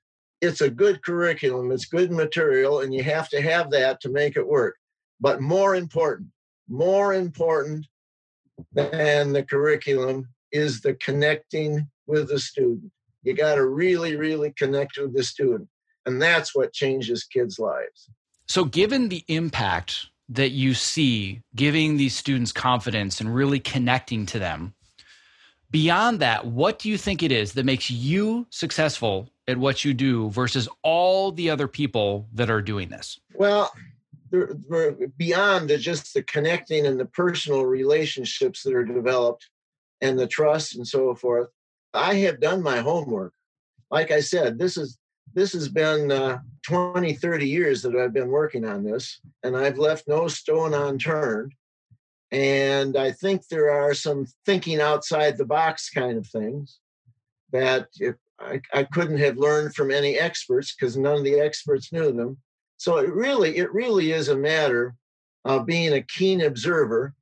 It's 0.40 0.60
a 0.60 0.70
good 0.70 1.04
curriculum. 1.04 1.70
It's 1.70 1.84
good 1.84 2.10
material, 2.10 2.80
and 2.80 2.92
you 2.92 3.02
have 3.04 3.28
to 3.28 3.40
have 3.40 3.70
that 3.70 4.00
to 4.00 4.08
make 4.08 4.36
it 4.36 4.46
work. 4.46 4.76
But 5.20 5.40
more 5.40 5.76
important, 5.76 6.30
more 6.68 7.14
important 7.14 7.86
than 8.72 9.32
the 9.32 9.44
curriculum 9.44 10.28
is 10.50 10.80
the 10.80 10.94
connecting 10.94 11.88
with 12.06 12.28
the 12.28 12.38
student. 12.38 12.90
You 13.22 13.34
got 13.34 13.54
to 13.54 13.66
really, 13.66 14.16
really 14.16 14.52
connect 14.58 14.98
with 14.98 15.14
the 15.14 15.22
student. 15.22 15.68
And 16.06 16.20
that's 16.20 16.54
what 16.54 16.72
changes 16.72 17.24
kids' 17.24 17.58
lives. 17.58 18.10
So, 18.48 18.64
given 18.64 19.08
the 19.08 19.24
impact 19.28 20.08
that 20.28 20.50
you 20.50 20.74
see 20.74 21.42
giving 21.54 21.96
these 21.96 22.14
students 22.14 22.52
confidence 22.52 23.20
and 23.20 23.34
really 23.34 23.60
connecting 23.60 24.26
to 24.26 24.38
them, 24.38 24.74
beyond 25.72 26.20
that, 26.20 26.46
what 26.46 26.78
do 26.78 26.88
you 26.88 26.96
think 26.96 27.22
it 27.24 27.32
is 27.32 27.54
that 27.54 27.64
makes 27.64 27.90
you 27.90 28.46
successful 28.50 29.28
at 29.48 29.58
what 29.58 29.84
you 29.84 29.92
do 29.92 30.30
versus 30.30 30.68
all 30.82 31.32
the 31.32 31.50
other 31.50 31.66
people 31.66 32.28
that 32.34 32.48
are 32.48 32.62
doing 32.62 32.88
this? 32.88 33.18
Well, 33.34 33.72
beyond 35.18 35.68
just 35.78 36.14
the 36.14 36.22
connecting 36.22 36.86
and 36.86 36.98
the 36.98 37.06
personal 37.06 37.66
relationships 37.66 38.62
that 38.62 38.74
are 38.74 38.84
developed 38.84 39.48
and 40.00 40.18
the 40.18 40.26
trust 40.26 40.76
and 40.76 40.86
so 40.86 41.14
forth 41.14 41.48
i 41.92 42.14
have 42.14 42.40
done 42.40 42.62
my 42.62 42.78
homework 42.78 43.34
like 43.90 44.10
i 44.10 44.20
said 44.20 44.58
this 44.58 44.76
is 44.76 44.98
this 45.34 45.52
has 45.52 45.68
been 45.68 46.10
uh, 46.10 46.38
20 46.62 47.14
30 47.14 47.46
years 47.46 47.82
that 47.82 47.94
i've 47.94 48.14
been 48.14 48.30
working 48.30 48.64
on 48.64 48.82
this 48.82 49.20
and 49.42 49.54
i've 49.54 49.78
left 49.78 50.08
no 50.08 50.28
stone 50.28 50.72
unturned 50.72 51.52
and 52.32 52.96
i 52.96 53.12
think 53.12 53.46
there 53.46 53.70
are 53.70 53.94
some 53.94 54.26
thinking 54.44 54.80
outside 54.80 55.38
the 55.38 55.44
box 55.44 55.88
kind 55.90 56.18
of 56.18 56.26
things 56.26 56.80
that 57.52 57.86
if 58.00 58.16
I, 58.40 58.60
I 58.74 58.82
couldn't 58.82 59.18
have 59.18 59.36
learned 59.36 59.74
from 59.76 59.92
any 59.92 60.18
experts 60.18 60.74
because 60.74 60.96
none 60.96 61.18
of 61.18 61.24
the 61.24 61.38
experts 61.38 61.92
knew 61.92 62.10
them 62.10 62.38
so 62.82 62.96
it 62.96 63.14
really, 63.14 63.58
it 63.58 63.72
really 63.72 64.10
is 64.10 64.26
a 64.26 64.36
matter 64.36 64.96
of 65.44 65.66
being 65.66 65.92
a 65.92 66.02
keen 66.02 66.40
observer 66.40 67.14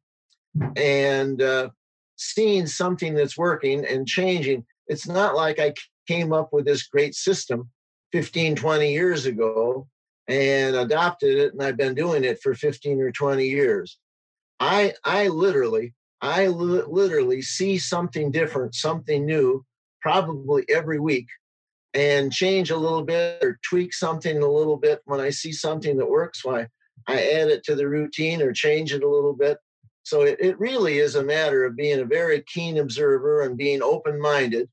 and 0.75 1.43
uh, 1.43 1.69
seeing 2.17 2.67
something 2.67 3.13
that's 3.13 3.37
working 3.37 3.85
and 3.85 4.09
changing. 4.09 4.65
It's 4.87 5.07
not 5.07 5.37
like 5.37 5.59
I 5.59 5.75
came 6.09 6.33
up 6.33 6.49
with 6.51 6.65
this 6.65 6.85
great 6.85 7.15
system 7.15 7.69
15, 8.13 8.57
20 8.57 8.91
years 8.91 9.27
ago 9.27 9.87
and 10.29 10.77
adopted 10.77 11.37
it 11.37 11.53
and 11.53 11.63
I've 11.63 11.77
been 11.77 11.95
doing 11.95 12.25
it 12.25 12.41
for 12.43 12.55
15 12.55 12.99
or 12.99 13.13
20 13.13 13.45
years. 13.45 13.99
I 14.61 14.95
I 15.05 15.29
literally 15.29 15.95
I 16.21 16.49
li- 16.49 16.85
literally 16.87 17.43
see 17.43 17.79
something 17.79 18.31
different, 18.31 18.75
something 18.75 19.25
new 19.25 19.65
probably 20.03 20.65
every 20.69 21.01
week 21.01 21.27
and 21.95 22.33
change 22.33 22.71
a 22.71 22.77
little 22.77 23.03
bit 23.03 23.43
or 23.43 23.59
tweak 23.69 23.93
something 23.93 24.43
a 24.43 24.49
little 24.51 24.77
bit 24.77 25.01
when 25.07 25.21
I 25.21 25.31
see 25.31 25.53
something 25.53 25.97
that 25.97 26.09
works. 26.09 26.45
Why 26.45 26.69
I 27.09 27.23
add 27.33 27.49
it 27.49 27.65
to 27.65 27.75
the 27.75 27.89
routine 27.89 28.43
or 28.43 28.53
change 28.53 28.93
it 28.93 29.03
a 29.03 29.09
little 29.09 29.33
bit. 29.33 29.59
So 30.03 30.23
it, 30.23 30.39
it 30.41 30.61
really 30.61 30.99
is 30.99 31.15
a 31.15 31.25
matter 31.25 31.65
of 31.65 31.77
being 31.77 32.01
a 32.01 32.05
very 32.05 32.43
keen 32.43 32.79
observer 32.79 33.43
and 33.43 33.57
being 33.57 33.83
open 33.83 34.21
minded 34.21 34.69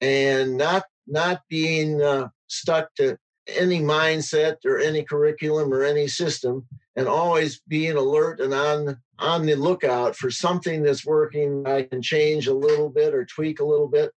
and 0.00 0.56
not 0.56 0.84
not 1.06 1.42
being 1.48 2.02
uh, 2.02 2.28
stuck 2.46 2.94
to 2.94 3.18
any 3.46 3.80
mindset 3.80 4.56
or 4.64 4.78
any 4.78 5.02
curriculum 5.02 5.72
or 5.72 5.82
any 5.82 6.06
system 6.06 6.66
and 6.96 7.08
always 7.08 7.60
being 7.68 7.96
alert 7.96 8.40
and 8.40 8.52
on 8.52 8.96
on 9.18 9.46
the 9.46 9.54
lookout 9.54 10.16
for 10.16 10.30
something 10.30 10.82
that's 10.82 11.06
working 11.06 11.66
i 11.66 11.82
can 11.82 12.02
change 12.02 12.46
a 12.46 12.54
little 12.54 12.88
bit 12.88 13.14
or 13.14 13.24
tweak 13.24 13.60
a 13.60 13.64
little 13.64 13.88
bit 13.88 14.12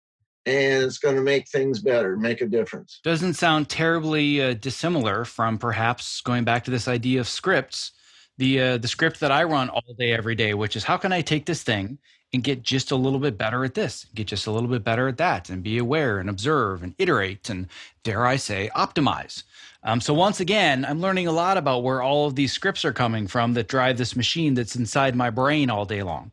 and 0.47 0.83
it's 0.83 0.99
going 0.99 1.17
to 1.17 1.23
make 1.23 1.49
things 1.49 1.81
better, 1.81 2.17
make 2.17 2.41
a 2.41 2.47
difference. 2.47 3.01
Doesn't 3.05 3.35
sound 3.35 3.69
terribly 3.69 4.43
uh, 4.43 4.55
dissimilar 4.55 5.25
from 5.25 5.59
perhaps 5.59 6.21
going 6.21 6.45
back 6.45 6.65
to 6.65 6.71
this 6.71 6.89
idea 6.89 7.21
of 7.21 7.29
scripts. 7.29 7.93
The 8.39 8.61
uh, 8.61 8.79
the 8.79 8.89
script 8.89 9.21
that 9.21 9.31
I 9.31 9.45
run 9.45 9.69
all 9.69 9.83
day 9.99 10.13
every 10.13 10.35
day, 10.35 10.55
which 10.55 10.75
is 10.75 10.85
how 10.85 10.97
can 10.97 11.13
I 11.13 11.21
take 11.21 11.47
this 11.47 11.63
thing 11.63 11.99
and 12.33 12.43
get 12.43 12.63
just 12.63 12.91
a 12.91 12.97
little 12.97 13.19
bit 13.19 13.37
better 13.37 13.63
at 13.63 13.75
this, 13.75 14.07
get 14.15 14.27
just 14.27 14.47
a 14.47 14.51
little 14.51 14.71
bit 14.71 14.83
better 14.83 15.07
at 15.07 15.19
that, 15.19 15.51
and 15.51 15.63
be 15.63 15.77
aware 15.77 16.19
and 16.19 16.31
observe 16.31 16.83
and 16.83 16.95
iterate 16.99 17.51
and 17.51 17.69
dare 18.03 18.27
I 18.27 18.37
say 18.37 18.71
optimize. 18.75 19.45
Um, 19.85 20.01
so 20.01 20.15
once 20.15 20.41
again, 20.41 20.85
I'm 20.85 21.01
learning 21.01 21.27
a 21.27 21.33
lot 21.33 21.57
about 21.57 21.83
where 21.83 22.03
all 22.03 22.27
of 22.27 22.37
these 22.37 22.53
scripts 22.53 22.85
are 22.85 22.93
coming 22.93 23.27
from 23.27 23.55
that 23.55 23.69
drive 23.69 23.99
this 23.99 24.15
machine 24.15 24.55
that's 24.55 24.77
inside 24.77 25.17
my 25.17 25.31
brain 25.31 25.71
all 25.71 25.85
day 25.85 26.03
long. 26.03 26.33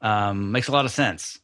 Um, 0.00 0.50
makes 0.50 0.68
a 0.68 0.72
lot 0.72 0.84
of 0.84 0.90
sense. 0.90 1.38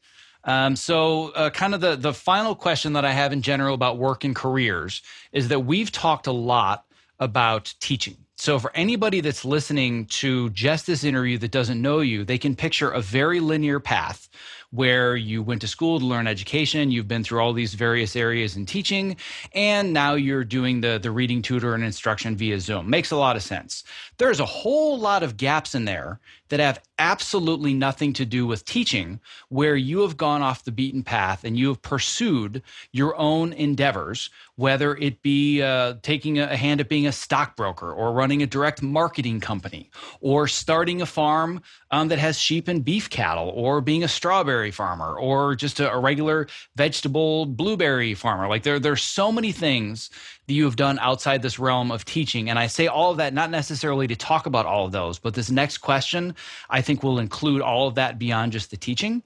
Um, 0.44 0.76
so, 0.76 1.30
uh, 1.30 1.50
kind 1.50 1.74
of 1.74 1.80
the 1.80 1.96
the 1.96 2.14
final 2.14 2.54
question 2.54 2.92
that 2.92 3.04
I 3.04 3.12
have 3.12 3.32
in 3.32 3.42
general 3.42 3.74
about 3.74 3.98
work 3.98 4.22
and 4.22 4.34
careers 4.34 5.02
is 5.32 5.48
that 5.48 5.60
we've 5.60 5.90
talked 5.90 6.28
a 6.28 6.32
lot 6.32 6.84
about 7.18 7.74
teaching. 7.80 8.16
So, 8.36 8.58
for 8.58 8.70
anybody 8.74 9.20
that's 9.20 9.44
listening 9.44 10.06
to 10.06 10.50
just 10.50 10.86
this 10.86 11.02
interview 11.02 11.36
that 11.38 11.50
doesn't 11.50 11.82
know 11.82 11.98
you, 12.00 12.24
they 12.24 12.38
can 12.38 12.54
picture 12.54 12.90
a 12.90 13.00
very 13.00 13.40
linear 13.40 13.80
path 13.80 14.28
where 14.70 15.16
you 15.16 15.42
went 15.42 15.60
to 15.60 15.68
school 15.68 15.98
to 15.98 16.04
learn 16.04 16.26
education, 16.26 16.90
you've 16.90 17.08
been 17.08 17.24
through 17.24 17.40
all 17.40 17.52
these 17.52 17.74
various 17.74 18.16
areas 18.16 18.56
in 18.56 18.66
teaching, 18.66 19.16
and 19.52 19.92
now 19.92 20.14
you're 20.14 20.44
doing 20.44 20.80
the, 20.80 20.98
the 21.00 21.10
reading 21.10 21.42
tutor 21.42 21.74
and 21.74 21.84
instruction 21.84 22.36
via 22.36 22.58
Zoom. 22.60 22.90
Makes 22.90 23.10
a 23.10 23.16
lot 23.16 23.36
of 23.36 23.42
sense. 23.42 23.84
There's 24.18 24.40
a 24.40 24.46
whole 24.46 24.98
lot 24.98 25.22
of 25.22 25.36
gaps 25.36 25.74
in 25.74 25.84
there 25.84 26.20
that 26.48 26.60
have 26.60 26.80
absolutely 26.98 27.74
nothing 27.74 28.12
to 28.14 28.24
do 28.24 28.46
with 28.46 28.64
teaching, 28.64 29.20
where 29.48 29.76
you 29.76 30.00
have 30.00 30.16
gone 30.16 30.42
off 30.42 30.64
the 30.64 30.72
beaten 30.72 31.02
path 31.02 31.44
and 31.44 31.58
you 31.58 31.68
have 31.68 31.82
pursued 31.82 32.62
your 32.92 33.16
own 33.16 33.52
endeavors, 33.52 34.30
whether 34.56 34.96
it 34.96 35.22
be 35.22 35.62
uh, 35.62 35.94
taking 36.02 36.38
a 36.38 36.56
hand 36.56 36.80
at 36.80 36.88
being 36.88 37.06
a 37.06 37.12
stockbroker 37.12 37.92
or 37.92 38.12
running 38.12 38.42
a 38.42 38.46
direct 38.46 38.82
marketing 38.82 39.40
company 39.40 39.90
or 40.20 40.48
starting 40.48 41.02
a 41.02 41.06
farm 41.06 41.60
um, 41.90 42.08
that 42.08 42.18
has 42.18 42.38
sheep 42.38 42.68
and 42.68 42.84
beef 42.84 43.10
cattle 43.10 43.50
or 43.54 43.80
being 43.80 44.02
a 44.02 44.08
strawberry 44.08 44.70
farmer 44.70 45.18
or 45.18 45.54
just 45.54 45.80
a, 45.80 45.92
a 45.92 45.98
regular 45.98 46.46
vegetable 46.76 47.46
blueberry 47.46 48.14
farmer. 48.14 48.48
Like 48.48 48.62
there, 48.62 48.78
there's 48.78 49.02
so 49.02 49.30
many 49.30 49.52
things 49.52 50.10
that 50.46 50.54
you 50.54 50.64
have 50.64 50.76
done 50.76 50.98
outside 51.00 51.42
this 51.42 51.58
realm 51.58 51.90
of 51.90 52.04
teaching. 52.04 52.48
And 52.50 52.58
I 52.58 52.66
say 52.66 52.86
all 52.86 53.10
of 53.10 53.16
that 53.18 53.34
not 53.34 53.50
necessarily 53.50 54.06
to 54.06 54.16
talk 54.16 54.46
about 54.46 54.66
all 54.66 54.86
of 54.86 54.92
those, 54.92 55.18
but 55.18 55.34
this 55.34 55.50
next 55.50 55.78
question 55.78 56.34
I 56.70 56.80
think 56.80 57.02
will 57.02 57.18
include 57.18 57.62
all 57.62 57.88
of 57.88 57.96
that 57.96 58.18
beyond 58.18 58.52
just 58.52 58.70
the 58.70 58.76
teaching. 58.76 59.22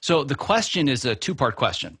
So 0.00 0.24
the 0.24 0.34
question 0.34 0.88
is 0.88 1.04
a 1.04 1.14
two 1.14 1.34
part 1.34 1.56
question. 1.56 1.98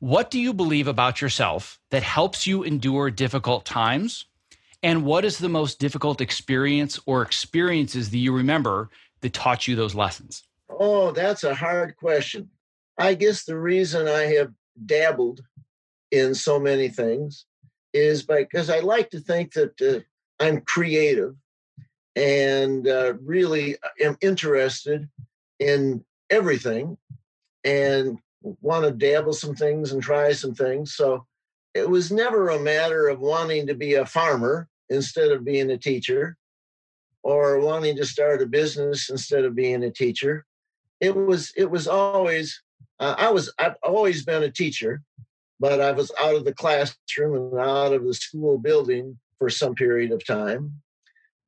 What 0.00 0.30
do 0.30 0.38
you 0.38 0.54
believe 0.54 0.86
about 0.86 1.20
yourself 1.20 1.80
that 1.90 2.02
helps 2.02 2.46
you 2.46 2.62
endure 2.62 3.10
difficult 3.10 3.64
times? 3.64 4.26
And 4.82 5.04
what 5.04 5.24
is 5.24 5.38
the 5.38 5.48
most 5.48 5.80
difficult 5.80 6.20
experience 6.20 7.00
or 7.04 7.22
experiences 7.22 8.10
that 8.10 8.18
you 8.18 8.32
remember 8.32 8.90
that 9.22 9.32
taught 9.32 9.66
you 9.66 9.74
those 9.74 9.96
lessons? 9.96 10.44
Oh, 10.70 11.10
that's 11.10 11.42
a 11.42 11.54
hard 11.54 11.96
question. 11.96 12.48
I 12.96 13.14
guess 13.14 13.44
the 13.44 13.58
reason 13.58 14.06
I 14.06 14.24
have 14.34 14.52
dabbled 14.86 15.40
in 16.12 16.34
so 16.34 16.60
many 16.60 16.88
things 16.88 17.46
is 17.92 18.22
because 18.22 18.70
I 18.70 18.80
like 18.80 19.10
to 19.10 19.20
think 19.20 19.52
that 19.54 19.80
uh, 19.82 20.00
I'm 20.44 20.60
creative 20.62 21.36
and 22.16 22.86
uh, 22.88 23.14
really 23.24 23.76
am 24.00 24.16
interested 24.20 25.08
in 25.60 26.04
everything 26.30 26.98
and 27.64 28.18
want 28.42 28.84
to 28.84 28.90
dabble 28.92 29.32
some 29.32 29.54
things 29.54 29.92
and 29.92 30.02
try 30.02 30.32
some 30.32 30.54
things. 30.54 30.94
So 30.94 31.26
it 31.74 31.88
was 31.88 32.10
never 32.12 32.50
a 32.50 32.60
matter 32.60 33.08
of 33.08 33.20
wanting 33.20 33.66
to 33.68 33.74
be 33.74 33.94
a 33.94 34.06
farmer 34.06 34.68
instead 34.90 35.30
of 35.32 35.44
being 35.44 35.70
a 35.70 35.78
teacher. 35.78 36.36
or 37.22 37.60
wanting 37.60 37.96
to 37.96 38.06
start 38.06 38.42
a 38.42 38.46
business 38.46 39.10
instead 39.10 39.44
of 39.44 39.54
being 39.54 39.84
a 39.84 39.90
teacher. 39.90 40.44
It 41.00 41.14
was 41.14 41.52
it 41.56 41.70
was 41.70 41.86
always 41.88 42.62
uh, 43.00 43.14
I 43.18 43.30
was 43.30 43.52
I've 43.58 43.76
always 43.82 44.24
been 44.24 44.42
a 44.44 44.50
teacher, 44.50 45.02
but 45.60 45.80
I 45.80 45.92
was 45.92 46.12
out 46.20 46.34
of 46.34 46.44
the 46.44 46.54
classroom 46.54 47.52
and 47.52 47.60
out 47.60 47.92
of 47.92 48.04
the 48.04 48.14
school 48.14 48.58
building 48.58 49.18
for 49.38 49.50
some 49.50 49.74
period 49.74 50.12
of 50.12 50.24
time. 50.24 50.80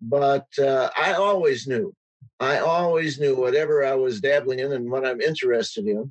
But 0.01 0.47
uh, 0.59 0.91
I 0.97 1.13
always 1.13 1.67
knew, 1.67 1.95
I 2.39 2.59
always 2.59 3.21
knew 3.21 3.37
whatever 3.37 3.85
I 3.85 3.95
was 3.95 4.21
dabbling 4.21 4.61
in 4.61 4.73
and 4.73 4.91
what 4.91 5.07
I'm 5.07 5.21
interested 5.21 5.87
in, 5.87 6.11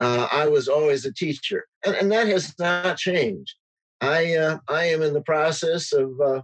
uh, 0.00 0.28
I 0.30 0.48
was 0.48 0.68
always 0.68 1.04
a 1.04 1.12
teacher, 1.12 1.66
and, 1.86 1.94
and 1.94 2.12
that 2.12 2.26
has 2.26 2.54
not 2.58 2.98
changed. 2.98 3.54
I 4.00 4.34
uh, 4.34 4.58
I 4.68 4.86
am 4.86 5.02
in 5.02 5.14
the 5.14 5.22
process 5.22 5.92
of 5.92 6.20
uh, 6.20 6.42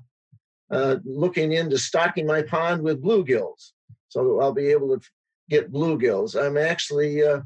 uh, 0.70 0.96
looking 1.04 1.52
into 1.52 1.76
stocking 1.76 2.26
my 2.26 2.42
pond 2.42 2.82
with 2.82 3.02
bluegills, 3.02 3.72
so 4.08 4.40
I'll 4.40 4.52
be 4.52 4.68
able 4.68 4.96
to 4.96 5.06
get 5.50 5.72
bluegills. 5.72 6.40
I'm 6.40 6.56
actually 6.56 7.24
uh, 7.24 7.40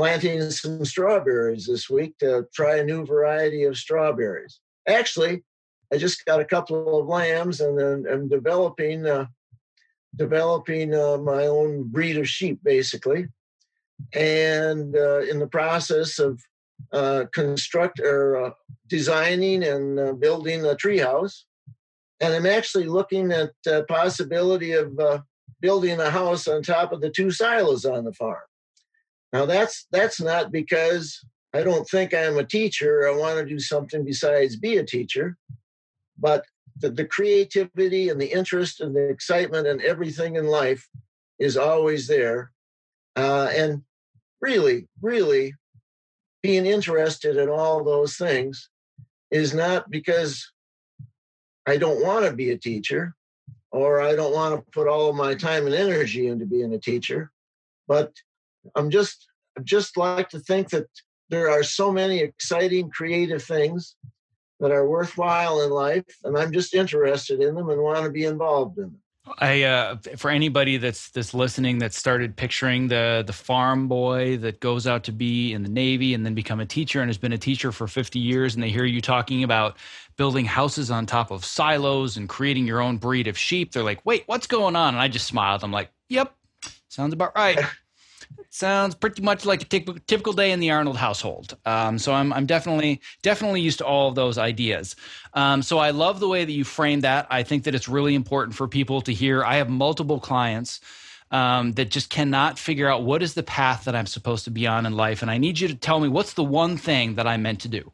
planting 0.00 0.50
some 0.50 0.82
strawberries 0.82 1.66
this 1.66 1.90
week 1.90 2.16
to 2.16 2.46
try 2.54 2.76
a 2.76 2.82
new 2.82 3.04
variety 3.04 3.64
of 3.64 3.76
strawberries. 3.76 4.58
Actually, 4.88 5.44
I 5.92 5.98
just 5.98 6.24
got 6.24 6.40
a 6.40 6.44
couple 6.46 6.98
of 6.98 7.06
lambs, 7.06 7.60
and 7.60 7.78
then 7.78 8.06
I'm 8.10 8.26
developing 8.26 9.06
uh, 9.06 9.26
developing 10.16 10.94
uh, 10.94 11.18
my 11.18 11.44
own 11.44 11.82
breed 11.82 12.16
of 12.16 12.26
sheep, 12.26 12.60
basically, 12.64 13.26
and 14.14 14.96
uh, 14.96 15.20
in 15.20 15.38
the 15.38 15.46
process 15.46 16.18
of 16.18 16.40
uh, 16.94 17.24
construct 17.34 18.00
or 18.00 18.42
uh, 18.42 18.50
designing 18.86 19.62
and 19.64 20.00
uh, 20.00 20.12
building 20.14 20.64
a 20.64 20.74
treehouse. 20.74 21.42
And 22.22 22.32
I'm 22.32 22.46
actually 22.46 22.86
looking 22.86 23.32
at 23.32 23.50
the 23.66 23.84
possibility 23.86 24.72
of 24.72 24.98
building 25.60 26.00
a 26.00 26.08
house 26.08 26.48
on 26.48 26.62
top 26.62 26.90
of 26.90 27.02
the 27.02 27.10
two 27.10 27.30
silos 27.30 27.84
on 27.84 28.04
the 28.04 28.14
farm. 28.14 28.49
Now 29.32 29.46
that's 29.46 29.86
that's 29.90 30.20
not 30.20 30.50
because 30.52 31.24
I 31.54 31.62
don't 31.62 31.88
think 31.88 32.14
I'm 32.14 32.38
a 32.38 32.44
teacher. 32.44 33.08
I 33.08 33.16
want 33.16 33.38
to 33.38 33.44
do 33.44 33.58
something 33.58 34.04
besides 34.04 34.56
be 34.56 34.76
a 34.76 34.84
teacher, 34.84 35.36
but 36.18 36.44
the, 36.78 36.90
the 36.90 37.04
creativity 37.04 38.08
and 38.08 38.20
the 38.20 38.32
interest 38.32 38.80
and 38.80 38.94
the 38.94 39.08
excitement 39.08 39.66
and 39.66 39.82
everything 39.82 40.36
in 40.36 40.46
life 40.46 40.88
is 41.38 41.56
always 41.56 42.06
there. 42.06 42.52
Uh, 43.16 43.50
and 43.54 43.82
really, 44.40 44.88
really 45.02 45.54
being 46.42 46.66
interested 46.66 47.36
in 47.36 47.48
all 47.48 47.84
those 47.84 48.16
things 48.16 48.70
is 49.30 49.52
not 49.52 49.90
because 49.90 50.50
I 51.66 51.76
don't 51.76 52.02
want 52.02 52.24
to 52.26 52.32
be 52.32 52.50
a 52.50 52.58
teacher 52.58 53.14
or 53.70 54.00
I 54.00 54.16
don't 54.16 54.32
want 54.34 54.54
to 54.54 54.70
put 54.70 54.88
all 54.88 55.12
my 55.12 55.34
time 55.34 55.66
and 55.66 55.74
energy 55.74 56.26
into 56.26 56.46
being 56.46 56.72
a 56.72 56.78
teacher, 56.78 57.30
but 57.86 58.12
I'm 58.74 58.90
just 58.90 59.26
I 59.58 59.62
just 59.62 59.96
like 59.96 60.28
to 60.30 60.38
think 60.38 60.70
that 60.70 60.86
there 61.28 61.50
are 61.50 61.62
so 61.62 61.92
many 61.92 62.18
exciting 62.18 62.90
creative 62.90 63.42
things 63.42 63.96
that 64.58 64.70
are 64.70 64.88
worthwhile 64.88 65.62
in 65.62 65.70
life 65.70 66.04
and 66.24 66.36
I'm 66.36 66.52
just 66.52 66.74
interested 66.74 67.40
in 67.40 67.54
them 67.54 67.70
and 67.70 67.80
want 67.80 68.04
to 68.04 68.10
be 68.10 68.24
involved 68.24 68.78
in 68.78 68.84
them. 68.84 69.00
I 69.38 69.62
uh, 69.62 69.96
for 70.16 70.30
anybody 70.30 70.76
that's 70.78 71.10
that's 71.10 71.34
listening 71.34 71.78
that 71.78 71.92
started 71.92 72.36
picturing 72.36 72.88
the 72.88 73.22
the 73.26 73.32
farm 73.32 73.86
boy 73.86 74.38
that 74.38 74.60
goes 74.60 74.86
out 74.86 75.04
to 75.04 75.12
be 75.12 75.52
in 75.52 75.62
the 75.62 75.68
Navy 75.68 76.14
and 76.14 76.24
then 76.24 76.34
become 76.34 76.58
a 76.58 76.66
teacher 76.66 77.00
and 77.00 77.08
has 77.08 77.18
been 77.18 77.32
a 77.32 77.38
teacher 77.38 77.70
for 77.70 77.86
50 77.86 78.18
years 78.18 78.54
and 78.54 78.62
they 78.62 78.70
hear 78.70 78.84
you 78.84 79.00
talking 79.00 79.44
about 79.44 79.76
building 80.16 80.46
houses 80.46 80.90
on 80.90 81.06
top 81.06 81.30
of 81.30 81.44
silos 81.44 82.16
and 82.16 82.28
creating 82.28 82.66
your 82.66 82.80
own 82.80 82.96
breed 82.96 83.26
of 83.26 83.36
sheep 83.36 83.72
they're 83.72 83.84
like 83.84 84.04
wait 84.04 84.24
what's 84.26 84.46
going 84.46 84.74
on? 84.74 84.94
And 84.94 85.02
I 85.02 85.08
just 85.08 85.26
smiled. 85.26 85.62
I'm 85.62 85.72
like 85.72 85.90
yep 86.08 86.34
sounds 86.88 87.12
about 87.12 87.32
right 87.36 87.58
sounds 88.50 88.94
pretty 88.94 89.22
much 89.22 89.46
like 89.46 89.62
a 89.62 89.64
typical 89.64 90.32
day 90.32 90.50
in 90.50 90.60
the 90.60 90.70
Arnold 90.70 90.96
household. 90.96 91.56
Um, 91.64 91.98
so 91.98 92.12
I'm, 92.12 92.32
I'm 92.32 92.46
definitely 92.46 93.00
definitely 93.22 93.60
used 93.60 93.78
to 93.78 93.86
all 93.86 94.08
of 94.08 94.14
those 94.14 94.38
ideas. 94.38 94.96
Um, 95.34 95.62
so 95.62 95.78
I 95.78 95.90
love 95.90 96.20
the 96.20 96.28
way 96.28 96.44
that 96.44 96.52
you 96.52 96.64
frame 96.64 97.00
that. 97.00 97.26
I 97.30 97.42
think 97.42 97.64
that 97.64 97.74
it's 97.74 97.88
really 97.88 98.14
important 98.14 98.56
for 98.56 98.68
people 98.68 99.00
to 99.02 99.12
hear. 99.12 99.44
I 99.44 99.56
have 99.56 99.68
multiple 99.68 100.20
clients. 100.20 100.80
Um, 101.32 101.70
that 101.74 101.92
just 101.92 102.10
cannot 102.10 102.58
figure 102.58 102.88
out 102.88 103.04
what 103.04 103.22
is 103.22 103.34
the 103.34 103.44
path 103.44 103.84
that 103.84 103.94
I'm 103.94 104.06
supposed 104.06 104.42
to 104.46 104.50
be 104.50 104.66
on 104.66 104.84
in 104.84 104.96
life. 104.96 105.22
And 105.22 105.30
I 105.30 105.38
need 105.38 105.60
you 105.60 105.68
to 105.68 105.76
tell 105.76 106.00
me 106.00 106.08
what's 106.08 106.32
the 106.32 106.42
one 106.42 106.76
thing 106.76 107.14
that 107.14 107.26
I'm 107.28 107.42
meant 107.42 107.60
to 107.60 107.68
do. 107.68 107.92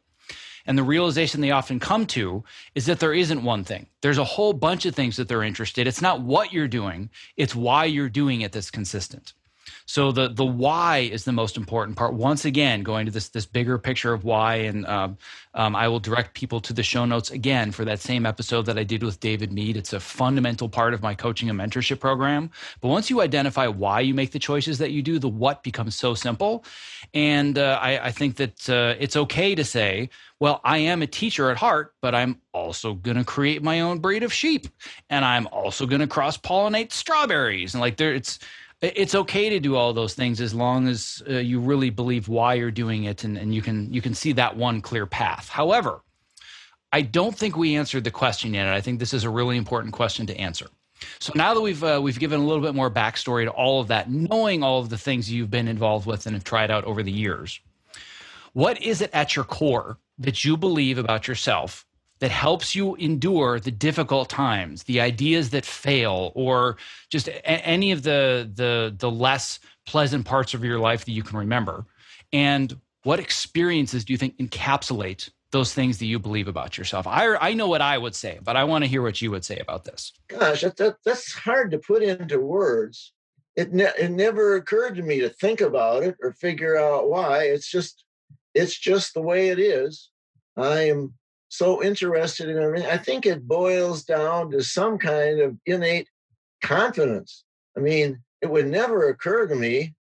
And 0.65 0.75
the 0.75 0.83
realization 0.83 1.41
they 1.41 1.51
often 1.51 1.79
come 1.79 2.07
to 2.07 2.43
is 2.75 2.87
that 2.87 2.99
there 2.99 3.13
isn't 3.13 3.43
one 3.43 3.63
thing. 3.63 3.85
There's 4.01 4.17
a 4.17 4.23
whole 4.23 4.53
bunch 4.53 4.87
of 4.87 4.95
things 4.95 5.15
that 5.17 5.27
they're 5.27 5.43
interested. 5.43 5.85
It's 5.85 6.01
not 6.01 6.21
what 6.21 6.51
you're 6.51 6.67
doing, 6.67 7.11
it's 7.37 7.53
why 7.55 7.85
you're 7.85 8.09
doing 8.09 8.41
it 8.41 8.51
that's 8.51 8.71
consistent. 8.71 9.33
So 9.87 10.11
the 10.11 10.27
the 10.27 10.45
why 10.45 10.99
is 10.99 11.23
the 11.23 11.31
most 11.31 11.55
important 11.55 11.97
part. 11.97 12.13
Once 12.13 12.43
again, 12.43 12.83
going 12.83 13.05
to 13.05 13.11
this 13.11 13.29
this 13.29 13.45
bigger 13.45 13.77
picture 13.77 14.11
of 14.11 14.25
why, 14.25 14.55
and 14.55 14.85
um, 14.85 15.17
um, 15.53 15.77
I 15.77 15.87
will 15.87 16.01
direct 16.01 16.33
people 16.33 16.59
to 16.59 16.73
the 16.73 16.83
show 16.83 17.05
notes 17.05 17.31
again 17.31 17.71
for 17.71 17.85
that 17.85 18.01
same 18.01 18.25
episode 18.25 18.65
that 18.65 18.77
I 18.77 18.83
did 18.83 19.01
with 19.01 19.21
David 19.21 19.53
Mead. 19.53 19.77
It's 19.77 19.93
a 19.93 19.99
fundamental 19.99 20.67
part 20.67 20.93
of 20.93 21.01
my 21.01 21.15
coaching 21.15 21.49
and 21.49 21.57
mentorship 21.57 22.01
program. 22.01 22.51
But 22.81 22.89
once 22.89 23.09
you 23.09 23.21
identify 23.21 23.67
why 23.67 24.01
you 24.01 24.13
make 24.13 24.31
the 24.31 24.39
choices 24.39 24.77
that 24.79 24.91
you 24.91 25.01
do, 25.01 25.19
the 25.19 25.29
what 25.29 25.63
becomes 25.63 25.95
so 25.95 26.13
simple. 26.13 26.65
And 27.13 27.57
uh, 27.57 27.79
I, 27.81 28.07
I, 28.07 28.11
think 28.11 28.35
that 28.35 28.69
uh, 28.69 28.95
it's 28.99 29.15
okay 29.15 29.55
to 29.55 29.63
say, 29.63 30.09
well, 30.41 30.59
I 30.65 30.79
am 30.79 31.01
a 31.01 31.07
teacher 31.07 31.49
at 31.49 31.57
heart, 31.57 31.95
but 32.01 32.13
I'm 32.13 32.41
also 32.53 32.93
going 32.93 33.17
to 33.17 33.23
create 33.23 33.63
my 33.63 33.79
own 33.79 33.99
breed 33.99 34.23
of 34.23 34.33
sheep, 34.33 34.67
and 35.09 35.23
I'm 35.23 35.47
also 35.47 35.85
going 35.85 36.01
to 36.01 36.07
cross 36.07 36.37
pollinate 36.37 36.91
strawberries, 36.91 37.73
and 37.73 37.81
like 37.81 37.97
there, 37.97 38.13
it's 38.13 38.39
it's 38.81 39.15
okay 39.15 39.49
to 39.49 39.59
do 39.59 39.75
all 39.75 39.93
those 39.93 40.13
things 40.13 40.39
as 40.39 40.53
long 40.53 40.87
as 40.87 41.23
uh, 41.27 41.33
you 41.33 41.59
really 41.59 41.89
believe 41.89 42.27
why 42.27 42.53
you're 42.53 42.71
doing 42.71 43.05
it 43.05 43.23
and, 43.23 43.37
and 43.37 43.53
you 43.53 43.61
can 43.61 43.91
you 43.91 44.01
can 44.01 44.13
see 44.13 44.33
that 44.33 44.55
one 44.55 44.81
clear 44.81 45.05
path. 45.05 45.49
However 45.49 46.01
i 46.93 47.01
don't 47.01 47.37
think 47.37 47.57
we 47.57 47.75
answered 47.75 48.03
the 48.03 48.11
question 48.11 48.53
yet 48.53 48.65
and 48.65 48.73
i 48.73 48.79
think 48.79 48.97
this 48.99 49.13
is 49.13 49.23
a 49.25 49.29
really 49.29 49.57
important 49.57 49.93
question 49.93 50.25
to 50.27 50.37
answer. 50.37 50.67
So 51.19 51.31
now 51.35 51.53
that 51.53 51.61
we've 51.61 51.83
uh, 51.83 51.99
we've 52.01 52.19
given 52.19 52.39
a 52.39 52.45
little 52.45 52.63
bit 52.63 52.75
more 52.75 52.89
backstory 52.89 53.45
to 53.45 53.51
all 53.51 53.81
of 53.81 53.87
that 53.89 54.09
knowing 54.09 54.63
all 54.63 54.79
of 54.79 54.89
the 54.89 54.97
things 54.97 55.31
you've 55.31 55.51
been 55.51 55.67
involved 55.67 56.07
with 56.07 56.25
and 56.25 56.35
have 56.35 56.43
tried 56.43 56.71
out 56.71 56.85
over 56.85 57.03
the 57.03 57.11
years 57.11 57.59
what 58.53 58.81
is 58.81 59.01
it 59.01 59.11
at 59.13 59.35
your 59.35 59.45
core 59.45 59.99
that 60.17 60.43
you 60.43 60.57
believe 60.57 60.97
about 60.97 61.27
yourself 61.27 61.85
that 62.19 62.31
helps 62.31 62.75
you 62.75 62.95
endure 62.95 63.59
the 63.59 63.71
difficult 63.71 64.29
times, 64.29 64.83
the 64.83 64.99
ideas 65.01 65.51
that 65.51 65.65
fail, 65.65 66.31
or 66.35 66.77
just 67.09 67.27
a- 67.27 67.47
any 67.47 67.91
of 67.91 68.03
the, 68.03 68.49
the 68.55 68.95
the 68.97 69.11
less 69.11 69.59
pleasant 69.85 70.25
parts 70.25 70.53
of 70.53 70.63
your 70.63 70.79
life 70.79 71.05
that 71.05 71.11
you 71.11 71.23
can 71.23 71.37
remember. 71.37 71.85
And 72.33 72.79
what 73.03 73.19
experiences 73.19 74.03
do 74.03 74.13
you 74.13 74.17
think 74.17 74.37
encapsulate 74.37 75.29
those 75.51 75.73
things 75.73 75.97
that 75.99 76.07
you 76.07 76.19
believe 76.19 76.47
about 76.47 76.77
yourself? 76.77 77.07
I 77.07 77.35
I 77.35 77.53
know 77.53 77.67
what 77.67 77.81
I 77.81 77.97
would 77.97 78.15
say, 78.15 78.39
but 78.43 78.55
I 78.55 78.63
want 78.63 78.83
to 78.83 78.89
hear 78.89 79.01
what 79.01 79.21
you 79.21 79.31
would 79.31 79.45
say 79.45 79.57
about 79.59 79.85
this. 79.85 80.11
Gosh, 80.27 80.61
that, 80.61 80.75
that 80.77 80.95
that's 81.05 81.33
hard 81.33 81.71
to 81.71 81.77
put 81.77 82.03
into 82.03 82.39
words. 82.39 83.13
It 83.55 83.73
ne- 83.73 83.93
it 83.97 84.11
never 84.11 84.55
occurred 84.55 84.95
to 84.95 85.03
me 85.03 85.19
to 85.21 85.29
think 85.29 85.61
about 85.61 86.03
it 86.03 86.15
or 86.21 86.33
figure 86.33 86.77
out 86.77 87.09
why. 87.09 87.43
It's 87.43 87.69
just 87.69 88.03
it's 88.53 88.77
just 88.77 89.13
the 89.13 89.21
way 89.21 89.49
it 89.49 89.59
is. 89.59 90.09
I 90.57 90.89
am 90.89 91.13
so 91.49 91.83
interested 91.83 92.49
in 92.49 92.57
everything. 92.57 92.89
I 92.89 92.97
think 92.97 93.25
it 93.25 93.47
boils 93.47 94.03
down 94.03 94.51
to 94.51 94.63
some 94.63 94.97
kind 94.97 95.39
of 95.39 95.57
innate 95.65 96.09
confidence. 96.63 97.43
I 97.77 97.79
mean, 97.79 98.21
it 98.41 98.49
would 98.49 98.67
never 98.67 99.09
occur 99.09 99.47
to 99.47 99.55
me 99.55 99.93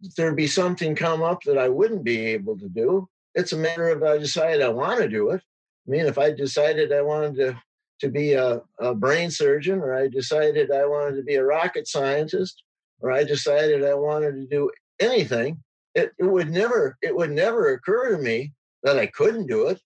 that 0.00 0.16
there'd 0.16 0.36
be 0.36 0.46
something 0.46 0.94
come 0.94 1.22
up 1.22 1.42
that 1.44 1.58
I 1.58 1.68
wouldn't 1.68 2.04
be 2.04 2.18
able 2.26 2.58
to 2.58 2.68
do. 2.68 3.08
It's 3.34 3.52
a 3.52 3.58
matter 3.58 3.88
of 3.88 4.02
I 4.02 4.18
decide 4.18 4.60
I 4.60 4.68
want 4.68 5.00
to 5.00 5.08
do 5.08 5.30
it. 5.30 5.42
I 5.86 5.90
mean, 5.90 6.06
if 6.06 6.18
I 6.18 6.32
decided 6.32 6.92
I 6.92 7.02
wanted 7.02 7.36
to 7.36 7.62
to 8.00 8.08
be 8.08 8.32
a, 8.32 8.62
a 8.78 8.94
brain 8.94 9.30
surgeon, 9.30 9.80
or 9.80 9.94
I 9.94 10.08
decided 10.08 10.70
I 10.70 10.86
wanted 10.86 11.16
to 11.16 11.22
be 11.22 11.34
a 11.34 11.44
rocket 11.44 11.86
scientist, 11.86 12.62
or 13.00 13.12
I 13.12 13.24
decided 13.24 13.84
I 13.84 13.92
wanted 13.92 14.36
to 14.36 14.46
do 14.46 14.70
anything, 14.98 15.62
it, 15.94 16.12
it 16.18 16.24
would 16.24 16.50
never 16.50 16.96
it 17.02 17.14
would 17.14 17.30
never 17.30 17.74
occur 17.74 18.16
to 18.16 18.22
me 18.22 18.52
that 18.82 18.98
I 18.98 19.06
couldn't 19.06 19.48
do 19.48 19.68
it 19.68 19.80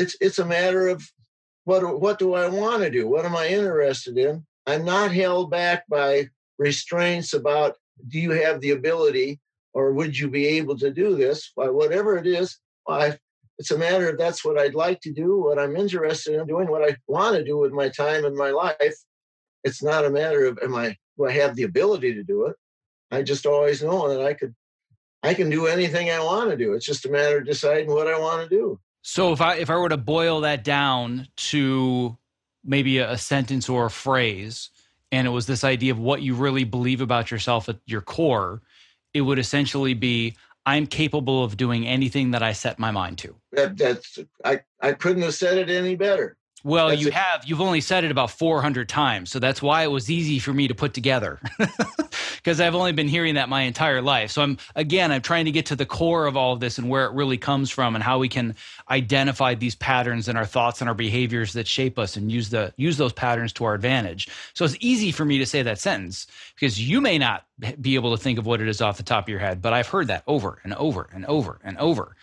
it's 0.00 0.16
it's 0.20 0.38
a 0.38 0.44
matter 0.44 0.88
of 0.88 1.06
what 1.64 2.00
what 2.00 2.18
do 2.18 2.34
I 2.34 2.48
want 2.48 2.82
to 2.82 2.90
do? 2.90 3.06
What 3.06 3.26
am 3.26 3.36
I 3.36 3.48
interested 3.48 4.16
in? 4.16 4.44
I'm 4.66 4.84
not 4.84 5.12
held 5.12 5.50
back 5.50 5.86
by 5.88 6.28
restraints 6.58 7.34
about 7.34 7.76
do 8.08 8.18
you 8.18 8.30
have 8.30 8.60
the 8.60 8.70
ability 8.70 9.38
or 9.74 9.92
would 9.92 10.18
you 10.18 10.28
be 10.28 10.46
able 10.46 10.76
to 10.78 10.90
do 10.90 11.16
this? 11.16 11.52
Well, 11.54 11.72
whatever 11.72 12.16
it 12.16 12.26
is, 12.26 12.58
it's 13.58 13.70
a 13.70 13.78
matter 13.78 14.08
of 14.08 14.18
that's 14.18 14.44
what 14.44 14.58
I'd 14.58 14.74
like 14.74 15.00
to 15.02 15.12
do, 15.12 15.38
what 15.38 15.58
I'm 15.58 15.76
interested 15.76 16.34
in 16.34 16.46
doing, 16.46 16.68
what 16.68 16.88
I 16.88 16.96
want 17.06 17.36
to 17.36 17.44
do 17.44 17.58
with 17.58 17.72
my 17.72 17.88
time 17.90 18.24
and 18.24 18.34
my 18.34 18.50
life. 18.50 18.96
It's 19.64 19.82
not 19.82 20.06
a 20.06 20.10
matter 20.10 20.46
of 20.46 20.58
am 20.62 20.74
I 20.74 20.96
do 21.18 21.26
I 21.26 21.32
have 21.32 21.56
the 21.56 21.64
ability 21.64 22.14
to 22.14 22.24
do 22.24 22.46
it? 22.46 22.56
I 23.10 23.22
just 23.22 23.44
always 23.44 23.82
know 23.82 24.08
that 24.08 24.24
I 24.24 24.32
could 24.32 24.54
I 25.22 25.34
can 25.34 25.50
do 25.50 25.66
anything 25.66 26.10
I 26.10 26.24
want 26.24 26.50
to 26.50 26.56
do. 26.56 26.72
It's 26.72 26.86
just 26.86 27.04
a 27.04 27.10
matter 27.10 27.38
of 27.38 27.46
deciding 27.46 27.90
what 27.90 28.08
I 28.08 28.18
want 28.18 28.48
to 28.48 28.56
do. 28.56 28.80
So 29.02 29.32
if 29.32 29.40
I 29.40 29.56
if 29.56 29.70
I 29.70 29.76
were 29.76 29.88
to 29.88 29.96
boil 29.96 30.40
that 30.42 30.64
down 30.64 31.28
to 31.36 32.16
maybe 32.64 32.98
a, 32.98 33.12
a 33.12 33.18
sentence 33.18 33.68
or 33.68 33.86
a 33.86 33.90
phrase, 33.90 34.70
and 35.10 35.26
it 35.26 35.30
was 35.30 35.46
this 35.46 35.64
idea 35.64 35.92
of 35.92 35.98
what 35.98 36.22
you 36.22 36.34
really 36.34 36.64
believe 36.64 37.00
about 37.00 37.30
yourself 37.30 37.68
at 37.68 37.78
your 37.86 38.02
core, 38.02 38.62
it 39.14 39.22
would 39.22 39.38
essentially 39.38 39.94
be 39.94 40.36
I'm 40.66 40.86
capable 40.86 41.42
of 41.42 41.56
doing 41.56 41.86
anything 41.86 42.32
that 42.32 42.42
I 42.42 42.52
set 42.52 42.78
my 42.78 42.90
mind 42.90 43.18
to. 43.18 43.34
That, 43.52 43.76
that's 43.76 44.18
I, 44.44 44.60
I 44.80 44.92
couldn't 44.92 45.22
have 45.22 45.34
said 45.34 45.58
it 45.58 45.70
any 45.70 45.96
better. 45.96 46.36
Well, 46.62 46.88
that's 46.88 47.00
you 47.00 47.08
a- 47.08 47.12
have. 47.12 47.44
You've 47.44 47.60
only 47.60 47.80
said 47.80 48.04
it 48.04 48.10
about 48.10 48.30
400 48.30 48.88
times. 48.88 49.30
So 49.30 49.38
that's 49.38 49.62
why 49.62 49.82
it 49.84 49.90
was 49.90 50.10
easy 50.10 50.38
for 50.38 50.52
me 50.52 50.68
to 50.68 50.74
put 50.74 50.94
together. 50.94 51.40
Because 52.42 52.58
I've 52.58 52.74
only 52.74 52.92
been 52.92 53.06
hearing 53.08 53.34
that 53.34 53.50
my 53.50 53.62
entire 53.62 54.00
life. 54.00 54.30
So 54.30 54.40
I'm, 54.40 54.56
again, 54.74 55.12
I'm 55.12 55.20
trying 55.20 55.44
to 55.44 55.50
get 55.50 55.66
to 55.66 55.76
the 55.76 55.84
core 55.84 56.24
of 56.24 56.38
all 56.38 56.54
of 56.54 56.60
this 56.60 56.78
and 56.78 56.88
where 56.88 57.04
it 57.04 57.12
really 57.12 57.36
comes 57.36 57.68
from 57.68 57.94
and 57.94 58.02
how 58.02 58.18
we 58.18 58.30
can 58.30 58.56
identify 58.90 59.54
these 59.54 59.74
patterns 59.74 60.26
in 60.26 60.38
our 60.38 60.46
thoughts 60.46 60.80
and 60.80 60.88
our 60.88 60.94
behaviors 60.94 61.52
that 61.52 61.66
shape 61.66 61.98
us 61.98 62.16
and 62.16 62.32
use 62.32 62.48
the 62.48 62.72
use 62.78 62.96
those 62.96 63.12
patterns 63.12 63.52
to 63.54 63.64
our 63.64 63.74
advantage. 63.74 64.26
So 64.54 64.64
it's 64.64 64.76
easy 64.80 65.12
for 65.12 65.26
me 65.26 65.36
to 65.36 65.44
say 65.44 65.60
that 65.62 65.78
sentence 65.78 66.26
because 66.54 66.80
you 66.80 67.02
may 67.02 67.18
not 67.18 67.44
be 67.78 67.94
able 67.94 68.16
to 68.16 68.22
think 68.22 68.38
of 68.38 68.46
what 68.46 68.62
it 68.62 68.68
is 68.68 68.80
off 68.80 68.96
the 68.96 69.02
top 69.02 69.24
of 69.24 69.28
your 69.28 69.38
head, 69.38 69.60
but 69.60 69.74
I've 69.74 69.88
heard 69.88 70.06
that 70.06 70.22
over 70.26 70.60
and 70.64 70.72
over 70.72 71.10
and 71.12 71.26
over 71.26 71.58
and 71.62 71.76
over. 71.76 72.16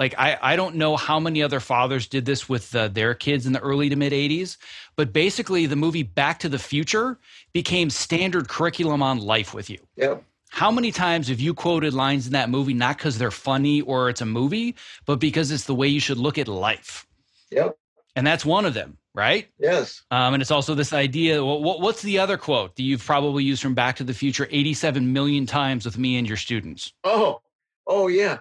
Like 0.00 0.14
I, 0.16 0.38
I 0.40 0.56
don't 0.56 0.76
know 0.76 0.96
how 0.96 1.20
many 1.20 1.42
other 1.42 1.60
fathers 1.60 2.06
did 2.06 2.24
this 2.24 2.48
with 2.48 2.74
uh, 2.74 2.88
their 2.88 3.12
kids 3.12 3.44
in 3.44 3.52
the 3.52 3.60
early 3.60 3.90
to 3.90 3.96
mid 3.96 4.14
80s, 4.14 4.56
but 4.96 5.12
basically 5.12 5.66
the 5.66 5.76
movie 5.76 6.02
Back 6.02 6.38
to 6.38 6.48
the 6.48 6.58
Future 6.58 7.18
became 7.52 7.90
standard 7.90 8.48
curriculum 8.48 9.02
on 9.02 9.18
life 9.18 9.52
with 9.52 9.68
you. 9.68 9.78
Yep. 9.96 10.24
How 10.48 10.70
many 10.70 10.90
times 10.90 11.28
have 11.28 11.38
you 11.38 11.52
quoted 11.52 11.92
lines 11.92 12.26
in 12.26 12.32
that 12.32 12.48
movie 12.48 12.72
not 12.72 12.96
because 12.96 13.18
they're 13.18 13.30
funny 13.30 13.82
or 13.82 14.08
it's 14.08 14.22
a 14.22 14.26
movie, 14.26 14.74
but 15.04 15.20
because 15.20 15.50
it's 15.50 15.64
the 15.64 15.74
way 15.74 15.88
you 15.88 16.00
should 16.00 16.16
look 16.16 16.38
at 16.38 16.48
life? 16.48 17.06
Yep. 17.50 17.76
And 18.16 18.26
that's 18.26 18.44
one 18.44 18.64
of 18.64 18.72
them, 18.72 18.96
right? 19.14 19.48
Yes. 19.58 20.02
Um, 20.10 20.32
and 20.32 20.40
it's 20.40 20.50
also 20.50 20.74
this 20.74 20.94
idea. 20.94 21.44
Well, 21.44 21.62
what, 21.62 21.82
what's 21.82 22.00
the 22.00 22.18
other 22.18 22.38
quote 22.38 22.74
that 22.76 22.82
you've 22.84 23.04
probably 23.04 23.44
used 23.44 23.60
from 23.60 23.74
Back 23.74 23.96
to 23.96 24.04
the 24.04 24.14
Future 24.14 24.48
87 24.50 25.12
million 25.12 25.44
times 25.44 25.84
with 25.84 25.98
me 25.98 26.16
and 26.16 26.26
your 26.26 26.38
students? 26.38 26.94
Oh, 27.04 27.42
oh 27.86 28.08
yeah. 28.08 28.38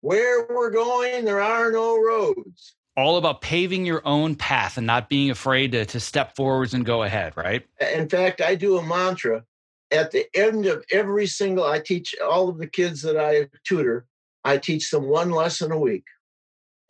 Where 0.00 0.46
we're 0.48 0.70
going, 0.70 1.24
there 1.24 1.40
are 1.40 1.72
no 1.72 2.00
roads. 2.00 2.74
All 2.96 3.16
about 3.16 3.40
paving 3.40 3.86
your 3.86 4.02
own 4.06 4.34
path 4.34 4.76
and 4.76 4.86
not 4.86 5.08
being 5.08 5.30
afraid 5.30 5.72
to, 5.72 5.84
to 5.86 6.00
step 6.00 6.34
forwards 6.34 6.74
and 6.74 6.84
go 6.84 7.02
ahead, 7.02 7.36
right? 7.36 7.64
In 7.92 8.08
fact, 8.08 8.40
I 8.40 8.54
do 8.54 8.78
a 8.78 8.82
mantra 8.82 9.44
at 9.90 10.10
the 10.10 10.26
end 10.34 10.66
of 10.66 10.84
every 10.92 11.26
single, 11.26 11.64
I 11.64 11.80
teach 11.80 12.14
all 12.22 12.48
of 12.48 12.58
the 12.58 12.66
kids 12.66 13.02
that 13.02 13.18
I 13.18 13.48
tutor, 13.66 14.06
I 14.44 14.58
teach 14.58 14.90
them 14.90 15.08
one 15.08 15.30
lesson 15.30 15.72
a 15.72 15.78
week. 15.78 16.04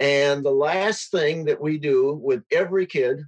And 0.00 0.44
the 0.44 0.52
last 0.52 1.11
thing 1.11 1.44
that 1.46 1.61
we 1.61 1.78
do 1.78 2.14
with 2.14 2.42
every 2.52 2.86
kid, 2.86 3.22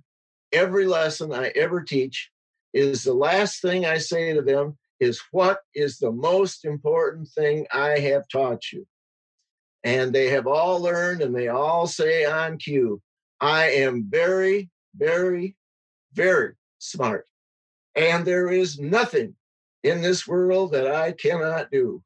every 0.52 0.86
lesson 0.86 1.32
I 1.32 1.52
ever 1.56 1.82
teach, 1.82 2.30
is 2.72 3.02
the 3.04 3.14
last 3.14 3.60
thing 3.60 3.84
I 3.84 3.98
say 3.98 4.32
to 4.32 4.42
them 4.42 4.78
is, 5.00 5.20
What 5.32 5.60
is 5.74 5.98
the 5.98 6.12
most 6.12 6.64
important 6.64 7.28
thing 7.28 7.66
I 7.72 7.98
have 7.98 8.28
taught 8.28 8.72
you? 8.72 8.86
And 9.84 10.12
they 10.12 10.28
have 10.28 10.46
all 10.46 10.80
learned 10.80 11.22
and 11.22 11.34
they 11.34 11.48
all 11.48 11.86
say 11.86 12.24
on 12.24 12.58
cue, 12.58 13.00
I 13.40 13.70
am 13.70 14.06
very, 14.08 14.70
very, 14.96 15.56
very 16.12 16.54
smart. 16.78 17.26
And 17.94 18.24
there 18.24 18.48
is 18.50 18.78
nothing 18.78 19.34
in 19.82 20.02
this 20.02 20.26
world 20.26 20.72
that 20.72 20.86
I 20.86 21.12
cannot 21.12 21.70
do. 21.70 22.02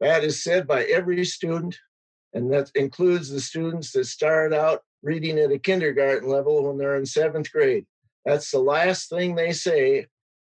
That 0.00 0.24
is 0.24 0.42
said 0.42 0.66
by 0.66 0.84
every 0.84 1.24
student, 1.24 1.78
and 2.32 2.52
that 2.52 2.70
includes 2.74 3.30
the 3.30 3.40
students 3.40 3.92
that 3.92 4.06
start 4.06 4.52
out 4.52 4.82
reading 5.02 5.38
at 5.38 5.52
a 5.52 5.58
kindergarten 5.58 6.28
level 6.28 6.64
when 6.64 6.78
they're 6.78 6.96
in 6.96 7.06
seventh 7.06 7.52
grade. 7.52 7.86
That's 8.24 8.50
the 8.50 8.58
last 8.58 9.10
thing 9.10 9.34
they 9.34 9.52
say 9.52 10.06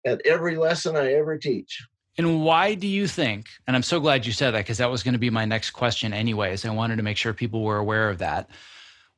at 0.07 0.25
every 0.25 0.57
lesson 0.57 0.97
I 0.97 1.15
ever 1.15 1.37
teach. 1.37 1.85
And 2.19 2.43
why 2.43 2.75
do 2.75 2.87
you 2.87 3.07
think, 3.07 3.49
and 3.67 3.77
I'm 3.77 3.83
so 3.83 4.01
glad 4.01 4.25
you 4.25 4.33
said 4.33 4.53
that 4.53 4.61
because 4.61 4.79
that 4.79 4.91
was 4.91 5.03
going 5.03 5.13
to 5.13 5.19
be 5.19 5.29
my 5.29 5.45
next 5.45 5.71
question, 5.71 6.15
anyways. 6.15 6.65
I 6.65 6.71
wanted 6.71 6.97
to 6.97 7.03
make 7.03 7.19
sure 7.19 7.35
people 7.35 7.63
were 7.63 7.77
aware 7.77 8.09
of 8.09 8.19
that. 8.19 8.49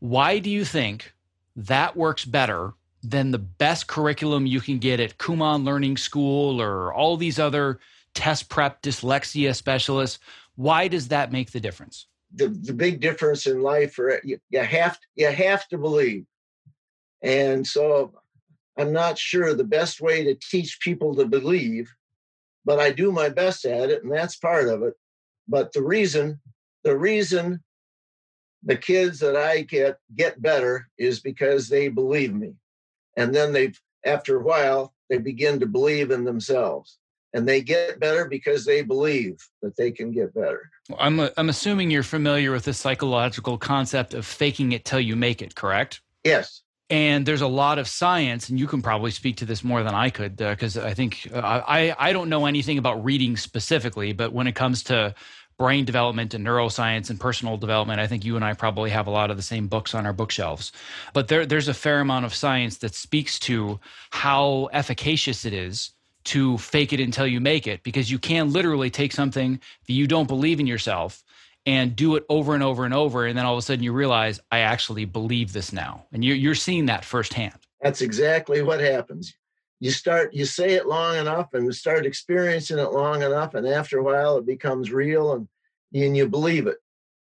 Why 0.00 0.40
do 0.40 0.50
you 0.50 0.64
think 0.64 1.12
that 1.54 1.96
works 1.96 2.24
better 2.24 2.72
than 3.02 3.30
the 3.30 3.38
best 3.38 3.86
curriculum 3.86 4.46
you 4.46 4.60
can 4.60 4.78
get 4.78 4.98
at 4.98 5.18
Kumon 5.18 5.64
Learning 5.64 5.96
School 5.96 6.60
or 6.60 6.92
all 6.92 7.16
these 7.16 7.38
other 7.38 7.78
test 8.14 8.48
prep 8.48 8.82
dyslexia 8.82 9.54
specialists? 9.54 10.18
Why 10.56 10.88
does 10.88 11.08
that 11.08 11.30
make 11.30 11.52
the 11.52 11.60
difference? 11.60 12.06
The, 12.34 12.48
the 12.48 12.74
big 12.74 13.00
difference 13.00 13.46
in 13.46 13.62
life, 13.62 13.96
you, 14.24 14.38
you 14.50 14.60
have 14.60 14.98
you 15.14 15.28
have 15.28 15.66
to 15.68 15.78
believe, 15.78 16.26
and 17.22 17.66
so 17.66 18.12
I'm 18.76 18.92
not 18.92 19.16
sure 19.16 19.54
the 19.54 19.64
best 19.64 20.00
way 20.00 20.24
to 20.24 20.34
teach 20.34 20.78
people 20.80 21.14
to 21.14 21.24
believe 21.24 21.90
but 22.68 22.78
I 22.78 22.92
do 22.92 23.10
my 23.10 23.30
best 23.30 23.64
at 23.64 23.88
it, 23.88 24.02
and 24.02 24.12
that's 24.12 24.36
part 24.36 24.68
of 24.68 24.82
it. 24.82 24.92
But 25.48 25.72
the 25.72 25.82
reason, 25.82 26.38
the 26.84 26.94
reason 26.94 27.64
the 28.62 28.76
kids 28.76 29.20
that 29.20 29.36
I 29.36 29.62
get 29.62 29.96
get 30.14 30.42
better 30.42 30.86
is 30.98 31.18
because 31.20 31.70
they 31.70 31.88
believe 31.88 32.34
me. 32.34 32.52
And 33.16 33.34
then 33.34 33.54
they 33.54 33.72
after 34.04 34.36
a 34.36 34.42
while, 34.42 34.92
they 35.08 35.16
begin 35.16 35.58
to 35.60 35.66
believe 35.66 36.10
in 36.10 36.24
themselves. 36.24 36.98
And 37.32 37.48
they 37.48 37.62
get 37.62 38.00
better 38.00 38.26
because 38.26 38.66
they 38.66 38.82
believe 38.82 39.36
that 39.62 39.76
they 39.78 39.90
can 39.90 40.10
get 40.10 40.34
better. 40.34 40.70
I'm, 40.98 41.20
a, 41.20 41.30
I'm 41.38 41.48
assuming 41.48 41.90
you're 41.90 42.02
familiar 42.02 42.52
with 42.52 42.64
the 42.64 42.74
psychological 42.74 43.56
concept 43.56 44.12
of 44.12 44.26
faking 44.26 44.72
it 44.72 44.84
till 44.84 45.00
you 45.00 45.16
make 45.16 45.40
it, 45.40 45.54
correct? 45.54 46.02
Yes. 46.22 46.62
And 46.90 47.26
there's 47.26 47.42
a 47.42 47.46
lot 47.46 47.78
of 47.78 47.86
science, 47.86 48.48
and 48.48 48.58
you 48.58 48.66
can 48.66 48.80
probably 48.80 49.10
speak 49.10 49.36
to 49.36 49.44
this 49.44 49.62
more 49.62 49.82
than 49.82 49.94
I 49.94 50.08
could, 50.08 50.36
because 50.36 50.78
uh, 50.78 50.84
I 50.84 50.94
think 50.94 51.28
uh, 51.34 51.38
I 51.38 51.94
I 51.98 52.12
don't 52.14 52.30
know 52.30 52.46
anything 52.46 52.78
about 52.78 53.04
reading 53.04 53.36
specifically, 53.36 54.14
but 54.14 54.32
when 54.32 54.46
it 54.46 54.54
comes 54.54 54.82
to 54.84 55.14
brain 55.58 55.84
development 55.84 56.34
and 56.34 56.46
neuroscience 56.46 57.10
and 57.10 57.20
personal 57.20 57.56
development, 57.58 58.00
I 58.00 58.06
think 58.06 58.24
you 58.24 58.36
and 58.36 58.44
I 58.44 58.54
probably 58.54 58.90
have 58.90 59.06
a 59.06 59.10
lot 59.10 59.30
of 59.30 59.36
the 59.36 59.42
same 59.42 59.66
books 59.68 59.94
on 59.94 60.06
our 60.06 60.14
bookshelves. 60.14 60.72
But 61.12 61.28
there 61.28 61.44
there's 61.44 61.68
a 61.68 61.74
fair 61.74 62.00
amount 62.00 62.24
of 62.24 62.34
science 62.34 62.78
that 62.78 62.94
speaks 62.94 63.38
to 63.40 63.78
how 64.10 64.70
efficacious 64.72 65.44
it 65.44 65.52
is 65.52 65.90
to 66.24 66.56
fake 66.58 66.92
it 66.92 67.00
until 67.00 67.26
you 67.26 67.40
make 67.40 67.66
it, 67.66 67.82
because 67.82 68.10
you 68.10 68.18
can 68.18 68.52
literally 68.52 68.90
take 68.90 69.12
something 69.12 69.60
that 69.86 69.92
you 69.92 70.06
don't 70.06 70.28
believe 70.28 70.58
in 70.58 70.66
yourself 70.66 71.22
and 71.66 71.94
do 71.94 72.16
it 72.16 72.24
over 72.28 72.54
and 72.54 72.62
over 72.62 72.84
and 72.84 72.94
over. 72.94 73.26
And 73.26 73.36
then 73.36 73.44
all 73.44 73.54
of 73.54 73.58
a 73.58 73.62
sudden 73.62 73.84
you 73.84 73.92
realize, 73.92 74.40
I 74.50 74.60
actually 74.60 75.04
believe 75.04 75.52
this 75.52 75.72
now. 75.72 76.06
And 76.12 76.24
you're, 76.24 76.36
you're 76.36 76.54
seeing 76.54 76.86
that 76.86 77.04
firsthand. 77.04 77.54
That's 77.82 78.00
exactly 78.00 78.62
what 78.62 78.80
happens. 78.80 79.34
You 79.80 79.90
start, 79.90 80.34
you 80.34 80.44
say 80.44 80.74
it 80.74 80.86
long 80.86 81.16
enough 81.16 81.54
and 81.54 81.72
start 81.74 82.06
experiencing 82.06 82.78
it 82.78 82.92
long 82.92 83.22
enough. 83.22 83.54
And 83.54 83.66
after 83.66 83.98
a 83.98 84.02
while, 84.02 84.38
it 84.38 84.46
becomes 84.46 84.90
real 84.90 85.34
and, 85.34 85.48
and 85.94 86.16
you 86.16 86.28
believe 86.28 86.66
it 86.66 86.78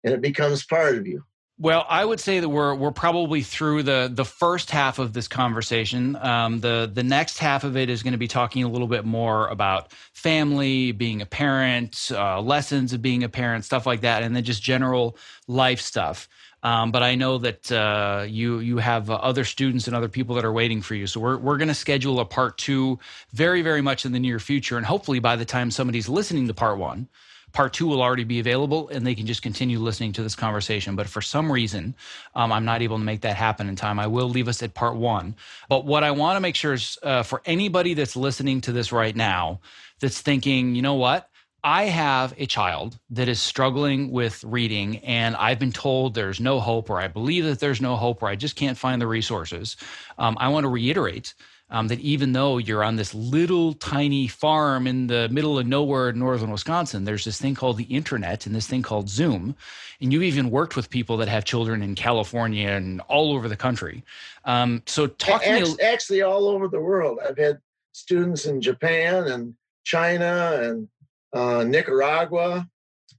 and 0.04 0.14
it 0.14 0.20
becomes 0.20 0.64
part 0.64 0.96
of 0.96 1.06
you. 1.06 1.24
Well, 1.60 1.84
I 1.88 2.04
would 2.04 2.20
say 2.20 2.38
that 2.38 2.48
we're 2.48 2.72
we're 2.76 2.92
probably 2.92 3.42
through 3.42 3.82
the 3.82 4.08
the 4.12 4.24
first 4.24 4.70
half 4.70 5.00
of 5.00 5.12
this 5.12 5.26
conversation. 5.26 6.14
Um, 6.14 6.60
the 6.60 6.88
the 6.92 7.02
next 7.02 7.38
half 7.38 7.64
of 7.64 7.76
it 7.76 7.90
is 7.90 8.04
going 8.04 8.12
to 8.12 8.18
be 8.18 8.28
talking 8.28 8.62
a 8.62 8.68
little 8.68 8.86
bit 8.86 9.04
more 9.04 9.48
about 9.48 9.92
family, 10.12 10.92
being 10.92 11.20
a 11.20 11.26
parent, 11.26 12.12
uh, 12.14 12.40
lessons 12.40 12.92
of 12.92 13.02
being 13.02 13.24
a 13.24 13.28
parent, 13.28 13.64
stuff 13.64 13.86
like 13.86 14.02
that, 14.02 14.22
and 14.22 14.36
then 14.36 14.44
just 14.44 14.62
general 14.62 15.16
life 15.48 15.80
stuff. 15.80 16.28
Um, 16.62 16.92
but 16.92 17.02
I 17.02 17.16
know 17.16 17.38
that 17.38 17.72
uh, 17.72 18.24
you 18.28 18.60
you 18.60 18.78
have 18.78 19.10
uh, 19.10 19.14
other 19.14 19.42
students 19.42 19.88
and 19.88 19.96
other 19.96 20.08
people 20.08 20.36
that 20.36 20.44
are 20.44 20.52
waiting 20.52 20.80
for 20.80 20.94
you. 20.94 21.08
So 21.08 21.18
we're 21.18 21.38
we're 21.38 21.56
going 21.56 21.68
to 21.68 21.74
schedule 21.74 22.20
a 22.20 22.24
part 22.24 22.56
two 22.58 23.00
very 23.32 23.62
very 23.62 23.82
much 23.82 24.06
in 24.06 24.12
the 24.12 24.20
near 24.20 24.38
future, 24.38 24.76
and 24.76 24.86
hopefully 24.86 25.18
by 25.18 25.34
the 25.34 25.44
time 25.44 25.72
somebody's 25.72 26.08
listening 26.08 26.46
to 26.46 26.54
part 26.54 26.78
one 26.78 27.08
part 27.52 27.72
two 27.72 27.86
will 27.86 28.02
already 28.02 28.24
be 28.24 28.40
available 28.40 28.88
and 28.88 29.06
they 29.06 29.14
can 29.14 29.26
just 29.26 29.42
continue 29.42 29.78
listening 29.78 30.12
to 30.12 30.22
this 30.22 30.34
conversation. 30.34 30.96
But 30.96 31.08
for 31.08 31.22
some 31.22 31.50
reason, 31.50 31.94
um, 32.34 32.52
I'm 32.52 32.64
not 32.64 32.82
able 32.82 32.98
to 32.98 33.04
make 33.04 33.22
that 33.22 33.36
happen 33.36 33.68
in 33.68 33.76
time. 33.76 33.98
I 33.98 34.06
will 34.06 34.28
leave 34.28 34.48
us 34.48 34.62
at 34.62 34.74
part 34.74 34.96
one. 34.96 35.34
But 35.68 35.84
what 35.84 36.04
I 36.04 36.10
want 36.10 36.36
to 36.36 36.40
make 36.40 36.54
sure 36.54 36.74
is 36.74 36.98
uh, 37.02 37.22
for 37.22 37.42
anybody 37.44 37.94
that's 37.94 38.16
listening 38.16 38.60
to 38.62 38.72
this 38.72 38.92
right 38.92 39.16
now 39.16 39.60
that's 40.00 40.20
thinking, 40.20 40.74
you 40.74 40.82
know 40.82 40.94
what? 40.94 41.30
I 41.64 41.84
have 41.86 42.34
a 42.38 42.46
child 42.46 42.98
that 43.10 43.28
is 43.28 43.40
struggling 43.40 44.12
with 44.12 44.44
reading, 44.44 44.98
and 44.98 45.34
I've 45.34 45.58
been 45.58 45.72
told 45.72 46.14
there's 46.14 46.38
no 46.38 46.60
hope, 46.60 46.88
or 46.88 47.00
I 47.00 47.08
believe 47.08 47.44
that 47.44 47.58
there's 47.58 47.80
no 47.80 47.96
hope, 47.96 48.22
or 48.22 48.28
I 48.28 48.36
just 48.36 48.54
can't 48.54 48.78
find 48.78 49.02
the 49.02 49.08
resources. 49.08 49.76
Um, 50.18 50.36
I 50.38 50.48
want 50.48 50.64
to 50.64 50.68
reiterate 50.68 51.34
um, 51.70 51.88
that 51.88 52.00
even 52.00 52.32
though 52.32 52.58
you're 52.58 52.82
on 52.82 52.96
this 52.96 53.14
little 53.14 53.74
tiny 53.74 54.26
farm 54.26 54.86
in 54.86 55.06
the 55.06 55.28
middle 55.28 55.58
of 55.58 55.66
nowhere 55.66 56.10
in 56.10 56.18
northern 56.18 56.50
Wisconsin, 56.50 57.04
there's 57.04 57.24
this 57.24 57.38
thing 57.38 57.54
called 57.54 57.76
the 57.76 57.84
internet 57.84 58.46
and 58.46 58.54
this 58.54 58.66
thing 58.66 58.82
called 58.82 59.08
Zoom. 59.08 59.54
And 60.00 60.12
you've 60.12 60.22
even 60.22 60.50
worked 60.50 60.76
with 60.76 60.88
people 60.88 61.16
that 61.18 61.28
have 61.28 61.44
children 61.44 61.82
in 61.82 61.94
California 61.94 62.68
and 62.68 63.00
all 63.02 63.32
over 63.32 63.48
the 63.48 63.56
country. 63.56 64.02
Um, 64.44 64.82
so, 64.86 65.06
talk 65.06 65.46
actually, 65.46 65.72
me. 65.72 65.82
Actually, 65.82 66.22
all 66.22 66.48
over 66.48 66.68
the 66.68 66.80
world. 66.80 67.18
I've 67.26 67.36
had 67.36 67.58
students 67.92 68.46
in 68.46 68.60
Japan 68.60 69.26
and 69.26 69.54
China 69.84 70.58
and 70.62 70.88
uh, 71.32 71.64
Nicaragua. 71.64 72.66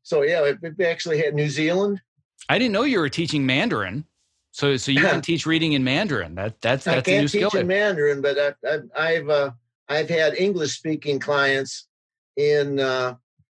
So, 0.01 0.23
yeah, 0.23 0.53
we've 0.61 0.81
actually 0.81 1.21
had 1.21 1.35
New 1.35 1.49
Zealand. 1.49 2.01
I 2.47 2.57
didn't 2.57 2.71
know 2.71 2.83
you 2.83 2.99
were 2.99 3.09
teaching 3.09 3.45
Mandarin. 3.45 4.05
So, 4.59 4.75
so 4.75 4.91
you 4.91 4.99
can 4.99 5.21
teach 5.29 5.45
reading 5.45 5.71
in 5.71 5.85
Mandarin. 5.85 6.35
That 6.35 6.59
that's 6.59 6.83
that's 6.83 6.97
I 6.97 7.01
can't 7.01 7.17
a 7.17 7.21
new 7.21 7.27
skill. 7.29 7.49
teach 7.49 7.61
in 7.61 7.67
Mandarin, 7.67 8.21
but 8.21 8.57
I, 8.93 9.11
have 9.13 9.29
uh, 9.29 9.51
I've 9.87 10.09
had 10.09 10.35
English 10.35 10.77
speaking 10.77 11.17
clients 11.17 11.87
in 12.35 12.77
uh, 12.77 13.15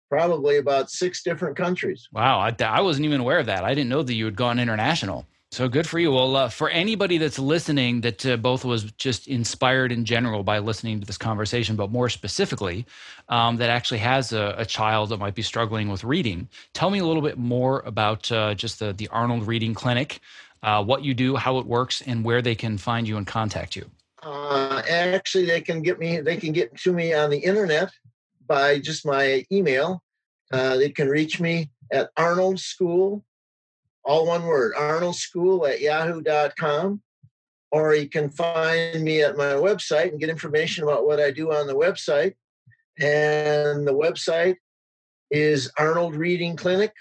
probably 0.09 0.57
about 0.57 0.91
six 0.91 1.23
different 1.23 1.57
countries. 1.57 2.07
Wow, 2.13 2.39
I, 2.39 2.55
I, 2.63 2.81
wasn't 2.81 3.05
even 3.05 3.19
aware 3.19 3.39
of 3.39 3.47
that. 3.47 3.63
I 3.63 3.73
didn't 3.73 3.89
know 3.89 4.03
that 4.03 4.13
you 4.13 4.25
had 4.25 4.35
gone 4.35 4.59
international. 4.59 5.25
So 5.51 5.67
good 5.67 5.87
for 5.87 5.99
you. 5.99 6.11
Well, 6.11 6.35
uh, 6.35 6.49
for 6.49 6.69
anybody 6.69 7.17
that's 7.17 7.39
listening, 7.39 8.01
that 8.01 8.25
uh, 8.25 8.37
both 8.37 8.63
was 8.63 8.83
just 8.93 9.27
inspired 9.27 9.91
in 9.91 10.05
general 10.05 10.43
by 10.43 10.59
listening 10.59 11.01
to 11.01 11.05
this 11.05 11.17
conversation, 11.17 11.75
but 11.75 11.91
more 11.91 12.09
specifically, 12.09 12.85
um, 13.27 13.57
that 13.57 13.69
actually 13.69 13.97
has 13.97 14.31
a, 14.31 14.55
a, 14.57 14.65
child 14.65 15.09
that 15.09 15.17
might 15.17 15.35
be 15.35 15.41
struggling 15.41 15.89
with 15.89 16.05
reading, 16.05 16.47
tell 16.73 16.89
me 16.89 16.99
a 16.99 17.05
little 17.05 17.21
bit 17.21 17.37
more 17.37 17.81
about 17.81 18.31
uh, 18.31 18.53
just 18.53 18.79
the, 18.79 18.93
the 18.93 19.09
Arnold 19.09 19.45
Reading 19.45 19.73
Clinic, 19.73 20.21
uh, 20.63 20.83
what 20.83 21.03
you 21.03 21.13
do, 21.13 21.35
how 21.35 21.57
it 21.57 21.65
works, 21.65 22.01
and 22.01 22.23
where 22.23 22.41
they 22.41 22.55
can 22.55 22.77
find 22.77 23.07
you 23.07 23.17
and 23.17 23.27
contact 23.27 23.75
you. 23.75 23.89
Uh, 24.23 24.81
actually, 24.89 25.45
they 25.45 25.61
can 25.61 25.81
get 25.81 25.99
me. 25.99 26.19
They 26.19 26.37
can 26.37 26.51
get 26.51 26.75
to 26.77 26.93
me 26.93 27.13
on 27.13 27.29
the 27.29 27.39
internet 27.39 27.91
by 28.47 28.79
just 28.79 29.05
my 29.05 29.45
email. 29.51 30.03
Uh, 30.51 30.77
they 30.77 30.89
can 30.89 31.07
reach 31.07 31.39
me 31.39 31.71
at 31.91 32.09
Arnold 32.17 32.59
School 32.59 33.23
all 34.03 34.27
one 34.27 34.45
word, 34.45 34.73
Arnold 34.77 35.15
School 35.15 35.65
at 35.65 35.81
yahoo.com. 35.81 37.01
Or 37.71 37.95
you 37.95 38.09
can 38.09 38.29
find 38.29 39.01
me 39.01 39.21
at 39.21 39.37
my 39.37 39.53
website 39.53 40.09
and 40.09 40.19
get 40.19 40.29
information 40.29 40.83
about 40.83 41.05
what 41.05 41.21
I 41.21 41.31
do 41.31 41.53
on 41.53 41.67
the 41.67 41.75
website. 41.75 42.33
And 42.99 43.87
the 43.87 43.93
website 43.93 44.57
is 45.29 45.71
Arnold 45.77 46.15
Reading 46.15 46.57
Clinic, 46.57 46.91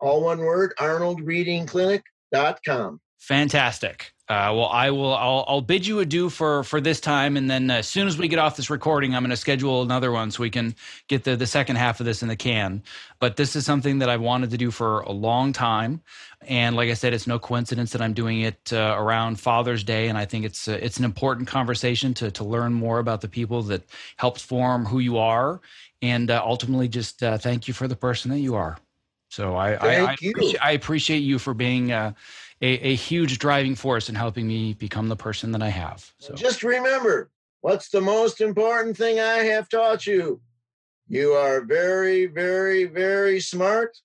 all 0.00 0.22
one 0.22 0.38
word, 0.38 0.74
arnoldreadingclinic.com. 2.32 3.00
Fantastic. 3.18 4.12
Uh, 4.28 4.50
well, 4.54 4.66
I 4.66 4.90
will. 4.90 5.14
I'll, 5.14 5.44
I'll, 5.46 5.60
bid 5.60 5.86
you 5.86 6.00
adieu 6.00 6.30
for 6.30 6.64
for 6.64 6.80
this 6.80 7.00
time, 7.00 7.36
and 7.36 7.50
then 7.50 7.70
as 7.70 7.86
soon 7.86 8.08
as 8.08 8.16
we 8.16 8.28
get 8.28 8.38
off 8.38 8.56
this 8.56 8.70
recording, 8.70 9.14
I'm 9.14 9.22
going 9.22 9.30
to 9.30 9.36
schedule 9.36 9.82
another 9.82 10.10
one 10.10 10.30
so 10.30 10.42
we 10.42 10.50
can 10.50 10.74
get 11.06 11.22
the 11.22 11.36
the 11.36 11.46
second 11.46 11.76
half 11.76 12.00
of 12.00 12.06
this 12.06 12.22
in 12.22 12.28
the 12.28 12.36
can. 12.36 12.82
But 13.20 13.36
this 13.36 13.54
is 13.54 13.66
something 13.66 13.98
that 13.98 14.08
I've 14.08 14.22
wanted 14.22 14.50
to 14.50 14.56
do 14.56 14.70
for 14.70 15.00
a 15.00 15.12
long 15.12 15.52
time, 15.52 16.00
and 16.40 16.74
like 16.74 16.88
I 16.88 16.94
said, 16.94 17.12
it's 17.12 17.26
no 17.26 17.38
coincidence 17.38 17.92
that 17.92 18.00
I'm 18.00 18.14
doing 18.14 18.40
it 18.40 18.72
uh, 18.72 18.96
around 18.96 19.38
Father's 19.38 19.84
Day, 19.84 20.08
and 20.08 20.16
I 20.16 20.24
think 20.24 20.46
it's 20.46 20.66
uh, 20.66 20.78
it's 20.80 20.96
an 20.96 21.04
important 21.04 21.46
conversation 21.46 22.14
to 22.14 22.30
to 22.30 22.42
learn 22.44 22.72
more 22.72 23.00
about 23.00 23.20
the 23.20 23.28
people 23.28 23.62
that 23.64 23.82
helped 24.16 24.40
form 24.40 24.86
who 24.86 24.98
you 24.98 25.18
are, 25.18 25.60
and 26.00 26.30
uh, 26.30 26.42
ultimately 26.42 26.88
just 26.88 27.22
uh, 27.22 27.36
thank 27.36 27.68
you 27.68 27.74
for 27.74 27.86
the 27.86 27.96
person 27.96 28.30
that 28.30 28.40
you 28.40 28.54
are. 28.54 28.78
So 29.32 29.56
I 29.56 29.72
I, 29.72 29.94
I, 29.94 30.12
appreciate, 30.12 30.58
I, 30.62 30.72
appreciate, 30.72 31.20
you 31.20 31.38
for 31.38 31.54
being 31.54 31.90
uh, 31.90 32.12
a, 32.60 32.66
a 32.66 32.94
huge 32.94 33.38
driving 33.38 33.74
force 33.74 34.10
in 34.10 34.14
helping 34.14 34.46
me 34.46 34.74
become 34.74 35.08
the 35.08 35.16
person 35.16 35.52
that 35.52 35.62
I 35.62 35.70
have. 35.70 36.12
So 36.18 36.34
just 36.34 36.62
remember 36.62 37.30
what's 37.62 37.88
the 37.88 38.02
most 38.02 38.42
important 38.42 38.94
thing 38.94 39.20
I 39.20 39.38
have 39.38 39.70
taught 39.70 40.06
you? 40.06 40.42
You 41.08 41.32
are 41.32 41.62
very, 41.62 42.26
very, 42.26 42.84
very 42.84 43.40
smart, 43.40 43.96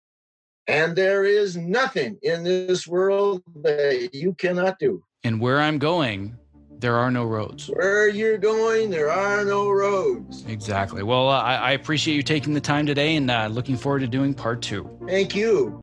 and 0.66 0.96
there 0.96 1.26
is 1.26 1.58
nothing 1.58 2.18
in 2.22 2.46
this 2.46 2.88
world 2.88 3.44
that 3.64 4.12
you 4.14 4.34
cannot 4.34 4.80
do. 4.80 5.04
And 5.26 5.42
where 5.42 5.60
I'm 5.60 5.78
going, 5.78 6.38
there 6.80 6.96
are 6.96 7.12
no 7.12 7.26
roads. 7.26 7.68
Where 7.68 8.08
you're 8.08 8.38
going, 8.38 8.90
there 8.90 9.12
are 9.12 9.44
no 9.44 9.70
roads. 9.70 10.46
Exactly. 10.48 11.04
Well, 11.04 11.30
uh, 11.30 11.42
I, 11.42 11.56
I, 11.56 11.72
appreciate 11.72 12.16
you 12.16 12.24
taking 12.24 12.54
the 12.54 12.62
time 12.62 12.86
today 12.86 13.16
and 13.16 13.30
uh, 13.30 13.48
looking 13.48 13.78
forward 13.78 14.00
to 14.00 14.08
doing 14.08 14.34
part 14.34 14.62
two. 14.62 14.90
Thank 15.08 15.36
you. 15.36 15.82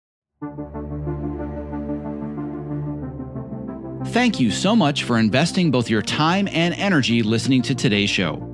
Thank 4.09 4.39
you 4.39 4.51
so 4.51 4.77
much 4.77 5.03
for 5.03 5.19
investing 5.19 5.71
both 5.71 5.91
your 5.91 6.03
time 6.03 6.47
and 6.53 6.75
energy 6.75 7.23
listening 7.23 7.63
to 7.63 7.75
today's 7.75 8.11
show. 8.11 8.54